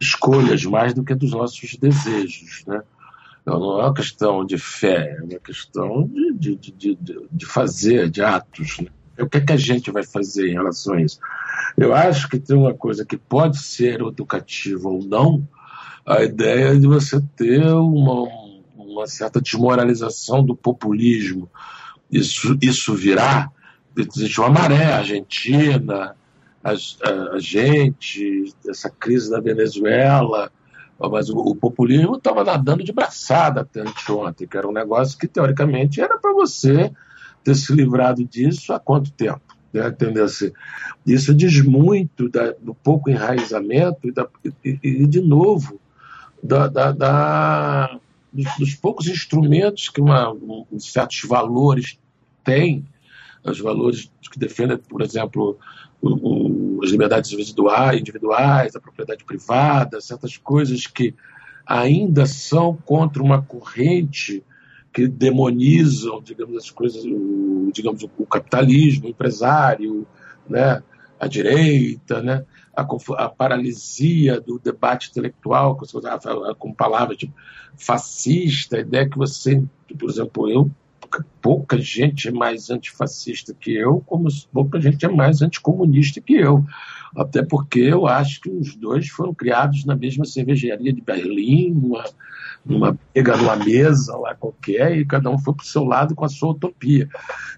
escolhas, 0.00 0.64
mais 0.64 0.94
do 0.94 1.02
que 1.02 1.16
dos 1.16 1.32
nossos 1.32 1.74
desejos. 1.74 2.62
Né? 2.64 2.80
Então, 3.42 3.58
não 3.58 3.80
é 3.80 3.86
uma 3.86 3.92
questão 3.94 4.46
de 4.46 4.56
fé, 4.56 5.16
é 5.18 5.22
uma 5.24 5.40
questão 5.40 6.08
de, 6.36 6.54
de, 6.54 6.70
de, 6.70 6.98
de 7.28 7.44
fazer, 7.44 8.08
de 8.08 8.22
atos. 8.22 8.78
Né? 8.78 8.86
O 9.18 9.28
que, 9.28 9.38
é 9.38 9.40
que 9.40 9.52
a 9.52 9.56
gente 9.56 9.90
vai 9.90 10.04
fazer 10.04 10.48
em 10.48 10.54
relação 10.54 10.94
a 10.94 11.02
isso? 11.02 11.18
Eu 11.76 11.92
acho 11.92 12.28
que 12.28 12.38
tem 12.38 12.56
uma 12.56 12.72
coisa 12.72 13.04
que 13.04 13.16
pode 13.16 13.58
ser 13.58 14.00
educativa 14.00 14.88
ou 14.88 15.04
não, 15.04 15.44
a 16.06 16.22
ideia 16.22 16.78
de 16.78 16.86
você 16.86 17.20
ter 17.34 17.66
uma, 17.66 18.28
uma 18.76 19.08
certa 19.08 19.40
desmoralização 19.40 20.44
do 20.44 20.54
populismo. 20.54 21.50
Isso, 22.08 22.56
isso 22.62 22.94
virá, 22.94 23.50
existe 23.96 24.40
uma 24.40 24.50
maré 24.50 24.84
argentina, 24.92 26.16
a, 26.62 26.70
a, 26.70 27.34
a 27.34 27.38
gente, 27.38 28.52
essa 28.68 28.90
crise 28.90 29.30
da 29.30 29.40
Venezuela, 29.40 30.50
mas 30.98 31.28
o, 31.28 31.38
o 31.38 31.54
populismo 31.54 32.16
estava 32.16 32.44
nadando 32.44 32.82
de 32.82 32.92
braçada 32.92 33.60
até 33.60 33.80
anteontem, 33.80 34.46
que 34.46 34.56
era 34.56 34.68
um 34.68 34.72
negócio 34.72 35.18
que 35.18 35.28
teoricamente 35.28 36.00
era 36.00 36.18
para 36.18 36.32
você 36.32 36.90
ter 37.42 37.54
se 37.54 37.72
livrado 37.72 38.24
disso 38.24 38.72
há 38.72 38.80
quanto 38.80 39.10
tempo? 39.12 39.54
Né? 39.72 39.92
Assim, 40.22 40.52
isso 41.04 41.34
diz 41.34 41.60
muito 41.60 42.28
da, 42.28 42.52
do 42.52 42.74
pouco 42.74 43.10
enraizamento 43.10 44.08
e, 44.08 44.12
da, 44.12 44.26
e, 44.64 44.78
e 44.82 45.06
de 45.06 45.20
novo, 45.20 45.80
da, 46.42 46.68
da 46.68 47.98
dos, 48.32 48.56
dos, 48.58 48.74
poucos 48.74 49.08
instrumentos 49.08 49.88
que 49.88 50.00
uma, 50.00 50.30
um, 50.32 50.64
certos 50.78 51.22
valores 51.28 51.98
têm, 52.44 52.84
os 53.50 53.60
valores 53.60 54.10
que 54.30 54.38
defendem, 54.38 54.78
por 54.78 55.02
exemplo, 55.02 55.58
o, 56.00 56.78
o, 56.78 56.80
as 56.82 56.90
liberdades 56.90 57.32
individuais, 57.32 58.00
individuais, 58.00 58.74
a 58.74 58.80
propriedade 58.80 59.24
privada, 59.24 60.00
certas 60.00 60.36
coisas 60.36 60.86
que 60.86 61.14
ainda 61.66 62.26
são 62.26 62.76
contra 62.76 63.22
uma 63.22 63.42
corrente 63.42 64.42
que 64.92 65.08
demonizam, 65.08 66.22
digamos, 66.22 66.56
as 66.56 66.70
coisas, 66.70 67.04
o, 67.04 67.70
digamos, 67.72 68.02
o 68.02 68.26
capitalismo, 68.26 69.06
o 69.06 69.10
empresário, 69.10 70.06
né, 70.48 70.82
a 71.18 71.26
direita, 71.26 72.22
né, 72.22 72.44
a, 72.76 72.86
a 73.24 73.28
paralisia 73.28 74.40
do 74.40 74.58
debate 74.58 75.10
intelectual, 75.10 75.76
com, 75.76 75.86
com 76.58 76.72
palavras 76.72 77.16
tipo 77.16 77.34
fascista, 77.76 78.76
a 78.76 78.80
ideia 78.80 79.08
que 79.08 79.18
você, 79.18 79.62
por 79.98 80.08
exemplo, 80.08 80.48
eu, 80.48 80.70
pouca 81.40 81.78
gente 81.78 82.28
é 82.28 82.32
mais 82.32 82.70
antifascista 82.70 83.54
que 83.54 83.74
eu, 83.74 84.02
como 84.06 84.28
pouca 84.52 84.80
gente 84.80 85.04
é 85.04 85.08
mais 85.08 85.42
anticomunista 85.42 86.20
que 86.20 86.34
eu. 86.34 86.64
Até 87.16 87.44
porque 87.44 87.80
eu 87.80 88.06
acho 88.06 88.40
que 88.40 88.50
os 88.50 88.74
dois 88.74 89.08
foram 89.08 89.32
criados 89.32 89.84
na 89.84 89.94
mesma 89.94 90.24
cervejaria 90.24 90.92
de 90.92 91.00
Berlim, 91.00 91.70
numa, 91.70 92.04
numa 92.64 92.98
pega 93.12 93.36
numa 93.36 93.54
mesa 93.56 94.16
lá 94.16 94.34
qualquer, 94.34 94.96
e 94.96 95.04
cada 95.04 95.30
um 95.30 95.38
foi 95.38 95.54
para 95.54 95.62
o 95.62 95.66
seu 95.66 95.84
lado 95.84 96.14
com 96.14 96.24
a 96.24 96.28
sua 96.28 96.50
utopia. 96.50 97.08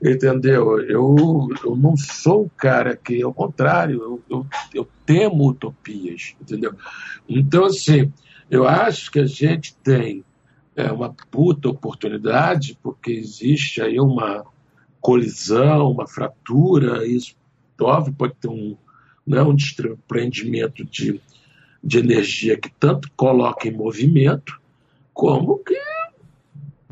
Entendeu? 0.02 0.78
Eu, 0.80 1.48
eu 1.64 1.74
não 1.74 1.96
sou 1.96 2.44
o 2.44 2.50
cara 2.50 2.96
que, 2.96 3.22
ao 3.22 3.32
contrário, 3.32 4.02
eu, 4.02 4.22
eu, 4.28 4.46
eu 4.74 4.88
temo 5.06 5.48
utopias. 5.48 6.34
Entendeu? 6.40 6.74
Então, 7.26 7.64
assim, 7.64 8.12
eu 8.50 8.68
acho 8.68 9.10
que 9.10 9.20
a 9.20 9.26
gente 9.26 9.74
tem 9.76 10.22
é, 10.76 10.92
uma 10.92 11.14
puta 11.30 11.68
oportunidade, 11.68 12.78
porque 12.82 13.10
existe 13.10 13.80
aí 13.80 13.98
uma 13.98 14.44
colisão, 15.00 15.90
uma 15.90 16.06
fratura, 16.06 17.06
isso 17.06 17.34
óbvio 17.80 18.14
pode 18.14 18.34
ter 18.34 18.48
um 18.48 18.76
né, 19.26 19.42
um 19.42 19.54
desprendimento 19.54 20.84
de, 20.84 21.20
de 21.82 21.98
energia 21.98 22.56
que 22.56 22.70
tanto 22.70 23.10
coloca 23.16 23.66
em 23.66 23.72
movimento, 23.72 24.60
como 25.12 25.58
que 25.58 25.76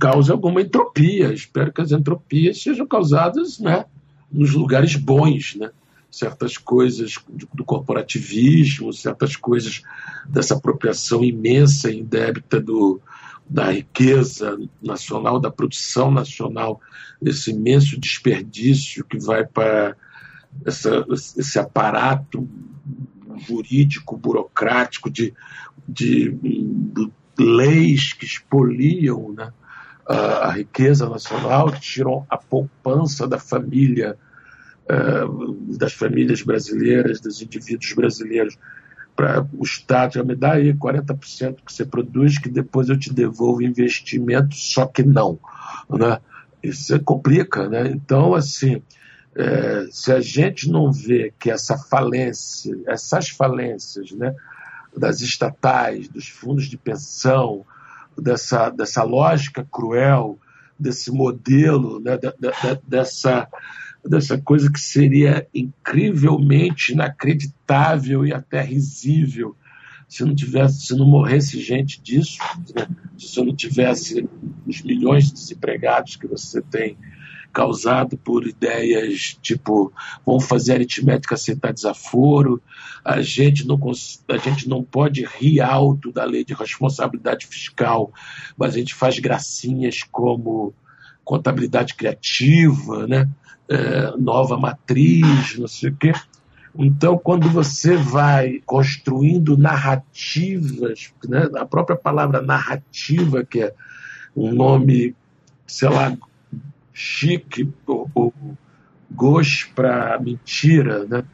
causa 0.00 0.32
alguma 0.32 0.60
entropia. 0.60 1.32
Espero 1.32 1.72
que 1.72 1.80
as 1.80 1.92
entropias 1.92 2.60
sejam 2.60 2.86
causadas 2.86 3.60
né, 3.60 3.84
nos 4.32 4.52
lugares 4.52 4.96
bons, 4.96 5.54
né? 5.54 5.70
certas 6.10 6.56
coisas 6.56 7.18
do 7.52 7.64
corporativismo, 7.64 8.92
certas 8.92 9.34
coisas 9.34 9.82
dessa 10.28 10.54
apropriação 10.54 11.24
imensa 11.24 11.90
e 11.90 11.98
indébita 11.98 12.60
do, 12.60 13.00
da 13.48 13.70
riqueza 13.70 14.58
nacional, 14.82 15.38
da 15.38 15.50
produção 15.50 16.10
nacional, 16.10 16.80
esse 17.22 17.50
imenso 17.50 17.98
desperdício 18.00 19.04
que 19.04 19.18
vai 19.18 19.44
para 19.46 19.96
essa, 20.64 21.04
esse 21.10 21.58
aparato 21.58 22.48
jurídico, 23.46 24.16
burocrático, 24.16 25.10
de, 25.10 25.34
de, 25.86 26.30
de 26.30 27.10
leis 27.38 28.12
que 28.12 28.24
expoliam 28.24 29.32
né, 29.32 29.52
a, 30.06 30.50
riqueza 30.50 31.08
nacional, 31.08 31.72
que 31.72 31.80
tiram 31.80 32.26
a 32.28 32.36
poupança 32.36 33.26
da 33.26 33.38
família, 33.38 34.16
uh, 34.84 35.52
das 35.76 35.92
famílias 35.92 36.42
brasileiras, 36.42 37.20
dos 37.20 37.42
indivíduos 37.42 37.92
brasileiros, 37.92 38.58
para 39.14 39.46
o 39.52 39.62
Estado, 39.62 40.24
me 40.24 40.34
dá 40.34 40.54
aí 40.54 40.74
40% 40.74 41.56
que 41.64 41.72
você 41.72 41.84
produz, 41.84 42.38
que 42.38 42.48
depois 42.48 42.88
eu 42.88 42.98
te 42.98 43.12
devolvo 43.12 43.62
investimento, 43.62 44.54
só 44.54 44.86
que 44.86 45.02
não. 45.02 45.38
Né? 45.88 46.18
Isso 46.62 46.98
complica, 47.00 47.68
né? 47.68 47.88
Então, 47.88 48.34
assim, 48.34 48.82
é, 49.36 49.86
se 49.90 50.12
a 50.12 50.20
gente 50.20 50.70
não 50.70 50.92
vê 50.92 51.32
que 51.38 51.50
essa 51.50 51.76
falência, 51.76 52.76
essas 52.86 53.28
falências 53.28 54.12
né, 54.12 54.34
das 54.96 55.20
estatais, 55.20 56.08
dos 56.08 56.28
fundos 56.28 56.66
de 56.66 56.76
pensão, 56.76 57.64
dessa, 58.16 58.70
dessa 58.70 59.02
lógica 59.02 59.66
cruel, 59.70 60.38
desse 60.78 61.10
modelo, 61.10 62.00
né, 62.00 62.16
da, 62.16 62.32
da, 62.38 62.80
dessa, 62.86 63.48
dessa 64.04 64.38
coisa 64.38 64.70
que 64.70 64.80
seria 64.80 65.46
incrivelmente 65.54 66.92
inacreditável 66.92 68.26
e 68.26 68.32
até 68.32 68.62
risível. 68.62 69.56
Se 70.08 70.24
não 70.24 70.34
tivesse, 70.34 70.86
se 70.86 70.94
não 70.94 71.06
morresse 71.06 71.60
gente 71.60 72.00
disso, 72.00 72.38
né, 72.76 72.86
se 73.18 73.42
não 73.42 73.54
tivesse 73.54 74.28
os 74.66 74.82
milhões 74.82 75.26
de 75.26 75.32
desempregados 75.32 76.16
que 76.16 76.26
você 76.26 76.60
tem 76.60 76.96
causado 77.52 78.18
por 78.18 78.44
ideias 78.46 79.38
tipo 79.40 79.92
vamos 80.26 80.44
fazer 80.44 80.74
aritmética 80.74 81.36
aceitar 81.36 81.72
desaforo, 81.72 82.60
a 83.04 83.22
gente 83.22 83.64
não, 83.64 83.78
a 84.28 84.36
gente 84.36 84.68
não 84.68 84.82
pode 84.82 85.24
rir 85.24 85.60
alto 85.60 86.10
da 86.10 86.24
lei 86.24 86.44
de 86.44 86.52
responsabilidade 86.52 87.46
fiscal, 87.46 88.12
mas 88.56 88.74
a 88.74 88.78
gente 88.78 88.92
faz 88.92 89.20
gracinhas 89.20 90.02
como 90.02 90.74
contabilidade 91.24 91.94
criativa, 91.94 93.06
né? 93.06 93.28
É, 93.68 94.12
nova 94.18 94.58
matriz, 94.58 95.58
não 95.58 95.66
sei 95.66 95.90
o 95.90 95.96
quê. 95.96 96.12
Então, 96.76 97.16
quando 97.16 97.48
você 97.48 97.96
vai 97.96 98.60
construindo 98.66 99.56
narrativas, 99.56 101.12
né? 101.28 101.48
a 101.56 101.64
própria 101.64 101.96
palavra 101.96 102.42
narrativa, 102.42 103.44
que 103.44 103.62
é 103.62 103.74
um 104.36 104.52
nome, 104.52 105.14
sei 105.66 105.88
lá, 105.88 106.16
chique 106.92 107.72
ou, 107.86 108.34
gosto 109.10 109.72
para 109.74 110.18
mentira, 110.20 111.04
né? 111.04 111.24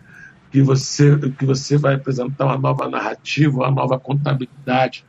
que 0.50 0.60
você 0.60 1.16
que 1.30 1.46
você 1.46 1.78
vai 1.78 1.94
apresentar 1.94 2.44
uma 2.44 2.58
nova 2.58 2.88
narrativa, 2.88 3.56
uma 3.56 3.70
nova 3.70 3.98
contabilidade. 3.98 5.04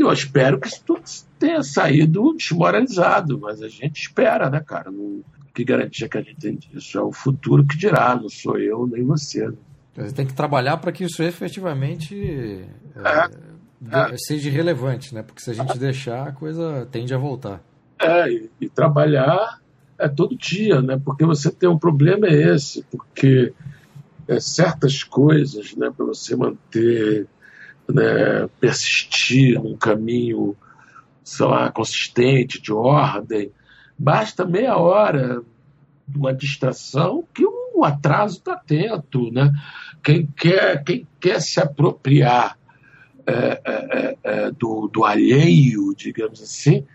Eu 0.00 0.12
espero 0.12 0.60
que 0.60 0.68
isso 0.68 0.82
tudo 0.84 1.02
tenha 1.38 1.62
saído 1.62 2.34
desmoralizado, 2.36 3.38
mas 3.38 3.62
a 3.62 3.68
gente 3.68 4.02
espera, 4.02 4.48
né, 4.48 4.60
cara? 4.60 4.90
Não, 4.90 5.22
que 5.54 5.64
garantia 5.64 6.08
que 6.08 6.18
a 6.18 6.22
gente 6.22 6.36
tem 6.36 6.56
disso? 6.56 6.98
É 6.98 7.02
o 7.02 7.12
futuro 7.12 7.66
que 7.66 7.76
dirá, 7.76 8.14
não 8.14 8.28
sou 8.28 8.58
eu 8.58 8.86
nem 8.86 9.04
você. 9.04 9.48
Né? 9.48 9.56
Você 9.96 10.12
tem 10.12 10.26
que 10.26 10.34
trabalhar 10.34 10.76
para 10.76 10.92
que 10.92 11.04
isso 11.04 11.22
efetivamente 11.22 12.64
é, 12.94 14.12
é, 14.12 14.16
seja 14.16 14.50
relevante, 14.50 15.12
né? 15.12 15.22
Porque 15.22 15.42
se 15.42 15.50
a 15.50 15.54
gente 15.54 15.76
deixar, 15.78 16.28
a 16.28 16.32
coisa 16.32 16.86
tende 16.90 17.12
a 17.12 17.18
voltar. 17.18 17.60
É, 18.00 18.30
e, 18.30 18.50
e 18.60 18.68
trabalhar 18.68 19.60
é 19.98 20.08
todo 20.08 20.36
dia, 20.36 20.80
né? 20.80 21.00
Porque 21.04 21.24
você 21.24 21.50
tem 21.50 21.68
um 21.68 21.78
problema 21.78 22.28
é 22.28 22.54
esse, 22.54 22.84
porque 22.84 23.52
é, 24.28 24.38
certas 24.38 25.02
coisas, 25.02 25.74
né, 25.74 25.90
para 25.94 26.06
você 26.06 26.36
manter, 26.36 27.26
né, 27.88 28.48
persistir 28.60 29.60
num 29.60 29.76
caminho, 29.76 30.56
sei 31.24 31.46
lá, 31.46 31.70
consistente, 31.70 32.60
de 32.60 32.72
ordem, 32.72 33.50
basta 33.98 34.44
meia 34.44 34.76
hora 34.76 35.42
de 36.06 36.18
uma 36.18 36.34
distração 36.34 37.24
que 37.34 37.44
o 37.44 37.84
atraso 37.84 38.38
está 38.38 38.54
atento, 38.54 39.30
né? 39.32 39.52
Quem 40.02 40.26
quer, 40.26 40.82
quem 40.84 41.06
quer 41.20 41.40
se 41.40 41.60
apropriar 41.60 42.58
é, 43.26 43.32
é, 43.32 43.60
é, 43.64 44.16
é 44.22 44.50
do, 44.50 44.88
do 44.88 45.04
alheio, 45.04 45.94
digamos 45.94 46.40
assim, 46.40 46.86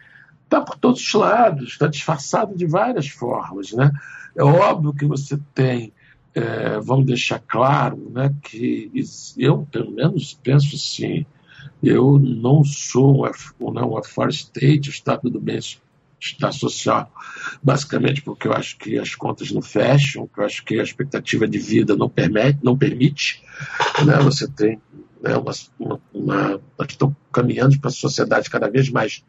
está 0.43 0.61
por 0.61 0.77
todos 0.77 1.01
os 1.01 1.13
lados, 1.13 1.69
está 1.69 1.87
disfarçado 1.87 2.55
de 2.55 2.65
várias 2.65 3.07
formas. 3.07 3.71
Né? 3.71 3.91
É 4.35 4.43
óbvio 4.43 4.93
que 4.93 5.05
você 5.05 5.39
tem, 5.53 5.93
é, 6.35 6.79
vamos 6.79 7.05
deixar 7.05 7.39
claro, 7.39 8.09
né, 8.11 8.33
que 8.41 8.91
eu, 9.37 9.67
pelo 9.71 9.91
menos, 9.91 10.37
penso 10.43 10.75
assim, 10.75 11.25
eu 11.81 12.17
não 12.19 12.63
sou 12.63 13.25
um, 13.59 13.69
uma 13.69 14.03
for 14.03 14.29
state, 14.29 14.89
Estado 14.89 15.29
do 15.29 15.39
bem-estar 15.39 16.53
social, 16.53 17.11
basicamente 17.61 18.21
porque 18.21 18.47
eu 18.47 18.53
acho 18.53 18.77
que 18.77 18.97
as 18.97 19.13
contas 19.15 19.51
não 19.51 19.61
fecham, 19.61 20.25
porque 20.25 20.41
eu 20.41 20.45
acho 20.45 20.65
que 20.65 20.79
a 20.79 20.83
expectativa 20.83 21.47
de 21.47 21.59
vida 21.59 21.95
não 21.95 22.09
permite, 22.09 22.59
não 22.63 22.77
permite 22.77 23.43
né, 24.05 24.17
você 24.19 24.47
tem 24.47 24.81
né, 25.21 25.35
uma, 25.37 25.51
uma, 25.79 26.01
uma, 26.13 26.61
estão 26.87 27.15
caminhando 27.31 27.79
para 27.79 27.89
a 27.89 27.93
sociedade 27.93 28.49
cada 28.49 28.69
vez 28.69 28.89
mais 28.89 29.23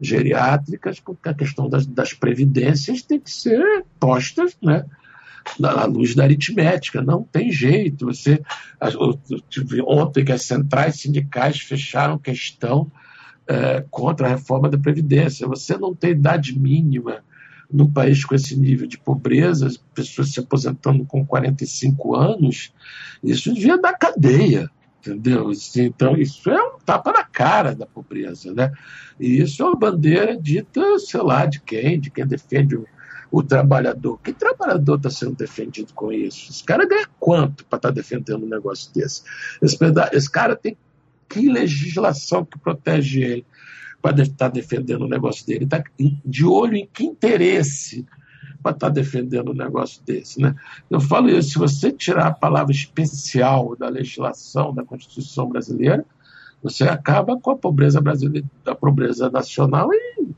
geriátricas, 0.00 1.00
porque 1.00 1.28
a 1.28 1.34
questão 1.34 1.68
das, 1.68 1.86
das 1.86 2.12
previdências 2.12 3.02
tem 3.02 3.20
que 3.20 3.30
ser 3.30 3.84
postas 3.98 4.56
né, 4.62 4.84
à 5.62 5.84
luz 5.84 6.14
da 6.14 6.24
aritmética. 6.24 7.02
Não 7.02 7.22
tem 7.22 7.50
jeito. 7.50 8.06
Você, 8.06 8.42
ontem 9.86 10.24
que 10.24 10.32
as 10.32 10.42
centrais 10.42 11.00
sindicais 11.00 11.60
fecharam 11.60 12.18
questão 12.18 12.90
é, 13.46 13.84
contra 13.90 14.26
a 14.26 14.30
reforma 14.30 14.68
da 14.68 14.78
Previdência. 14.78 15.46
Você 15.46 15.76
não 15.76 15.94
tem 15.94 16.10
idade 16.10 16.58
mínima 16.58 17.22
num 17.72 17.90
país 17.90 18.24
com 18.24 18.34
esse 18.34 18.56
nível 18.56 18.86
de 18.86 18.98
pobreza, 18.98 19.68
pessoas 19.94 20.30
se 20.30 20.38
aposentando 20.38 21.04
com 21.04 21.26
45 21.26 22.14
anos, 22.14 22.72
isso 23.22 23.52
devia 23.52 23.78
dar 23.78 23.94
cadeia 23.94 24.70
entendeu? 25.06 25.50
Então, 25.76 26.16
isso 26.16 26.50
é 26.50 26.62
um 26.62 26.78
tapa 26.78 27.12
na 27.12 27.24
cara 27.24 27.74
da 27.74 27.84
pobreza, 27.84 28.52
né? 28.54 28.72
E 29.20 29.38
isso 29.40 29.62
é 29.62 29.66
uma 29.66 29.76
bandeira 29.76 30.36
dita, 30.36 30.98
sei 30.98 31.20
lá, 31.20 31.44
de 31.44 31.60
quem? 31.60 32.00
De 32.00 32.10
quem 32.10 32.26
defende 32.26 32.76
o, 32.76 32.86
o 33.34 33.42
trabalhador. 33.42 34.20
Que 34.22 34.32
trabalhador 34.32 34.96
está 34.96 35.10
sendo 35.10 35.34
defendido 35.34 35.92
com 35.92 36.12
isso? 36.12 36.52
Esse 36.52 36.62
cara 36.62 36.86
ganha 36.86 37.08
quanto 37.18 37.64
para 37.64 37.78
estar 37.78 37.88
tá 37.88 37.94
defendendo 37.94 38.44
um 38.44 38.48
negócio 38.48 38.94
desse? 38.94 39.22
Esse, 39.60 39.76
esse 40.12 40.30
cara 40.30 40.54
tem 40.54 40.76
que 41.28 41.48
legislação 41.50 42.44
que 42.44 42.56
protege 42.56 43.22
ele 43.22 43.46
para 44.00 44.22
estar 44.22 44.36
tá 44.36 44.48
defendendo 44.48 45.04
um 45.04 45.08
negócio 45.08 45.44
dele? 45.44 45.64
Está 45.64 45.82
de 46.24 46.44
olho 46.44 46.76
em 46.76 46.86
que 46.86 47.02
interesse 47.02 48.06
para 48.62 48.70
estar 48.70 48.86
tá 48.86 48.88
defendendo 48.88 49.50
um 49.50 49.54
negócio 49.54 50.00
desse. 50.04 50.40
Né? 50.40 50.54
Eu 50.88 51.00
falo 51.00 51.28
isso, 51.28 51.50
se 51.50 51.58
você 51.58 51.90
tirar 51.90 52.28
a 52.28 52.34
palavra 52.34 52.72
especial 52.72 53.74
da 53.74 53.88
legislação 53.88 54.72
da 54.72 54.84
Constituição 54.84 55.48
brasileira, 55.48 56.06
você 56.62 56.84
acaba 56.84 57.36
com 57.36 57.50
a 57.50 57.56
pobreza 57.56 58.00
brasileira, 58.00 58.46
a 58.64 58.74
pobreza 58.76 59.28
nacional 59.28 59.90
em 59.92 60.32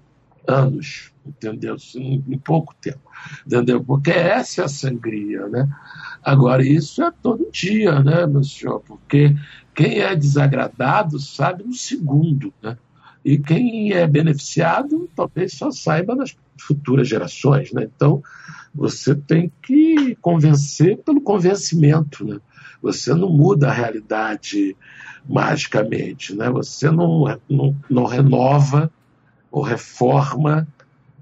anos, 0.47 1.13
entendeu? 1.25 1.77
Em, 1.97 2.25
em 2.29 2.39
pouco 2.39 2.75
tempo, 2.81 3.01
entendeu? 3.47 3.83
Porque 3.83 4.11
essa 4.11 4.63
é 4.63 4.65
a 4.65 4.69
sangria, 4.69 5.49
né? 5.49 5.69
Agora, 6.23 6.67
isso 6.67 7.03
é 7.03 7.11
todo 7.23 7.51
dia, 7.53 8.01
né, 8.03 8.27
meu 8.27 8.43
senhor? 8.43 8.81
Porque 8.81 9.35
quem 9.75 10.01
é 10.01 10.15
desagradado 10.17 11.19
sabe 11.19 11.65
no 11.65 11.75
segundo, 11.75 12.53
né? 12.63 12.77
E 13.27 13.39
quem 13.39 13.93
é 13.93 14.07
beneficiado 14.07 15.11
talvez 15.17 15.55
só 15.55 15.73
saiba 15.73 16.15
nas 16.15 16.37
futuras 16.61 17.09
gerações. 17.09 17.73
Né? 17.73 17.83
Então, 17.83 18.23
você 18.73 19.17
tem 19.17 19.51
que 19.61 20.15
convencer 20.21 20.99
pelo 20.99 21.21
convencimento. 21.21 22.25
Né? 22.25 22.39
Você 22.81 23.13
não 23.15 23.29
muda 23.29 23.69
a 23.69 23.73
realidade 23.73 24.77
magicamente. 25.29 26.37
Né? 26.37 26.49
Você 26.51 26.89
não, 26.89 27.25
não, 27.51 27.77
não 27.91 28.05
renova 28.05 28.93
ou 29.51 29.63
reforma 29.63 30.67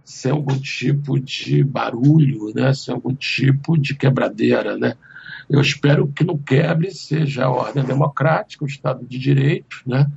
sem 0.05 0.31
algum 0.31 0.59
tipo 0.59 1.19
de 1.19 1.65
barulho, 1.65 2.53
né? 2.55 2.75
sem 2.75 2.95
algum 2.95 3.15
tipo 3.15 3.79
de 3.79 3.95
quebradeira. 3.95 4.77
Né? 4.77 4.97
Eu 5.49 5.61
espero 5.61 6.09
que 6.09 6.25
não 6.25 6.37
quebre 6.37 6.91
seja 6.91 7.47
a 7.47 7.51
ordem 7.51 7.85
democrática, 7.85 8.65
o 8.65 8.69
Estado 8.69 9.05
de 9.07 9.19
Direito, 9.19 9.81
né? 9.87 10.11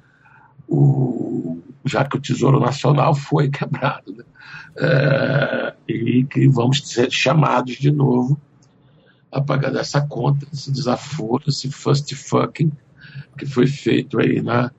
o, 0.68 1.62
já 1.86 2.04
que 2.04 2.18
o 2.18 2.22
Tesouro 2.22 2.60
Nacional 2.60 3.16
foi 3.16 3.50
quebrado. 3.50 4.14
Né? 4.14 4.24
É, 4.80 5.74
e 5.88 6.24
que 6.26 6.48
vamos 6.48 6.82
ser 6.88 7.10
chamados 7.12 7.76
de 7.76 7.92
novo 7.92 8.40
a 9.32 9.42
pagar 9.42 9.72
dessa 9.72 10.02
conta, 10.02 10.46
esse 10.54 10.72
desaforo, 10.72 11.44
esse 11.48 11.72
first 11.72 12.14
fucking 12.14 12.72
que 13.38 13.46
foi 13.46 13.68
feito 13.68 14.20
aí 14.20 14.42
na, 14.42 14.72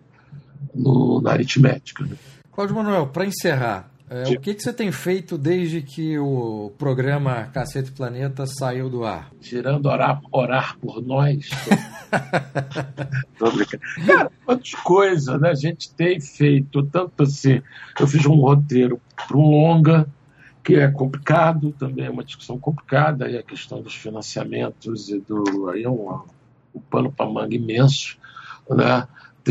no, 0.75 1.21
na 1.21 1.33
aritmética. 1.33 2.05
Né? 2.05 2.17
Cláudio 2.59 2.75
Manuel, 2.75 3.07
para 3.07 3.25
encerrar, 3.25 3.89
é, 4.11 4.35
o 4.35 4.41
que, 4.41 4.53
que 4.53 4.61
você 4.61 4.73
tem 4.73 4.91
feito 4.91 5.39
desde 5.39 5.81
que 5.81 6.19
o 6.19 6.73
programa 6.77 7.45
Cacete 7.55 7.93
Planeta 7.93 8.49
saiu 8.49 8.91
do 8.91 9.05
ar? 9.05 9.31
Tirando 9.41 9.87
orar, 9.87 10.21
orar 10.33 10.77
por 10.81 11.01
nós. 11.01 11.49
Tô. 13.39 13.47
Cara, 14.05 14.33
outras 14.45 14.75
coisas, 14.75 15.41
né? 15.41 15.51
A 15.51 15.55
gente 15.55 15.95
tem 15.95 16.21
feito, 16.21 16.83
tanto 16.83 17.23
assim, 17.23 17.63
eu 18.01 18.09
fiz 18.09 18.27
um 18.27 18.35
roteiro 18.35 19.01
para 19.15 19.37
um 19.37 19.49
longa, 19.49 20.09
que 20.65 20.75
é 20.75 20.91
complicado, 20.91 21.71
também 21.79 22.07
é 22.07 22.11
uma 22.11 22.25
discussão 22.25 22.59
complicada, 22.59 23.27
aí 23.27 23.39
a 23.39 23.43
questão 23.45 23.81
dos 23.81 23.95
financiamentos 23.95 25.11
e 25.11 25.21
do. 25.21 25.71
Aí 25.71 25.85
é 25.85 25.89
um, 25.89 26.23
um 26.75 26.81
pano 26.81 27.13
para 27.13 27.31
manga 27.31 27.55
imenso, 27.55 28.19
né? 28.69 29.07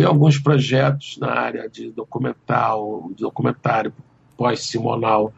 Alguns 0.05 0.37
projetos 0.37 1.17
na 1.17 1.31
área 1.31 1.69
de 1.69 1.91
documental, 1.91 3.09
de 3.15 3.23
documentário 3.23 3.93
pós-simonal, 4.35 5.33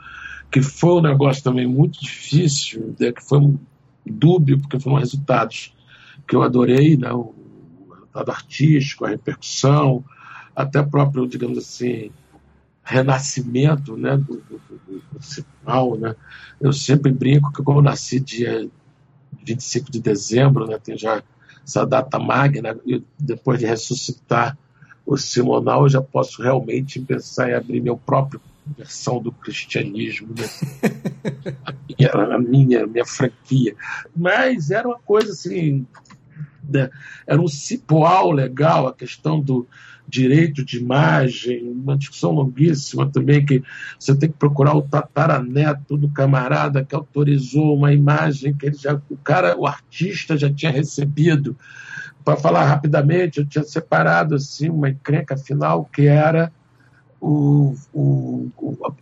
que 0.51 0.61
foi 0.61 0.93
um 0.95 1.01
negócio 1.01 1.43
também 1.43 1.67
muito 1.67 1.99
difícil, 2.01 2.95
né, 2.99 3.11
que 3.11 3.23
foi 3.23 3.39
um 3.39 3.57
dúbio, 4.05 4.59
porque 4.59 4.79
foram 4.79 4.97
resultados 4.97 5.73
que 6.27 6.35
eu 6.35 6.41
adorei, 6.41 6.97
né, 6.97 7.11
o 7.11 7.33
resultado 7.91 8.31
artístico, 8.31 9.05
a 9.05 9.09
repercussão, 9.09 10.03
até 10.55 10.81
próprio, 10.83 11.27
digamos 11.27 11.57
assim, 11.57 12.11
renascimento 12.83 13.95
né, 13.95 14.17
do, 14.17 14.37
do, 14.37 14.61
do 14.87 15.01
principal. 15.11 15.95
Né. 15.95 16.15
Eu 16.59 16.73
sempre 16.73 17.11
brinco 17.11 17.51
que, 17.51 17.63
como 17.63 17.79
eu 17.79 17.83
nasci 17.83 18.19
dia 18.19 18.67
25 19.45 19.91
de 19.91 20.01
dezembro, 20.01 20.65
né, 20.65 20.77
tem 20.77 20.97
já 20.97 21.23
essa 21.65 21.85
data 21.85 22.17
magna, 22.19 22.77
e 22.85 23.03
depois 23.17 23.59
de 23.59 23.65
ressuscitar 23.65 24.57
o 25.05 25.17
Simonal, 25.17 25.83
eu 25.83 25.89
já 25.89 26.01
posso 26.01 26.41
realmente 26.41 26.99
pensar 26.99 27.49
em 27.49 27.53
abrir 27.53 27.81
meu 27.81 27.97
próprio 27.97 28.41
versão 28.77 29.21
do 29.21 29.31
cristianismo, 29.31 30.33
né? 30.37 30.45
a, 31.65 31.73
minha, 31.87 32.11
a 32.35 32.37
minha, 32.37 32.87
minha 32.87 33.05
franquia. 33.05 33.75
Mas 34.15 34.69
era 34.69 34.87
uma 34.87 34.99
coisa 34.99 35.31
assim, 35.31 35.85
né? 36.67 36.89
era 37.25 37.41
um 37.41 37.47
cipoal 37.47 38.31
legal 38.31 38.87
a 38.87 38.93
questão 38.93 39.39
do 39.39 39.67
direito 40.09 40.65
de 40.65 40.77
imagem, 40.77 41.71
uma 41.71 41.97
discussão 41.97 42.31
longuíssima 42.31 43.07
também, 43.09 43.45
que 43.45 43.63
você 43.97 44.15
tem 44.15 44.29
que 44.29 44.37
procurar 44.37 44.75
o 44.75 44.81
tataraneto 44.81 45.95
do 45.97 46.09
camarada 46.09 46.83
que 46.83 46.95
autorizou 46.95 47.75
uma 47.75 47.93
imagem 47.93 48.53
que 48.53 48.65
ele 48.65 48.75
já, 48.75 48.99
o 49.09 49.17
cara, 49.17 49.57
o 49.57 49.67
artista 49.67 50.37
já 50.37 50.51
tinha 50.51 50.71
recebido. 50.71 51.55
Para 52.25 52.35
falar 52.35 52.65
rapidamente, 52.65 53.39
eu 53.39 53.45
tinha 53.45 53.63
separado 53.63 54.35
assim 54.35 54.69
uma 54.69 54.89
encrenca 54.89 55.37
final 55.37 55.85
que 55.85 56.07
era 56.07 56.51
o, 57.21 57.75
o, 57.93 58.49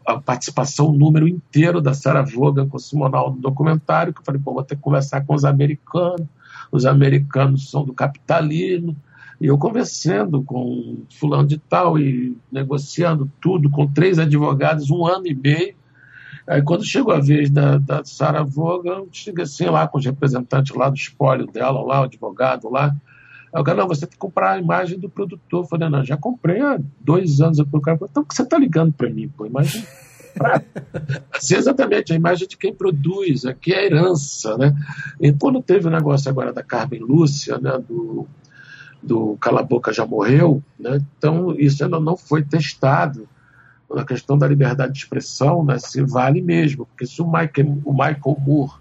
a 0.06 0.20
participação, 0.20 0.90
o 0.90 0.98
número 0.98 1.28
inteiro 1.28 1.82
da 1.82 1.94
Sarah 1.94 2.24
Vaughan 2.24 2.68
com 2.68 2.78
o 2.78 2.80
Simonal 2.80 3.32
no 3.32 3.40
documentário, 3.40 4.14
que 4.14 4.20
eu 4.20 4.26
falei, 4.26 4.42
pô, 4.44 4.54
vou 4.54 4.64
ter 4.64 4.76
que 4.76 4.82
conversar 4.82 5.26
com 5.26 5.36
os 5.36 5.46
americanos, 5.46 6.28
os 6.72 6.86
americanos 6.86 7.70
são 7.70 7.86
do 7.86 7.94
capitalismo, 7.94 8.96
e 9.40 9.48
eu 9.48 9.58
conversando 9.58 10.44
com 10.44 11.04
fulano 11.20 11.48
de 11.48 11.58
tal 11.58 12.00
e 12.00 12.36
negociando 12.52 13.32
tudo 13.40 13.70
com 13.70 13.88
três 13.88 14.18
advogados, 14.20 14.90
um 14.90 15.06
ano 15.06 15.28
e 15.28 15.36
meio, 15.36 15.76
Aí 16.48 16.62
quando 16.62 16.86
chegou 16.86 17.14
a 17.14 17.20
vez 17.20 17.50
da, 17.50 17.78
da 17.78 18.02
Vaughan, 18.46 19.00
eu 19.00 19.10
cheguei 19.12 19.44
assim 19.44 19.66
lá 19.66 19.86
com 19.86 19.98
os 19.98 20.06
representantes 20.06 20.74
lá 20.74 20.90
do 20.90 20.96
espólio 20.96 21.46
dela, 21.46 21.82
lá, 21.82 22.00
o 22.00 22.04
advogado 22.06 22.70
lá, 22.70 22.96
Aí 23.54 23.62
o 23.62 23.64
cara, 23.64 23.78
não, 23.78 23.88
você 23.88 24.02
tem 24.02 24.12
que 24.12 24.18
comprar 24.18 24.52
a 24.52 24.60
imagem 24.60 25.00
do 25.00 25.10
produtor. 25.10 25.64
Eu 25.64 25.68
falei, 25.68 25.90
não, 25.90 26.04
já 26.04 26.18
comprei 26.18 26.62
há 26.62 26.80
dois 27.00 27.42
anos. 27.42 27.60
Eu 27.60 27.66
falei, 27.66 27.98
então 28.04 28.24
que 28.24 28.36
você 28.36 28.46
tá 28.46 28.58
ligando 28.58 28.92
para 28.92 29.10
mim, 29.10 29.30
pô? 29.30 29.46
Imagem. 29.46 29.84
Assim, 31.34 31.56
exatamente, 31.56 32.14
a 32.14 32.16
imagem 32.16 32.48
de 32.48 32.56
quem 32.56 32.72
produz, 32.74 33.46
aqui 33.46 33.74
é 33.74 33.80
a 33.80 33.86
herança. 33.86 34.58
Né? 34.58 34.76
E 35.20 35.32
quando 35.34 35.62
teve 35.64 35.88
o 35.88 35.92
negócio 35.92 36.30
agora 36.30 36.54
da 36.54 36.62
Carmen 36.62 37.00
Lúcia, 37.00 37.58
né, 37.58 37.80
do, 37.80 38.28
do 39.08 39.38
Cala 39.38 39.64
Boca 39.64 39.94
Já 39.94 40.06
Morreu, 40.06 40.62
né, 40.80 41.00
então 41.18 41.56
isso 41.58 41.84
ainda 41.84 42.00
não 42.00 42.18
foi 42.18 42.44
testado 42.44 43.28
na 43.90 44.04
questão 44.04 44.38
da 44.38 44.48
liberdade 44.48 44.94
de 44.94 45.00
expressão, 45.00 45.64
né, 45.64 45.80
se 45.80 46.04
vale 46.04 46.42
mesmo, 46.42 46.86
porque 46.86 47.06
se 47.06 47.22
o 47.22 47.26
Michael, 47.26 47.80
o 47.86 47.92
Michael 47.92 48.38
Moore, 48.46 48.74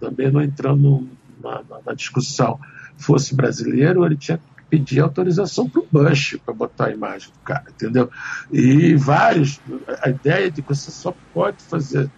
também 0.00 0.30
não 0.30 0.40
entrando 0.40 1.08
na, 1.42 1.62
na, 1.68 1.80
na 1.86 1.94
discussão, 1.94 2.58
fosse 2.96 3.34
brasileiro, 3.34 4.04
ele 4.06 4.16
tinha 4.16 4.40
pedir 4.68 5.00
autorização 5.00 5.68
para 5.68 5.80
o 5.80 5.86
Bush 5.90 6.38
para 6.44 6.54
botar 6.54 6.86
a 6.86 6.90
imagem 6.90 7.30
do 7.30 7.38
cara, 7.40 7.64
entendeu? 7.68 8.10
E 8.52 8.94
vários, 8.96 9.60
a 10.02 10.10
ideia 10.10 10.50
de 10.50 10.62
que 10.62 10.68
você 10.68 10.90
só 10.90 11.14
pode 11.32 11.62
fazer 11.62 12.10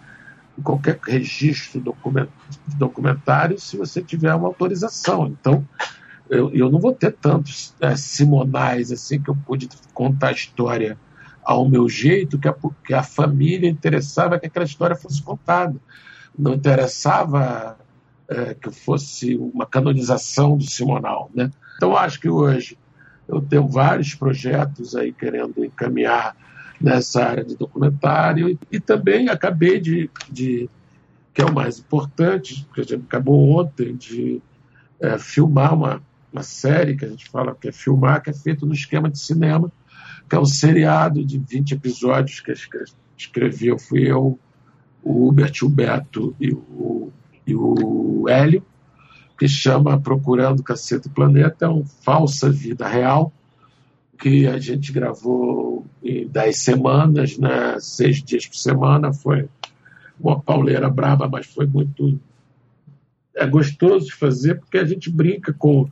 qualquer 0.61 0.99
registro 1.01 1.81
documentário 2.77 3.59
se 3.59 3.77
você 3.77 4.01
tiver 4.01 4.33
uma 4.35 4.47
autorização. 4.47 5.27
Então, 5.27 5.65
eu, 6.31 6.49
eu 6.55 6.71
não 6.71 6.79
vou 6.79 6.93
ter 6.93 7.11
tantos 7.11 7.75
é, 7.81 7.93
simonais 7.97 8.89
assim 8.89 9.21
que 9.21 9.29
eu 9.29 9.35
pude 9.35 9.67
contar 9.93 10.29
a 10.29 10.31
história 10.31 10.97
ao 11.43 11.67
meu 11.67 11.89
jeito, 11.89 12.39
que 12.39 12.47
a, 12.47 12.55
que 12.85 12.93
a 12.93 13.03
família 13.03 13.69
interessava 13.69 14.39
que 14.39 14.47
aquela 14.47 14.65
história 14.65 14.95
fosse 14.95 15.21
contada. 15.21 15.75
Não 16.37 16.53
interessava 16.53 17.77
é, 18.29 18.53
que 18.53 18.71
fosse 18.71 19.35
uma 19.35 19.65
canonização 19.65 20.57
do 20.57 20.63
Simonal, 20.63 21.29
né? 21.35 21.51
Então, 21.75 21.97
acho 21.97 22.19
que 22.19 22.29
hoje 22.29 22.77
eu 23.27 23.41
tenho 23.41 23.67
vários 23.67 24.15
projetos 24.15 24.95
aí 24.95 25.11
querendo 25.11 25.65
encaminhar 25.65 26.35
nessa 26.79 27.25
área 27.25 27.43
de 27.43 27.57
documentário 27.57 28.57
e 28.71 28.79
também 28.79 29.27
acabei 29.27 29.81
de, 29.81 30.09
de 30.29 30.69
que 31.33 31.41
é 31.41 31.45
o 31.45 31.53
mais 31.53 31.79
importante, 31.79 32.65
que 32.73 32.79
a 32.79 32.83
gente 32.83 33.03
acabou 33.03 33.59
ontem 33.59 33.95
de 33.95 34.41
é, 34.99 35.17
filmar 35.17 35.73
uma, 35.73 36.01
uma 36.31 36.43
série 36.43 36.95
que 36.95 37.05
a 37.05 37.09
gente 37.09 37.29
fala 37.29 37.55
que 37.55 37.67
é 37.67 37.71
filmar, 37.71 38.21
que 38.21 38.29
é 38.29 38.33
feito 38.33 38.65
no 38.65 38.73
esquema 38.73 39.09
de 39.09 39.19
cinema, 39.19 39.71
que 40.29 40.35
é 40.35 40.39
um 40.39 40.45
seriado 40.45 41.25
de 41.25 41.37
20 41.37 41.73
episódios 41.73 42.39
que 42.39 42.53
escrevi, 43.17 43.67
eu 43.67 43.77
fui 43.77 44.09
eu, 44.09 44.39
o 45.03 45.27
Hubert, 45.27 45.53
o 45.63 45.69
Beto 45.69 46.35
e 46.39 46.53
o, 46.53 47.11
e 47.45 47.55
o 47.55 48.25
Hélio, 48.29 48.63
que 49.37 49.47
chama 49.47 49.99
Procurando 49.99 50.63
Cacete 50.63 51.09
Planeta, 51.09 51.65
é 51.65 51.67
uma 51.67 51.85
falsa 51.85 52.49
vida 52.49 52.87
real, 52.87 53.33
que 54.17 54.47
a 54.47 54.59
gente 54.59 54.91
gravou 54.91 55.85
em 56.03 56.27
dez 56.27 56.59
semanas, 56.59 57.37
né, 57.37 57.75
seis 57.79 58.23
dias 58.23 58.45
por 58.45 58.55
semana, 58.55 59.11
foi 59.11 59.49
uma 60.19 60.39
pauleira 60.39 60.89
braba, 60.89 61.27
mas 61.27 61.47
foi 61.47 61.65
muito 61.65 62.19
é 63.35 63.47
gostoso 63.47 64.05
de 64.05 64.13
fazer, 64.13 64.59
porque 64.59 64.77
a 64.77 64.85
gente 64.85 65.09
brinca 65.09 65.53
com 65.53 65.89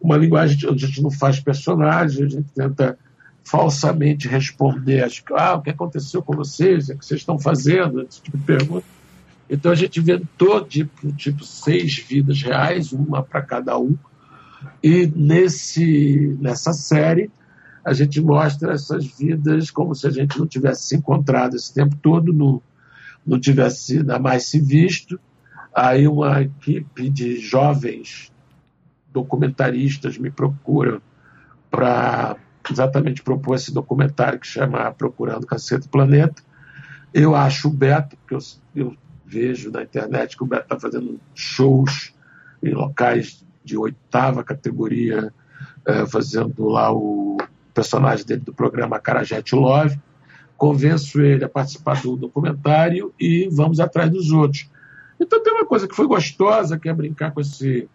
uma 0.00 0.16
linguagem 0.16 0.56
onde 0.68 0.84
a 0.84 0.88
gente 0.88 1.02
não 1.02 1.10
faz 1.10 1.40
personagem, 1.40 2.24
a 2.24 2.28
gente 2.28 2.48
tenta 2.54 2.98
falsamente 3.44 4.26
responder 4.26 5.04
as, 5.04 5.22
ah, 5.32 5.54
o 5.54 5.62
que 5.62 5.70
aconteceu 5.70 6.22
com 6.22 6.34
vocês, 6.34 6.88
o 6.88 6.98
que 6.98 7.04
vocês 7.04 7.20
estão 7.20 7.38
fazendo, 7.38 8.02
esse 8.02 8.20
tipo 8.20 8.36
de 8.36 8.44
pergunta. 8.44 8.84
Então 9.48 9.70
a 9.70 9.74
gente 9.74 10.00
inventou 10.00 10.64
tipo, 10.64 11.12
tipo 11.12 11.44
seis 11.44 11.96
vidas 11.98 12.42
reais, 12.42 12.92
uma 12.92 13.22
para 13.22 13.40
cada 13.42 13.78
um. 13.78 13.96
E 14.82 15.06
nesse, 15.06 16.36
nessa 16.40 16.72
série 16.72 17.30
a 17.84 17.92
gente 17.92 18.20
mostra 18.20 18.72
essas 18.72 19.06
vidas 19.06 19.70
como 19.70 19.94
se 19.94 20.08
a 20.08 20.10
gente 20.10 20.36
não 20.36 20.46
tivesse 20.46 20.88
se 20.88 20.96
encontrado 20.96 21.54
esse 21.54 21.72
tempo 21.72 21.94
todo, 22.02 22.32
não, 22.32 22.60
não 23.24 23.38
tivesse 23.38 23.98
ainda 23.98 24.18
mais 24.18 24.46
se 24.46 24.58
visto. 24.58 25.20
Aí 25.72 26.08
uma 26.08 26.42
equipe 26.42 27.08
de 27.08 27.38
jovens 27.38 28.32
documentaristas 29.16 30.18
me 30.18 30.30
procura 30.30 31.00
para 31.70 32.36
exatamente 32.70 33.22
propor 33.22 33.54
esse 33.54 33.72
documentário 33.72 34.38
que 34.38 34.46
chama 34.46 34.92
Procurando 34.92 35.46
Cacete 35.46 35.88
Planeta. 35.88 36.42
Eu 37.14 37.34
acho 37.34 37.68
o 37.68 37.72
Beto, 37.72 38.14
porque 38.18 38.34
eu, 38.34 38.40
eu 38.74 38.96
vejo 39.24 39.70
na 39.70 39.82
internet 39.82 40.36
que 40.36 40.42
o 40.42 40.46
Beto 40.46 40.64
está 40.64 40.78
fazendo 40.78 41.18
shows 41.34 42.12
em 42.62 42.72
locais 42.72 43.42
de 43.64 43.78
oitava 43.78 44.44
categoria, 44.44 45.32
é, 45.86 46.06
fazendo 46.06 46.68
lá 46.68 46.92
o 46.92 47.38
personagem 47.72 48.26
dele 48.26 48.42
do 48.42 48.52
programa 48.52 49.00
Carajete 49.00 49.54
Love. 49.54 49.98
Convenço 50.58 51.22
ele 51.22 51.44
a 51.44 51.48
participar 51.48 52.02
do 52.02 52.16
documentário 52.16 53.14
e 53.18 53.48
vamos 53.50 53.80
atrás 53.80 54.10
dos 54.10 54.30
outros. 54.30 54.68
Então 55.18 55.42
tem 55.42 55.54
uma 55.54 55.64
coisa 55.64 55.88
que 55.88 55.96
foi 55.96 56.06
gostosa, 56.06 56.78
que 56.78 56.88
é 56.88 56.92
brincar 56.92 57.32
com 57.32 57.40
esse, 57.40 57.88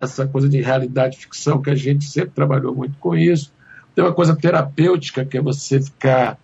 essa 0.00 0.26
coisa 0.26 0.48
de 0.48 0.60
realidade 0.60 1.16
ficção, 1.16 1.60
que 1.60 1.70
a 1.70 1.74
gente 1.74 2.04
sempre 2.04 2.30
trabalhou 2.30 2.74
muito 2.74 2.96
com 2.98 3.14
isso. 3.14 3.52
Tem 3.94 4.04
uma 4.04 4.12
coisa 4.12 4.36
terapêutica, 4.36 5.24
que 5.24 5.38
é 5.38 5.40
você 5.40 5.80
ficar 5.80 6.38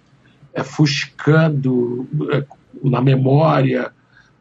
é, 0.55 0.63
fuscando 0.63 2.09
é, 2.33 2.45
na 2.83 3.01
memória 3.01 3.93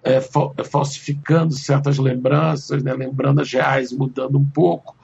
é, 0.03 0.15
é, 0.15 0.63
falsificando 0.63 1.53
certas 1.53 1.97
lembranças, 1.99 2.81
né, 2.81 2.93
lembranças 2.93 3.51
reais 3.51 3.91
mudando 3.91 4.37
um 4.37 4.45
pouco, 4.45 4.95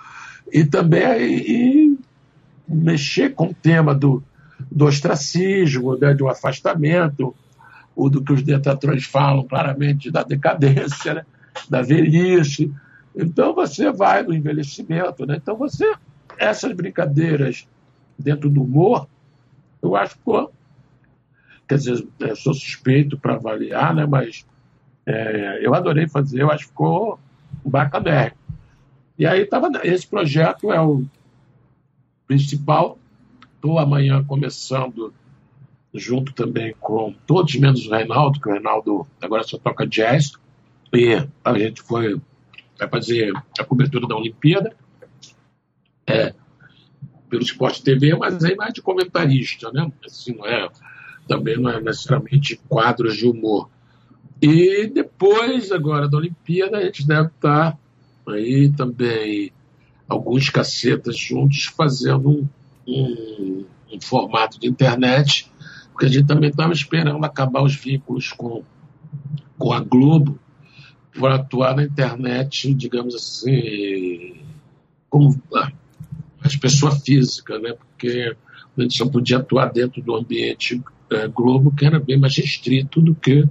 e 0.52 0.66
também 0.66 1.04
e 1.22 2.00
mexer 2.68 3.34
com 3.36 3.48
o 3.48 3.54
tema 3.54 3.94
do, 3.94 4.24
do 4.72 4.86
ostracismo, 4.86 5.96
né, 5.98 6.14
do 6.14 6.28
afastamento, 6.28 7.36
o 7.96 8.10
do 8.10 8.24
que 8.24 8.34
os 8.34 8.42
detratores 8.42 9.06
falam 9.06 9.46
claramente 9.46 10.10
da 10.10 10.24
decadência, 10.24 11.14
né, 11.14 11.26
da 11.70 11.82
velhice. 11.82 12.72
Então 13.18 13.54
você 13.54 13.92
vai 13.92 14.24
no 14.24 14.34
envelhecimento, 14.34 15.26
né? 15.26 15.38
Então 15.38 15.56
você 15.56 15.96
essas 16.38 16.72
brincadeiras 16.74 17.68
dentro 18.18 18.50
do 18.50 18.64
humor, 18.64 19.08
eu 19.82 19.96
acho 19.96 20.16
que 20.16 20.48
quer 21.68 21.78
dizer, 21.78 22.08
eu 22.20 22.36
sou 22.36 22.54
suspeito 22.54 23.18
para 23.18 23.36
avaliar, 23.36 23.94
né? 23.94 24.06
Mas 24.06 24.46
é, 25.06 25.60
eu 25.66 25.74
adorei 25.74 26.08
fazer, 26.08 26.42
eu 26.42 26.52
acho 26.52 26.66
que 26.66 26.70
ficou 26.70 27.20
bacana. 27.66 28.34
E 29.18 29.26
aí 29.26 29.46
tava, 29.46 29.72
esse 29.84 30.06
projeto 30.06 30.72
é 30.72 30.80
o 30.80 31.04
principal. 32.28 33.00
Estou 33.56 33.80
amanhã 33.80 34.24
começando 34.24 35.14
junto 35.94 36.34
também 36.34 36.76
com 36.80 37.14
todos 37.26 37.56
menos 37.56 37.88
o 37.88 37.90
Reinaldo, 37.90 38.40
que 38.40 38.48
o 38.48 38.52
Reinaldo 38.52 39.08
agora 39.22 39.44
só 39.44 39.58
toca 39.58 39.88
jazz. 39.88 40.34
E 40.94 41.28
a 41.44 41.58
gente 41.58 41.82
foi 41.82 42.22
vai 42.78 42.88
fazer 42.88 43.32
a 43.60 43.64
cobertura 43.64 44.08
da 44.08 44.16
Olimpíada 44.16 44.76
é, 46.06 46.34
pelo 47.30 47.44
Esporte 47.44 47.84
TV, 47.84 48.16
mas 48.16 48.44
aí 48.44 48.56
mais 48.56 48.74
de 48.74 48.82
comentarista, 48.82 49.72
né? 49.72 49.92
Assim, 50.06 50.36
não 50.36 50.46
é, 50.46 50.70
também 51.28 51.58
não 51.58 51.70
é 51.70 51.82
necessariamente 51.82 52.60
quadros 52.68 53.18
de 53.18 53.28
humor. 53.28 53.70
E 54.42 54.88
depois, 54.88 55.72
agora 55.72 56.08
da 56.08 56.18
Olimpíada, 56.18 56.78
a 56.78 56.86
gente 56.86 57.06
deve 57.06 57.28
estar 57.28 57.78
aí 58.28 58.72
também 58.76 59.52
alguns 60.08 60.50
cacetas 60.50 61.18
juntos 61.18 61.66
fazendo 61.66 62.30
um, 62.30 62.48
um, 62.88 63.66
um 63.92 64.02
formato 64.02 64.60
de 64.60 64.68
internet, 64.68 65.52
porque 65.92 66.06
a 66.06 66.10
gente 66.10 66.28
também 66.28 66.50
estava 66.50 66.72
esperando 66.72 67.24
acabar 67.26 67.64
os 67.64 67.76
vínculos 67.76 68.32
com, 68.32 68.64
com 69.58 69.74
a 69.74 69.80
Globo 69.80 70.40
para 71.20 71.36
atuar 71.36 71.76
na 71.76 71.84
internet, 71.84 72.74
digamos 72.74 73.16
assim, 73.16 74.36
como 75.10 75.42
as 76.42 76.56
pessoa 76.56 76.92
física, 76.92 77.58
né? 77.60 77.74
porque 77.74 78.36
a 78.78 78.82
gente 78.82 78.98
só 78.98 79.08
podia 79.08 79.38
atuar 79.38 79.72
dentro 79.72 80.02
do 80.02 80.16
ambiente 80.16 80.82
é, 81.12 81.28
Globo, 81.28 81.74
que 81.74 81.86
era 81.86 82.00
bem 82.00 82.18
mais 82.20 82.36
restrito 82.36 83.02
do 83.02 83.16
que 83.16 83.48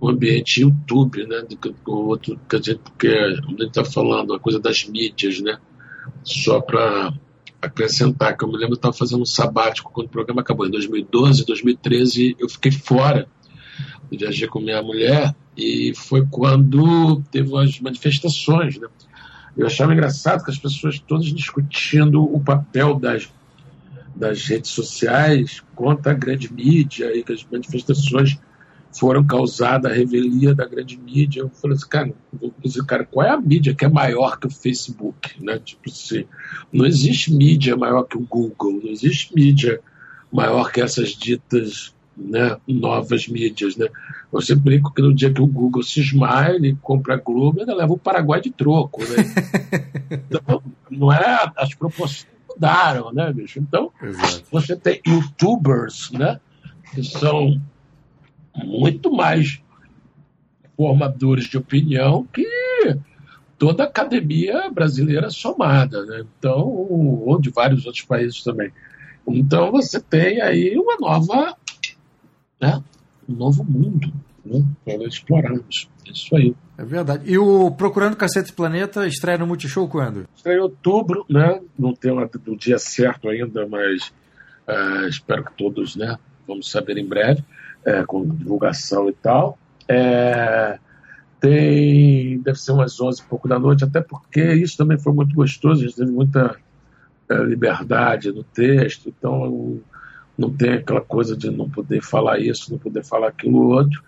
o 0.00 0.08
ambiente 0.08 0.60
YouTube, 0.60 1.26
né? 1.26 1.42
Do, 1.42 1.92
outro, 1.92 2.38
quer 2.48 2.60
dizer, 2.60 2.78
porque 2.78 3.08
a 3.08 3.30
gente 3.30 3.66
está 3.66 3.84
falando 3.84 4.34
a 4.34 4.40
coisa 4.40 4.58
das 4.58 4.84
mídias, 4.84 5.40
né? 5.40 5.56
Só 6.22 6.60
para 6.60 7.12
acrescentar, 7.62 8.36
que 8.36 8.44
eu 8.44 8.48
me 8.48 8.54
lembro, 8.54 8.72
eu 8.72 8.76
estava 8.76 8.92
fazendo 8.92 9.22
um 9.22 9.26
sabático 9.26 9.92
quando 9.92 10.08
o 10.08 10.10
programa 10.10 10.42
acabou. 10.42 10.66
Em 10.66 10.70
2012, 10.70 11.46
2013, 11.46 12.36
eu 12.38 12.48
fiquei 12.48 12.72
fora. 12.72 13.26
Viajei 14.10 14.46
com 14.48 14.60
minha 14.60 14.82
mulher 14.82 15.34
e 15.56 15.92
foi 15.94 16.26
quando 16.26 17.22
teve 17.30 17.56
as 17.58 17.80
manifestações, 17.80 18.78
né? 18.78 18.88
Eu 19.56 19.66
achava 19.66 19.92
engraçado 19.92 20.44
que 20.44 20.50
as 20.50 20.58
pessoas 20.58 20.98
todas 20.98 21.26
discutindo 21.26 22.22
o 22.22 22.40
papel 22.40 22.98
das, 22.98 23.28
das 24.14 24.44
redes 24.46 24.72
sociais 24.72 25.62
contra 25.76 26.10
a 26.10 26.14
grande 26.14 26.52
mídia 26.52 27.16
e 27.16 27.22
que 27.22 27.32
as 27.32 27.46
manifestações 27.50 28.36
foram 28.98 29.24
causadas 29.24 29.90
a 29.90 29.94
revelia 29.94 30.54
da 30.54 30.66
grande 30.66 30.96
mídia. 30.98 31.42
Eu 31.42 31.50
falei 31.50 31.76
assim, 31.76 31.88
cara, 31.88 32.14
dizer, 32.64 32.84
cara, 32.84 33.04
qual 33.04 33.26
é 33.26 33.30
a 33.30 33.40
mídia 33.40 33.74
que 33.74 33.84
é 33.84 33.88
maior 33.88 34.38
que 34.38 34.48
o 34.48 34.50
Facebook? 34.50 35.40
Né? 35.40 35.58
Tipo 35.58 35.88
assim, 35.88 36.24
não 36.72 36.84
existe 36.84 37.32
mídia 37.32 37.76
maior 37.76 38.04
que 38.04 38.16
o 38.16 38.26
Google, 38.26 38.80
não 38.82 38.90
existe 38.90 39.32
mídia 39.34 39.80
maior 40.32 40.72
que 40.72 40.80
essas 40.80 41.10
ditas 41.10 41.93
né, 42.16 42.56
novas 42.66 43.28
mídias. 43.28 43.76
Né? 43.76 43.88
Eu 44.32 44.40
sempre 44.40 44.64
brinco 44.64 44.92
que 44.92 45.02
no 45.02 45.14
dia 45.14 45.32
que 45.32 45.40
o 45.40 45.46
Google 45.46 45.82
se 45.82 46.00
esmaia, 46.00 46.56
e 46.56 46.74
compra 46.76 47.14
a 47.14 47.18
Globo, 47.18 47.60
ele 47.60 47.74
leva 47.74 47.92
o 47.92 47.98
Paraguai 47.98 48.40
de 48.40 48.50
troco. 48.50 49.00
Né? 49.02 49.24
então, 50.30 50.62
não 50.90 51.12
é, 51.12 51.52
as 51.56 51.74
proporções 51.74 52.26
mudaram, 52.48 53.12
né, 53.12 53.32
bicho? 53.32 53.58
Então, 53.58 53.90
Exato. 54.02 54.44
você 54.50 54.76
tem 54.76 55.00
youtubers, 55.06 56.10
né, 56.12 56.40
que 56.94 57.02
são 57.02 57.60
muito 58.56 59.12
mais 59.12 59.60
formadores 60.76 61.46
de 61.46 61.56
opinião 61.56 62.26
que 62.32 62.46
toda 63.58 63.84
a 63.84 63.86
academia 63.86 64.68
brasileira 64.70 65.30
somada, 65.30 66.04
né? 66.04 66.24
Então, 66.38 66.66
ou 66.66 67.40
de 67.40 67.50
vários 67.50 67.86
outros 67.86 68.04
países 68.04 68.42
também. 68.42 68.70
Então, 69.26 69.70
você 69.70 70.00
tem 70.00 70.40
aí 70.40 70.76
uma 70.76 70.96
nova 70.98 71.56
né? 72.64 72.82
um 73.28 73.34
novo 73.34 73.64
mundo 73.64 74.12
né? 74.44 74.64
para 74.84 75.04
explorarmos. 75.04 75.88
É 76.06 76.10
isso 76.10 76.36
aí. 76.36 76.54
É 76.76 76.84
verdade. 76.84 77.30
E 77.30 77.38
o 77.38 77.70
Procurando 77.70 78.16
Cacete 78.16 78.52
Planeta 78.52 79.06
estreia 79.06 79.38
no 79.38 79.46
Multishow 79.46 79.88
quando? 79.88 80.26
Estreia 80.34 80.58
em 80.58 80.60
outubro, 80.60 81.24
né? 81.28 81.60
Não 81.78 81.94
tem 81.94 82.10
o 82.12 82.56
dia 82.56 82.78
certo 82.78 83.28
ainda, 83.28 83.66
mas 83.66 84.12
uh, 84.68 85.06
espero 85.08 85.44
que 85.44 85.52
todos 85.54 85.96
né, 85.96 86.18
vamos 86.46 86.70
saber 86.70 86.98
em 86.98 87.06
breve, 87.06 87.44
uh, 87.86 88.06
com 88.06 88.26
divulgação 88.26 89.08
e 89.08 89.12
tal. 89.12 89.58
É, 89.86 90.78
tem, 91.40 92.40
deve 92.40 92.58
ser 92.58 92.72
umas 92.72 93.00
11 93.00 93.20
e 93.20 93.24
pouco 93.24 93.46
da 93.46 93.58
noite, 93.58 93.84
até 93.84 94.00
porque 94.00 94.54
isso 94.54 94.76
também 94.76 94.98
foi 94.98 95.12
muito 95.12 95.34
gostoso, 95.34 95.82
a 95.82 95.86
gente 95.86 95.96
teve 95.96 96.10
muita 96.10 96.56
uh, 97.30 97.42
liberdade 97.44 98.32
no 98.32 98.42
texto, 98.42 99.08
então 99.08 99.80
não 100.36 100.50
tem 100.50 100.74
aquela 100.74 101.00
coisa 101.00 101.36
de 101.36 101.50
não 101.50 101.68
poder 101.68 102.02
falar 102.02 102.38
isso, 102.38 102.70
não 102.70 102.78
poder 102.78 103.04
falar 103.04 103.28
aquilo 103.28 103.68
outro. 103.68 104.02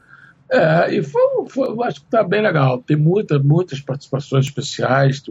É, 0.50 0.94
e 0.94 1.02
foi, 1.02 1.22
foi, 1.48 1.86
acho 1.86 2.00
que 2.00 2.06
está 2.06 2.22
bem 2.22 2.42
legal. 2.42 2.78
Tem 2.78 2.96
muita, 2.96 3.38
muitas 3.38 3.80
participações 3.80 4.46
especiais, 4.46 5.22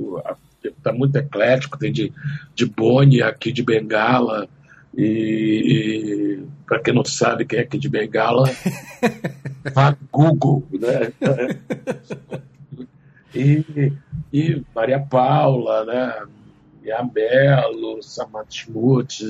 está 0.64 0.92
muito 0.92 1.16
eclético, 1.16 1.78
tem 1.78 1.92
de, 1.92 2.12
de 2.54 2.66
Boni 2.66 3.22
aqui 3.22 3.52
de 3.52 3.64
Bengala. 3.64 4.48
E, 4.98 5.04
e 5.04 6.44
para 6.66 6.80
quem 6.80 6.94
não 6.94 7.04
sabe 7.04 7.46
quem 7.46 7.60
é 7.60 7.64
aqui 7.64 7.78
de 7.78 7.90
Bengala, 7.90 8.50
vá 9.74 9.96
Google, 10.10 10.64
né? 10.72 11.12
e, 13.36 13.92
e 14.32 14.64
Maria 14.74 15.00
Paula, 15.00 15.86
né? 15.86 16.14
Belo, 17.12 18.02
Samantha 18.02 18.52
Schmutz, 18.52 19.22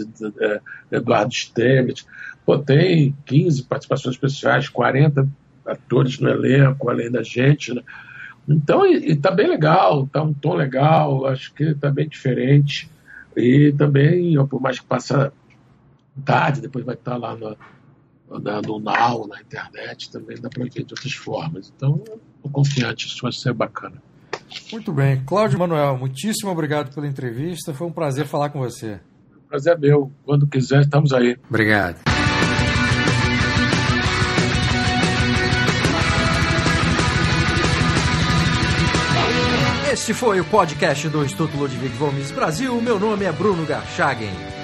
Eduardo 0.92 1.34
Stemet. 1.34 2.06
Pô, 2.46 2.58
tem 2.58 3.16
15 3.26 3.64
participações 3.64 4.16
especiais, 4.16 4.70
40 4.70 5.28
atores 5.66 6.20
no 6.20 6.30
elenco, 6.30 6.90
além 6.90 7.12
da 7.12 7.24
gente, 7.24 7.74
né? 7.74 7.82
Então, 8.48 8.86
e, 8.86 9.12
e 9.12 9.16
tá 9.16 9.32
bem 9.32 9.48
legal, 9.48 10.08
tá 10.08 10.22
um 10.22 10.34
tom 10.34 10.54
legal, 10.54 11.26
acho 11.26 11.54
que 11.54 11.74
tá 11.74 11.90
bem 11.90 12.08
diferente. 12.08 12.90
E 13.36 13.74
também, 13.74 14.36
por 14.46 14.62
mais 14.62 14.80
que 14.80 14.86
passe 14.86 15.14
tarde, 16.24 16.62
depois 16.62 16.86
vai 16.86 16.96
estar 16.96 17.18
lá 17.18 17.36
no, 17.36 17.58
no, 18.30 18.62
no 18.62 18.80
Now, 18.80 19.28
na 19.28 19.42
internet, 19.42 20.12
também 20.12 20.40
dá 20.40 20.50
para 20.50 20.64
ver 20.64 20.70
de 20.70 20.94
outras 20.94 21.14
formas. 21.14 21.74
Então, 21.76 22.02
estou 22.36 22.52
confiante, 22.52 23.08
isso 23.08 23.22
vai 23.22 23.32
ser 23.32 23.54
bacana. 23.54 24.02
Muito 24.72 24.92
bem. 24.92 25.24
Cláudio 25.26 25.60
Manuel, 25.60 25.98
muitíssimo 25.98 26.52
obrigado 26.52 26.94
pela 26.94 27.08
entrevista. 27.08 27.74
Foi 27.74 27.88
um 27.88 27.92
prazer 27.92 28.26
falar 28.26 28.50
com 28.50 28.60
você. 28.60 29.00
Prazer 29.50 29.74
é 29.74 29.78
meu. 29.78 30.12
Quando 30.24 30.48
quiser, 30.48 30.82
estamos 30.82 31.14
aí. 31.14 31.38
Obrigado. 31.50 31.98
Este 39.92 40.14
foi 40.14 40.42
o 40.42 40.46
podcast 40.46 41.08
do 41.08 41.24
Instituto 41.24 41.56
Ludwig 41.56 41.96
Gomes 41.98 42.30
Brasil. 42.30 42.82
Meu 42.82 43.00
nome 43.00 43.24
é 43.24 43.32
Bruno 43.32 43.66
Garchagen. 43.66 44.55